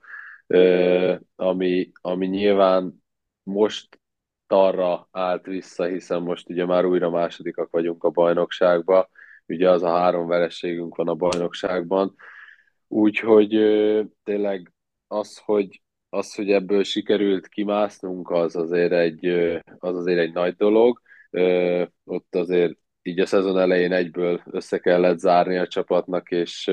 ami, 1.36 1.92
ami 2.02 2.28
nyilván 2.28 3.04
most 3.44 4.00
arra 4.48 5.08
állt 5.12 5.46
vissza, 5.46 5.84
hiszen 5.84 6.22
most 6.22 6.50
ugye 6.50 6.66
már 6.66 6.86
újra 6.86 7.10
másodikak 7.10 7.72
vagyunk 7.72 8.04
a 8.04 8.10
bajnokságban, 8.10 9.08
ugye 9.48 9.70
az 9.70 9.84
a 9.84 9.98
három 9.98 10.28
verességünk 10.28 10.96
van 10.96 11.08
a 11.08 11.16
bajnokságban, 11.16 12.16
úgyhogy 12.88 13.50
tényleg 14.24 14.72
az, 15.08 15.38
hogy, 15.46 15.82
az, 16.10 16.36
hogy 16.36 16.52
ebből 16.52 16.84
sikerült 16.84 17.48
kimásznunk, 17.48 18.30
az 18.30 18.56
azért 18.56 18.92
egy, 18.92 19.26
az 19.78 19.96
azért 19.98 20.20
egy 20.20 20.34
nagy 20.34 20.56
dolog. 20.56 21.02
Ott 22.04 22.36
azért 22.36 22.78
így 23.02 23.20
a 23.20 23.26
szezon 23.26 23.60
elején 23.60 23.92
egyből 23.92 24.42
össze 24.52 24.78
kellett 24.78 25.20
zárni 25.20 25.58
a 25.58 25.68
csapatnak, 25.68 26.32
és 26.32 26.72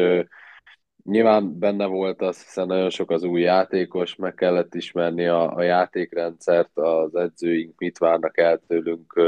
nyilván 1.05 1.59
benne 1.59 1.87
volt 1.87 2.23
az, 2.23 2.43
hiszen 2.43 2.67
nagyon 2.67 2.91
sok 2.91 3.11
az 3.11 3.23
új 3.23 3.41
játékos, 3.41 4.17
meg 4.17 4.35
kellett 4.35 4.75
ismerni 4.75 5.27
a, 5.27 5.55
a 5.55 5.63
játékrendszert, 5.63 6.71
az 6.75 7.15
edzőink 7.15 7.79
mit 7.79 7.99
várnak 7.99 8.39
el 8.39 8.61
tőlünk, 8.67 9.21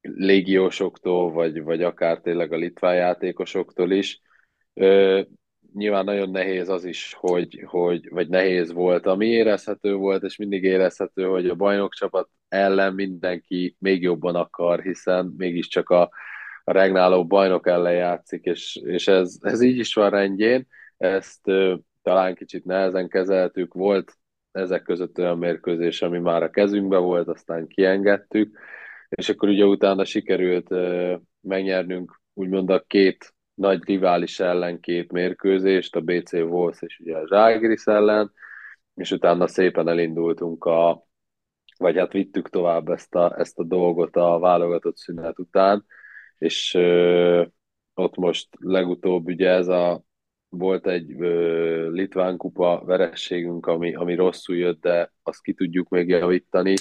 légiósoktól, 0.00 1.32
vagy, 1.32 1.62
vagy 1.62 1.82
akár 1.82 2.18
tényleg 2.18 2.52
a 2.52 2.56
litván 2.56 2.94
játékosoktól 2.94 3.90
is. 3.90 4.20
Ö, 4.74 5.20
nyilván 5.74 6.04
nagyon 6.04 6.30
nehéz 6.30 6.68
az 6.68 6.84
is, 6.84 7.14
hogy, 7.18 7.64
hogy, 7.66 8.08
vagy 8.10 8.28
nehéz 8.28 8.72
volt, 8.72 9.06
ami 9.06 9.26
érezhető 9.26 9.94
volt, 9.94 10.22
és 10.22 10.36
mindig 10.36 10.62
érezhető, 10.62 11.24
hogy 11.24 11.48
a 11.48 11.54
bajnokcsapat 11.54 12.28
ellen 12.48 12.94
mindenki 12.94 13.76
még 13.78 14.02
jobban 14.02 14.34
akar, 14.34 14.80
hiszen 14.82 15.34
mégiscsak 15.36 15.88
a, 15.90 16.00
a 16.64 16.72
regnáló 16.72 17.26
bajnok 17.26 17.66
ellen 17.66 17.94
játszik, 17.94 18.44
és, 18.44 18.80
és 18.84 19.08
ez, 19.08 19.36
ez 19.40 19.60
így 19.60 19.78
is 19.78 19.94
van 19.94 20.10
rendjén, 20.10 20.66
ezt 20.96 21.48
ö, 21.48 21.74
talán 22.02 22.34
kicsit 22.34 22.64
nehezen 22.64 23.08
kezeltük, 23.08 23.74
volt 23.74 24.12
ezek 24.52 24.82
között 24.82 25.18
olyan 25.18 25.38
mérkőzés, 25.38 26.02
ami 26.02 26.18
már 26.18 26.42
a 26.42 26.50
kezünkbe 26.50 26.96
volt, 26.96 27.28
aztán 27.28 27.66
kiengedtük, 27.66 28.58
és 29.10 29.28
akkor 29.28 29.48
ugye 29.48 29.64
utána 29.64 30.04
sikerült 30.04 30.68
megnyernünk 31.40 32.20
úgymond 32.32 32.70
a 32.70 32.84
két 32.86 33.34
nagy 33.54 33.84
rivális 33.84 34.40
ellen 34.40 34.80
két 34.80 35.12
mérkőzést, 35.12 35.96
a 35.96 36.00
BC 36.00 36.32
Wolves 36.32 36.82
és 36.82 36.98
ugye 36.98 37.16
a 37.16 37.26
Zságris 37.26 37.84
ellen, 37.84 38.32
és 38.94 39.10
utána 39.10 39.46
szépen 39.46 39.88
elindultunk 39.88 40.64
a, 40.64 41.06
vagy 41.76 41.96
hát 41.96 42.12
vittük 42.12 42.48
tovább 42.48 42.88
ezt 42.88 43.14
a, 43.14 43.38
ezt 43.38 43.58
a 43.58 43.64
dolgot 43.64 44.16
a 44.16 44.38
válogatott 44.38 44.96
szünet 44.96 45.38
után, 45.38 45.86
és 46.38 46.74
ö, 46.74 47.44
ott 47.94 48.16
most 48.16 48.48
legutóbb 48.58 49.26
ugye 49.26 49.48
ez 49.48 49.68
a 49.68 50.02
volt 50.48 50.86
egy 50.86 51.20
ö, 51.20 51.90
litván 51.90 52.36
kupa 52.36 52.82
verességünk, 52.84 53.66
ami, 53.66 53.94
ami 53.94 54.14
rosszul 54.14 54.56
jött, 54.56 54.80
de 54.80 55.12
azt 55.22 55.42
ki 55.42 55.54
tudjuk 55.54 55.88
még 55.88 56.08
javítani, 56.08 56.74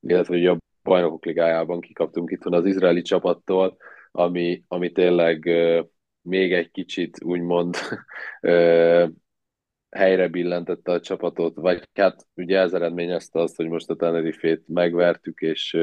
illetve 0.00 0.34
hogy 0.34 0.46
a 0.46 0.61
bajnokok 0.82 1.24
ligájában 1.24 1.80
kikaptunk 1.80 2.30
itt 2.30 2.42
van 2.42 2.54
az 2.54 2.66
izraeli 2.66 3.02
csapattól, 3.02 3.76
ami, 4.10 4.64
ami 4.68 4.92
tényleg 4.92 5.46
ö, 5.46 5.82
még 6.22 6.52
egy 6.52 6.70
kicsit 6.70 7.24
úgymond 7.24 7.76
ö, 8.40 9.06
helyre 9.90 10.28
billentette 10.28 10.92
a 10.92 11.00
csapatot, 11.00 11.56
vagy 11.56 11.88
hát 11.94 12.26
ugye 12.34 12.58
ez 12.58 12.72
eredményezte 12.72 13.40
azt, 13.40 13.56
hogy 13.56 13.68
most 13.68 13.90
a 13.90 13.96
Tenerife-t 13.96 14.62
megvertük, 14.66 15.40
és 15.40 15.76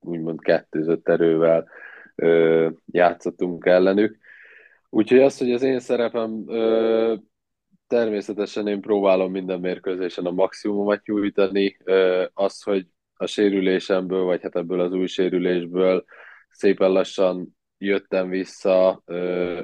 úgymond 0.00 0.40
kettőzött 0.40 1.08
erővel 1.08 1.68
játszottunk 2.86 3.66
ellenük. 3.66 4.18
Úgyhogy 4.90 5.18
az, 5.18 5.38
hogy 5.38 5.52
az 5.52 5.62
én 5.62 5.80
szerepem 5.80 6.44
természetesen 7.86 8.66
én 8.66 8.80
próbálom 8.80 9.30
minden 9.30 9.60
mérkőzésen 9.60 10.26
a 10.26 10.30
maximumot 10.30 11.06
nyújtani. 11.06 11.76
Az, 12.32 12.62
hogy 12.62 12.86
a 13.20 13.26
sérülésemből, 13.26 14.22
vagy 14.22 14.42
hát 14.42 14.56
ebből 14.56 14.80
az 14.80 14.92
új 14.92 15.06
sérülésből 15.06 16.04
szépen 16.48 16.90
lassan 16.90 17.56
jöttem 17.78 18.28
vissza, 18.28 19.02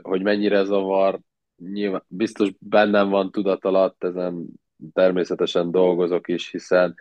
hogy 0.02 0.22
mennyire 0.22 0.64
zavar, 0.64 1.20
nyilván 1.56 2.04
biztos 2.08 2.50
bennem 2.58 3.08
van 3.08 3.30
tudat 3.30 3.64
alatt, 3.64 4.04
ezen 4.04 4.46
természetesen 4.92 5.70
dolgozok 5.70 6.28
is, 6.28 6.50
hiszen, 6.50 6.94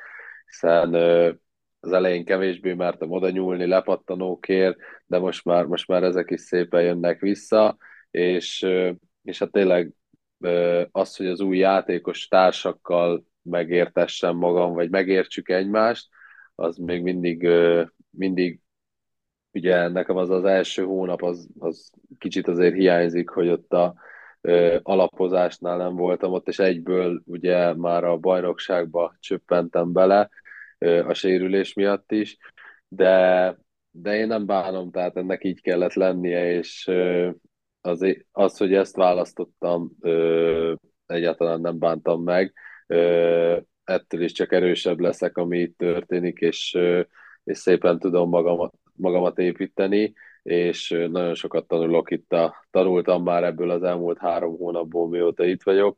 hiszen 0.46 0.94
az 1.80 1.92
elején 1.92 2.26
kevésbé 2.26 2.74
mertem 2.74 3.12
oda 3.12 3.30
nyúlni 3.30 3.66
lepattanókért, 3.66 4.78
de 5.06 5.20
most 5.20 5.46
már, 5.46 5.66
most 5.66 5.88
már 5.88 6.04
ezek 6.04 6.32
is 6.32 6.42
szépen 6.42 6.84
jönnek 6.84 7.20
vissza, 7.20 7.78
és, 8.12 8.68
és 9.24 9.40
hát 9.40 9.52
tényleg 9.52 9.92
az, 10.92 11.16
hogy 11.16 11.28
az 11.28 11.40
új 11.40 11.58
játékos 11.58 12.28
társakkal 12.28 13.26
megértessem 13.42 14.36
magam, 14.36 14.74
vagy 14.74 14.90
megértsük 14.90 15.50
egymást, 15.50 16.08
az 16.56 16.78
még 16.78 17.02
mindig, 17.02 17.48
mindig 18.10 18.62
ugye 19.52 19.88
nekem 19.88 20.16
az 20.18 20.30
az 20.30 20.44
első 20.44 20.84
hónap, 20.84 21.22
az, 21.22 21.48
az 21.60 21.92
kicsit 22.18 22.48
azért 22.48 22.76
hiányzik, 22.76 23.30
hogy 23.30 23.50
ott 23.50 23.74
a 23.74 23.96
alapozásnál 24.82 25.78
nem 25.78 25.96
voltam 25.96 26.32
ott, 26.32 26.48
és 26.48 26.60
egyből 26.60 27.22
ugye 27.26 27.74
már 27.74 28.04
a 28.04 28.18
bajnokságba 28.18 29.16
csöppentem 29.20 29.92
bele, 29.92 30.30
a 31.08 31.14
sérülés 31.14 31.74
miatt 31.74 32.12
is, 32.12 32.38
de, 32.88 33.58
de 33.92 34.16
én 34.16 34.28
nem 34.28 34.46
bánom, 34.46 34.92
tehát 34.92 35.18
ennek 35.18 35.44
így 35.44 35.62
kellett 35.62 35.94
lennie, 35.94 36.52
és 36.52 36.92
az, 37.82 38.24
az 38.32 38.58
hogy 38.58 38.74
ezt 38.74 38.96
választottam, 38.96 39.92
egyáltalán 41.06 41.62
nem 41.62 41.80
bántam 41.80 42.24
meg, 42.24 42.54
ettől 43.84 44.22
is 44.22 44.32
csak 44.32 44.52
erősebb 44.52 45.00
leszek, 45.00 45.38
ami 45.38 45.60
itt 45.60 45.78
történik, 45.78 46.40
és, 46.40 46.78
és 47.44 47.58
szépen 47.58 48.00
tudom 48.00 48.30
magamat, 48.30 48.74
magamat 48.96 49.40
építeni, 49.40 50.14
és 50.44 50.90
nagyon 50.90 51.36
sokat 51.36 51.68
tanulok 51.68 52.12
itt, 52.12 52.34
a, 52.34 52.66
tanultam 52.72 53.24
már 53.24 53.44
ebből 53.44 53.70
az 53.70 53.84
elmúlt 53.84 54.18
három 54.18 54.58
hónapból, 54.58 55.10
mióta 55.10 55.46
itt 55.46 55.64
vagyok, 55.64 55.98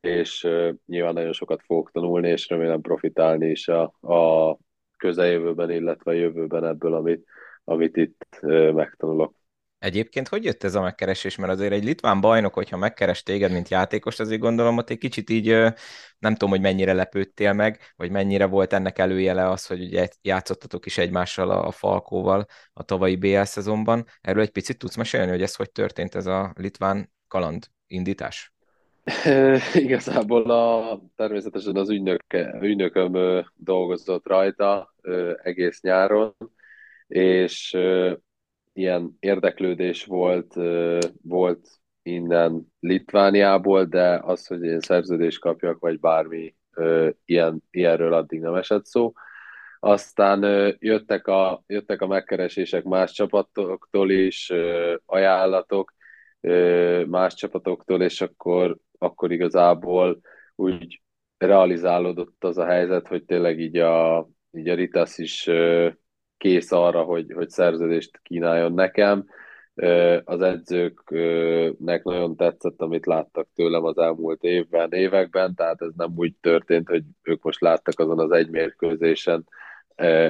és 0.00 0.48
nyilván 0.86 1.14
nagyon 1.14 1.32
sokat 1.32 1.62
fogok 1.62 1.90
tanulni, 1.90 2.28
és 2.28 2.48
remélem 2.48 2.80
profitálni 2.80 3.50
is 3.50 3.68
a, 3.68 3.82
a 4.00 4.58
közeljövőben, 4.96 5.70
illetve 5.70 6.10
a 6.10 6.14
jövőben 6.14 6.64
ebből, 6.64 6.94
amit, 6.94 7.26
amit 7.64 7.96
itt 7.96 8.40
megtanulok. 8.72 9.34
Egyébként 9.80 10.28
hogy 10.28 10.44
jött 10.44 10.64
ez 10.64 10.74
a 10.74 10.80
megkeresés? 10.80 11.36
Mert 11.36 11.52
azért 11.52 11.72
egy 11.72 11.84
litván 11.84 12.20
bajnok, 12.20 12.54
hogyha 12.54 12.76
megkeres 12.76 13.22
téged, 13.22 13.52
mint 13.52 13.68
játékos, 13.68 14.18
azért 14.18 14.40
gondolom, 14.40 14.74
hogy 14.74 14.84
egy 14.88 14.98
kicsit 14.98 15.30
így 15.30 15.46
nem 16.18 16.32
tudom, 16.32 16.50
hogy 16.50 16.60
mennyire 16.60 16.92
lepődtél 16.92 17.52
meg, 17.52 17.80
vagy 17.96 18.10
mennyire 18.10 18.46
volt 18.46 18.72
ennek 18.72 18.98
előjele 18.98 19.48
az, 19.48 19.66
hogy 19.66 19.82
ugye 19.82 20.08
játszottatok 20.22 20.86
is 20.86 20.98
egymással 20.98 21.50
a 21.50 21.70
Falkóval 21.70 22.46
a 22.72 22.82
tavalyi 22.82 23.16
BL 23.16 23.42
szezonban. 23.42 24.06
Erről 24.20 24.42
egy 24.42 24.50
picit 24.50 24.78
tudsz 24.78 24.96
mesélni, 24.96 25.30
hogy 25.30 25.42
ez 25.42 25.54
hogy 25.54 25.70
történt 25.70 26.14
ez 26.14 26.26
a 26.26 26.52
litván 26.56 27.12
kaland 27.28 27.66
indítás? 27.86 28.52
Igazából 29.74 30.50
a, 30.50 31.00
természetesen 31.16 31.76
az 31.76 31.90
ügynöke, 31.90 32.58
ügynököm 32.62 33.44
dolgozott 33.54 34.26
rajta 34.26 34.94
egész 35.42 35.80
nyáron, 35.80 36.36
és 37.06 37.76
ilyen 38.72 39.16
érdeklődés 39.20 40.04
volt, 40.04 40.54
volt 41.22 41.68
innen 42.02 42.66
Litvániából, 42.80 43.84
de 43.84 44.20
az, 44.22 44.46
hogy 44.46 44.62
én 44.62 44.80
szerződést 44.80 45.40
kapjak, 45.40 45.78
vagy 45.78 46.00
bármi 46.00 46.54
ilyen, 47.24 47.62
ilyenről 47.70 48.12
addig 48.12 48.40
nem 48.40 48.54
esett 48.54 48.84
szó. 48.84 49.12
Aztán 49.78 50.42
jöttek 50.78 51.26
a, 51.26 51.62
jöttek 51.66 52.02
a 52.02 52.06
megkeresések 52.06 52.84
más 52.84 53.12
csapatoktól 53.12 54.10
is, 54.10 54.52
ajánlatok 55.06 55.94
más 57.06 57.34
csapatoktól, 57.34 58.02
és 58.02 58.20
akkor 58.20 58.78
akkor 59.02 59.32
igazából 59.32 60.20
úgy 60.54 61.02
realizálódott 61.38 62.44
az 62.44 62.58
a 62.58 62.66
helyzet, 62.66 63.08
hogy 63.08 63.24
tényleg 63.24 63.60
így 63.60 63.76
a, 63.76 64.28
így 64.52 64.68
a 64.68 64.74
Ritas 64.74 65.18
is 65.18 65.50
kész 66.40 66.72
arra, 66.72 67.02
hogy, 67.02 67.32
hogy 67.34 67.48
szerződést 67.48 68.20
kínáljon 68.22 68.72
nekem. 68.72 69.26
Az 70.24 70.40
edzőknek 70.40 72.02
nagyon 72.02 72.36
tetszett, 72.36 72.80
amit 72.80 73.06
láttak 73.06 73.48
tőlem 73.54 73.84
az 73.84 73.98
elmúlt 73.98 74.42
évben, 74.42 74.92
években, 74.92 75.54
tehát 75.54 75.82
ez 75.82 75.90
nem 75.96 76.12
úgy 76.16 76.34
történt, 76.40 76.88
hogy 76.88 77.02
ők 77.22 77.42
most 77.42 77.60
láttak 77.60 77.98
azon 77.98 78.18
az 78.18 78.30
egy 78.30 78.50
mérkőzésen, 78.50 79.48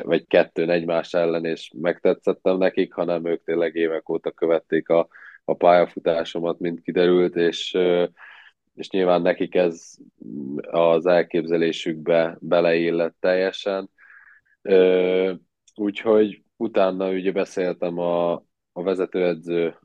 vagy 0.03 0.27
kettőn 0.27 0.71
egymás 0.71 1.15
ellen, 1.15 1.45
és 1.45 1.73
megtetszettem 1.81 2.57
nekik, 2.59 2.93
hanem 2.93 3.27
ők 3.27 3.45
tényleg 3.45 3.75
évek 3.75 4.09
óta 4.09 4.31
követték 4.31 4.89
a, 4.89 5.09
a 5.45 5.55
pályafutásomat, 5.55 6.59
mint 6.59 6.81
kiderült, 6.83 7.37
és 7.37 7.79
és 8.75 8.91
nyilván 8.91 9.23
nekik 9.23 9.55
ez 9.55 9.95
az 10.71 11.07
elképzelésükbe 11.07 12.37
beleillett 12.41 13.17
teljesen. 13.21 13.91
Úgyhogy 15.75 16.43
utána 16.57 17.11
ugye 17.11 17.33
beszéltem 17.33 17.99
a, 17.99 18.33
a 18.73 18.83
vezetőedző 18.83 19.77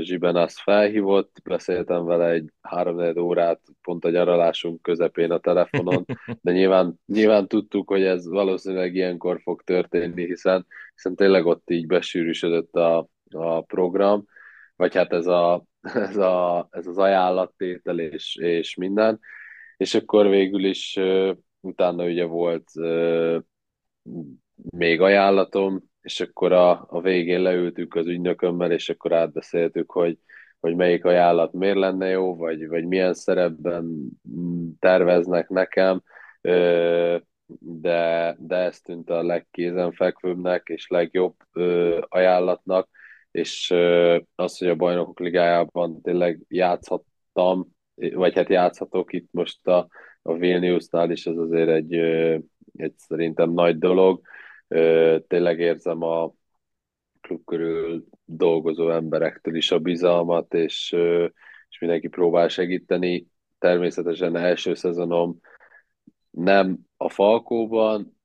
Zsibenász 0.00 0.60
felhívott, 0.60 1.40
beszéltem 1.44 2.04
vele 2.04 2.30
egy 2.30 2.52
három 2.60 3.18
órát 3.18 3.60
pont 3.82 4.04
a 4.04 4.10
nyaralásunk 4.10 4.82
közepén 4.82 5.30
a 5.30 5.38
telefonon, 5.38 6.04
de 6.42 6.52
nyilván, 6.52 7.00
nyilván 7.06 7.48
tudtuk, 7.48 7.88
hogy 7.88 8.02
ez 8.02 8.28
valószínűleg 8.28 8.94
ilyenkor 8.94 9.40
fog 9.42 9.62
történni, 9.62 10.26
hiszen, 10.26 10.66
hiszen 10.94 11.14
tényleg 11.14 11.46
ott 11.46 11.70
így 11.70 11.86
besűrűsödött 11.86 12.74
a, 12.74 13.08
a 13.30 13.60
program, 13.60 14.24
vagy 14.76 14.94
hát 14.94 15.12
ez, 15.12 15.26
a, 15.26 15.64
ez, 16.10 16.16
a, 16.16 16.68
ez 16.70 16.86
az 16.86 16.98
ajánlattétel 16.98 17.98
és, 17.98 18.36
és 18.36 18.74
minden, 18.74 19.20
és 19.76 19.94
akkor 19.94 20.28
végül 20.28 20.64
is 20.64 20.98
utána 21.60 22.04
ugye 22.04 22.24
volt 22.24 22.70
még 24.70 25.00
ajánlatom, 25.00 25.82
és 26.00 26.20
akkor 26.20 26.52
a, 26.52 26.86
a 26.88 27.00
végén 27.00 27.40
leültük 27.40 27.94
az 27.94 28.06
ügynökömmel, 28.06 28.72
és 28.72 28.88
akkor 28.88 29.12
átbeszéltük, 29.12 29.90
hogy, 29.90 30.18
hogy 30.60 30.76
melyik 30.76 31.04
ajánlat 31.04 31.52
miért 31.52 31.76
lenne 31.76 32.08
jó, 32.08 32.36
vagy, 32.36 32.68
vagy 32.68 32.86
milyen 32.86 33.14
szerepben 33.14 34.10
terveznek 34.78 35.48
nekem, 35.48 36.02
de, 37.58 38.36
de 38.38 38.56
ez 38.56 38.80
tűnt 38.80 39.10
a 39.10 39.22
legkézenfekvőbbnek 39.22 40.68
és 40.68 40.88
legjobb 40.88 41.34
ajánlatnak, 42.08 42.88
és 43.30 43.74
az, 44.34 44.58
hogy 44.58 44.68
a 44.68 44.74
Bajnokok 44.74 45.20
Ligájában 45.20 46.00
tényleg 46.02 46.40
játszhattam, 46.48 47.68
vagy 47.94 48.34
hát 48.34 48.48
játszhatok 48.48 49.12
itt 49.12 49.28
most 49.32 49.66
a, 49.66 49.88
a 50.22 50.34
Vilniusnál 50.34 51.10
is, 51.10 51.26
ez 51.26 51.36
azért 51.36 51.68
egy, 51.68 51.94
egy 52.76 52.94
szerintem 52.96 53.50
nagy 53.50 53.78
dolog, 53.78 54.20
tényleg 55.26 55.58
érzem 55.58 56.02
a 56.02 56.34
klub 57.20 57.44
körül 57.44 58.04
dolgozó 58.24 58.90
emberektől 58.90 59.56
is 59.56 59.70
a 59.70 59.78
bizalmat, 59.78 60.54
és, 60.54 60.96
és 61.68 61.78
mindenki 61.80 62.08
próbál 62.08 62.48
segíteni. 62.48 63.26
Természetesen 63.58 64.36
első 64.36 64.74
szezonom 64.74 65.40
nem 66.30 66.78
a 66.96 67.08
Falkóban, 67.08 68.16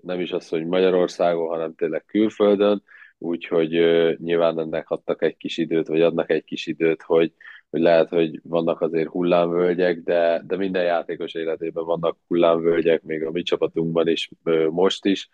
nem 0.00 0.20
is 0.20 0.32
az, 0.32 0.48
hogy 0.48 0.66
Magyarországon, 0.66 1.48
hanem 1.48 1.74
tényleg 1.74 2.04
külföldön, 2.04 2.82
úgyhogy 3.18 3.70
nyilván 4.18 4.58
ennek 4.58 4.90
adtak 4.90 5.22
egy 5.22 5.36
kis 5.36 5.58
időt, 5.58 5.86
vagy 5.86 6.00
adnak 6.00 6.30
egy 6.30 6.44
kis 6.44 6.66
időt, 6.66 7.02
hogy, 7.02 7.32
hogy 7.70 7.80
lehet, 7.80 8.08
hogy 8.08 8.40
vannak 8.42 8.80
azért 8.80 9.08
hullámvölgyek, 9.08 10.02
de, 10.02 10.42
de 10.46 10.56
minden 10.56 10.84
játékos 10.84 11.34
életében 11.34 11.84
vannak 11.84 12.18
hullámvölgyek, 12.26 13.02
még 13.02 13.24
a 13.24 13.30
mi 13.30 13.42
csapatunkban 13.42 14.08
is, 14.08 14.30
most 14.70 15.04
is, 15.04 15.28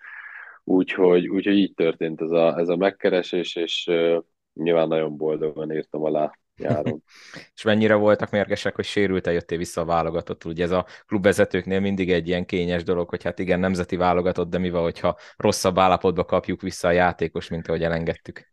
Úgyhogy, 0.65 1.29
úgyhogy 1.29 1.57
így 1.57 1.75
történt 1.75 2.21
ez 2.21 2.31
a, 2.31 2.59
ez 2.59 2.69
a 2.69 2.77
megkeresés, 2.77 3.57
és 3.57 3.87
uh, 3.91 4.23
nyilván 4.55 4.89
nagyon 4.89 5.17
boldogan 5.17 5.73
írtam 5.73 6.05
alá 6.05 6.39
járom. 6.57 7.03
és 7.55 7.63
mennyire 7.63 7.95
voltak 7.95 8.31
mérgesek, 8.31 8.75
hogy 8.75 8.85
sérült-e 8.85 9.33
jöttél 9.33 9.59
vissza 9.59 9.81
a 9.81 9.85
válogatott? 9.85 10.45
Ugye 10.45 10.65
ez 10.65 10.71
a 10.71 10.87
klubvezetőknél 11.07 11.81
mindig 11.81 12.11
egy 12.11 12.29
ilyen 12.29 12.45
kényes 12.45 12.83
dolog, 12.83 13.09
hogy 13.09 13.23
hát 13.23 13.39
igen, 13.39 13.61
nemzeti 13.61 13.97
válogatott, 13.97 14.51
de 14.51 14.59
mi 14.59 14.71
van, 14.71 14.83
hogyha 14.83 15.17
rosszabb 15.37 15.79
állapotba 15.79 16.25
kapjuk 16.25 16.61
vissza 16.61 16.89
a 16.89 16.93
játékos, 16.93 17.49
mint 17.49 17.69
ahogy 17.69 17.83
elengedtük? 17.83 18.49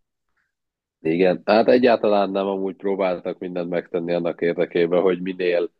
Igen, 1.01 1.41
hát 1.45 1.67
egyáltalán 1.67 2.29
nem 2.29 2.47
amúgy 2.47 2.75
próbáltak 2.75 3.37
mindent 3.37 3.69
megtenni 3.69 4.13
annak 4.13 4.41
érdekében, 4.41 5.01
hogy 5.01 5.21
minél 5.21 5.71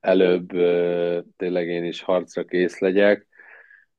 előbb 0.00 0.48
tényleg 1.36 1.66
én 1.66 1.84
is 1.84 2.02
harcra 2.02 2.44
kész 2.44 2.78
legyek. 2.78 3.26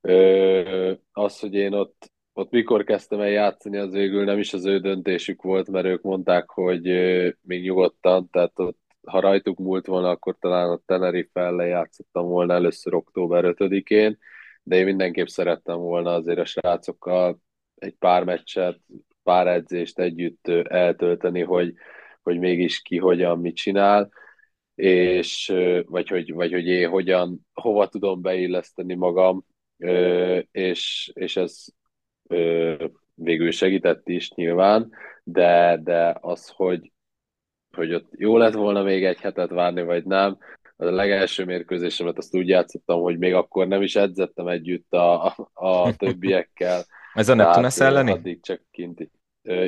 Ö, 0.02 0.94
az, 1.12 1.40
hogy 1.40 1.54
én 1.54 1.74
ott, 1.74 2.12
ott 2.34 2.52
mikor 2.52 2.84
kezdtem 2.84 3.20
el 3.20 3.30
játszani, 3.30 3.78
az 3.78 3.92
végül 3.92 4.24
nem 4.24 4.40
is 4.40 4.54
az 4.54 4.66
ő 4.66 4.80
döntésük 4.80 5.42
volt, 5.42 5.70
mert 5.70 5.86
ők 5.86 6.02
mondták, 6.02 6.50
hogy 6.50 6.84
még 7.42 7.64
nyugodtan, 7.64 8.30
tehát 8.30 8.60
ott, 8.60 8.80
ha 9.08 9.20
rajtuk 9.20 9.58
múlt 9.58 9.86
volna, 9.86 10.10
akkor 10.10 10.38
talán 10.40 10.70
a 10.70 10.82
Tenerife 10.86 11.42
ellen 11.42 11.68
játszottam 11.68 12.28
volna 12.28 12.54
először 12.54 12.94
október 12.94 13.44
5-én, 13.48 14.18
de 14.64 14.76
én 14.76 14.86
mindenképp 14.86 15.28
szerettem 15.28 15.78
volna 15.78 16.14
azért 16.14 16.40
a 16.40 16.46
srácokkal 16.46 17.40
egy 17.76 17.96
pár 17.96 18.24
meccset, 18.24 18.80
pár 19.24 19.48
edzést 19.48 20.00
együtt 20.00 20.48
eltölteni, 20.48 21.42
hogy, 21.42 21.74
hogy 22.22 22.40
mégis 22.40 22.82
ki 22.82 22.98
hogyan 22.98 23.40
mit 23.40 23.56
csinál, 23.56 24.12
és 24.76 25.54
vagy 25.86 26.08
hogy, 26.08 26.34
vagy 26.34 26.52
hogy 26.52 26.66
én 26.66 26.90
hogyan, 26.90 27.48
hova 27.54 27.88
tudom 27.88 28.22
beilleszteni 28.22 28.96
magam, 28.96 29.46
és, 30.52 31.12
és 31.14 31.38
ez 31.38 31.66
végül 33.14 33.52
segített 33.52 34.08
is 34.08 34.32
nyilván, 34.32 34.92
de, 35.24 35.80
de 35.84 36.18
az, 36.22 36.48
hogy, 36.48 36.92
hogy 37.76 37.94
ott 37.94 38.10
jó 38.18 38.38
lett 38.38 38.54
volna 38.54 38.84
még 38.84 39.04
egy 39.04 39.20
hetet 39.20 39.50
várni, 39.50 39.84
vagy 39.84 40.06
nem, 40.06 40.38
a 40.82 40.86
legelső 40.86 41.46
mérkőzésemet 41.46 42.18
azt 42.18 42.36
úgy 42.36 42.48
játszottam, 42.48 43.02
hogy 43.02 43.18
még 43.18 43.34
akkor 43.34 43.68
nem 43.68 43.82
is 43.82 43.96
edzettem 43.96 44.48
együtt 44.48 44.94
a, 44.94 45.26
a, 45.26 45.36
a 45.54 45.94
többiekkel. 45.96 46.84
Ez 47.14 47.30
a 47.30 47.34
Neptunes 47.34 47.80
elleni? 47.80 48.12
Addig 48.12 48.42
csak 48.42 48.62
kinti. 48.72 49.12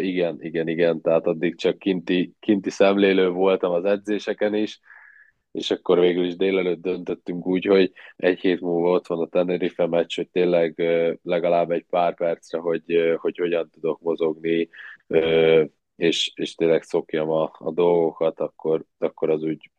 Igen, 0.01 0.38
igen, 0.39 0.68
igen, 0.68 1.01
tehát 1.01 1.26
addig 1.26 1.57
csak 1.57 1.78
kinti, 1.78 2.34
kinti 2.39 2.70
szemlélő 2.70 3.30
voltam 3.30 3.72
az 3.72 3.86
edzéseken 3.86 4.53
is, 4.53 4.80
és 5.54 5.72
akkor 5.72 5.99
végül 5.99 6.26
is 6.26 6.36
délelőtt 6.36 6.82
döntöttünk 6.82 7.45
úgy, 7.45 7.66
hogy 7.66 7.91
egy 8.16 8.39
hét 8.39 8.62
múlva 8.62 8.89
ott 8.89 9.08
van 9.08 9.20
a 9.20 9.28
Tenerife 9.28 9.88
meccs, 9.88 10.16
hogy 10.16 10.30
tényleg 10.30 10.80
legalább 11.24 11.72
egy 11.72 11.86
pár 11.89 12.16
percre, 12.16 12.60
hogy, 12.60 13.16
hogy 13.18 13.38
hogyan 13.38 13.70
tudok 13.70 14.01
mozogni, 14.01 14.70
és, 15.95 16.32
és 16.36 16.56
tényleg 16.56 16.84
szokjam 16.84 17.30
a, 17.30 17.51
a 17.58 17.72
dolgokat, 17.72 18.39
akkor, 18.39 18.86
akkor 18.97 19.30
az 19.30 19.43
úgy 19.43 19.72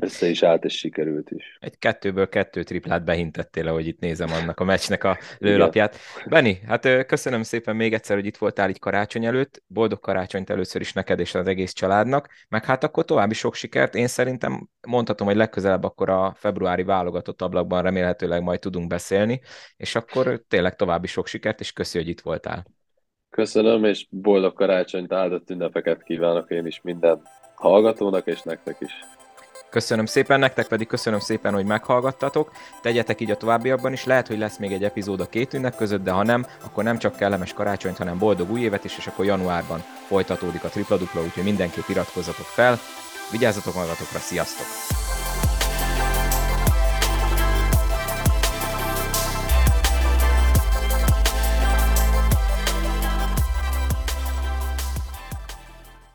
össze 0.00 0.28
is 0.28 0.42
állt, 0.42 0.64
és 0.64 0.78
sikerült 0.78 1.30
is. 1.30 1.58
Egy 1.60 1.78
kettőből 1.78 2.28
kettő 2.28 2.62
triplát 2.62 3.04
behintettél, 3.04 3.68
ahogy 3.68 3.86
itt 3.86 4.00
nézem 4.00 4.32
annak 4.32 4.60
a 4.60 4.64
meccsnek 4.64 5.04
a 5.04 5.18
lőlapját. 5.38 5.96
Beni, 6.26 6.60
hát 6.66 7.06
köszönöm 7.06 7.42
szépen 7.42 7.76
még 7.76 7.94
egyszer, 7.94 8.16
hogy 8.16 8.26
itt 8.26 8.36
voltál 8.36 8.68
így 8.68 8.78
karácsony 8.78 9.24
előtt. 9.24 9.62
Boldog 9.66 10.00
karácsonyt 10.00 10.50
először 10.50 10.80
is 10.80 10.92
neked 10.92 11.20
és 11.20 11.34
az 11.34 11.46
egész 11.46 11.72
családnak, 11.72 12.28
meg 12.48 12.64
hát 12.64 12.84
akkor 12.84 13.04
további 13.04 13.34
sok 13.34 13.54
sikert. 13.54 13.94
Én 13.94 14.06
szerintem 14.06 14.68
mondhatom, 14.86 15.26
hogy 15.26 15.36
legközelebb 15.36 15.84
akkor 15.84 16.10
a 16.10 16.34
februári 16.36 16.82
válogatott 16.82 17.42
ablakban 17.42 17.82
remélhetőleg 17.82 18.42
majd 18.42 18.60
tudunk 18.60 18.86
beszélni, 18.86 19.40
és 19.76 19.94
akkor 19.94 20.42
tényleg 20.48 20.76
további 20.76 21.06
sok 21.06 21.26
sikert, 21.26 21.60
és 21.60 21.72
köszi, 21.72 21.98
hogy 21.98 22.08
itt 22.08 22.20
voltál. 22.20 22.66
Köszönöm, 23.30 23.84
és 23.84 24.06
boldog 24.10 24.52
karácsonyt, 24.52 25.12
áldott 25.12 25.50
ünnepeket 25.50 26.02
kívánok 26.02 26.50
én 26.50 26.66
is 26.66 26.80
minden 26.82 27.22
hallgatónak, 27.54 28.26
és 28.26 28.42
nektek 28.42 28.76
is. 28.80 28.92
Köszönöm 29.70 30.06
szépen, 30.06 30.38
nektek 30.38 30.66
pedig 30.66 30.86
köszönöm 30.86 31.18
szépen, 31.18 31.54
hogy 31.54 31.64
meghallgattatok. 31.64 32.52
Tegyetek 32.82 33.20
így 33.20 33.30
a 33.30 33.36
továbbiakban 33.36 33.92
is, 33.92 34.04
lehet, 34.04 34.26
hogy 34.26 34.38
lesz 34.38 34.58
még 34.58 34.72
egy 34.72 34.84
epizód 34.84 35.20
a 35.20 35.28
két 35.28 35.54
ünnep 35.54 35.76
között, 35.76 36.04
de 36.04 36.10
ha 36.10 36.22
nem, 36.22 36.46
akkor 36.64 36.84
nem 36.84 36.98
csak 36.98 37.16
kellemes 37.16 37.52
karácsonyt, 37.52 37.96
hanem 37.96 38.18
boldog 38.18 38.50
új 38.50 38.60
évet 38.60 38.84
is, 38.84 38.98
és 38.98 39.06
akkor 39.06 39.24
januárban 39.24 39.84
folytatódik 40.06 40.64
a 40.64 40.68
tripla 40.68 40.96
dupla, 40.96 41.22
úgyhogy 41.22 41.44
mindenképp 41.44 41.88
iratkozzatok 41.88 42.46
fel. 42.46 42.78
Vigyázzatok 43.30 43.74
magatokra, 43.74 44.18
sziasztok! 44.18 44.66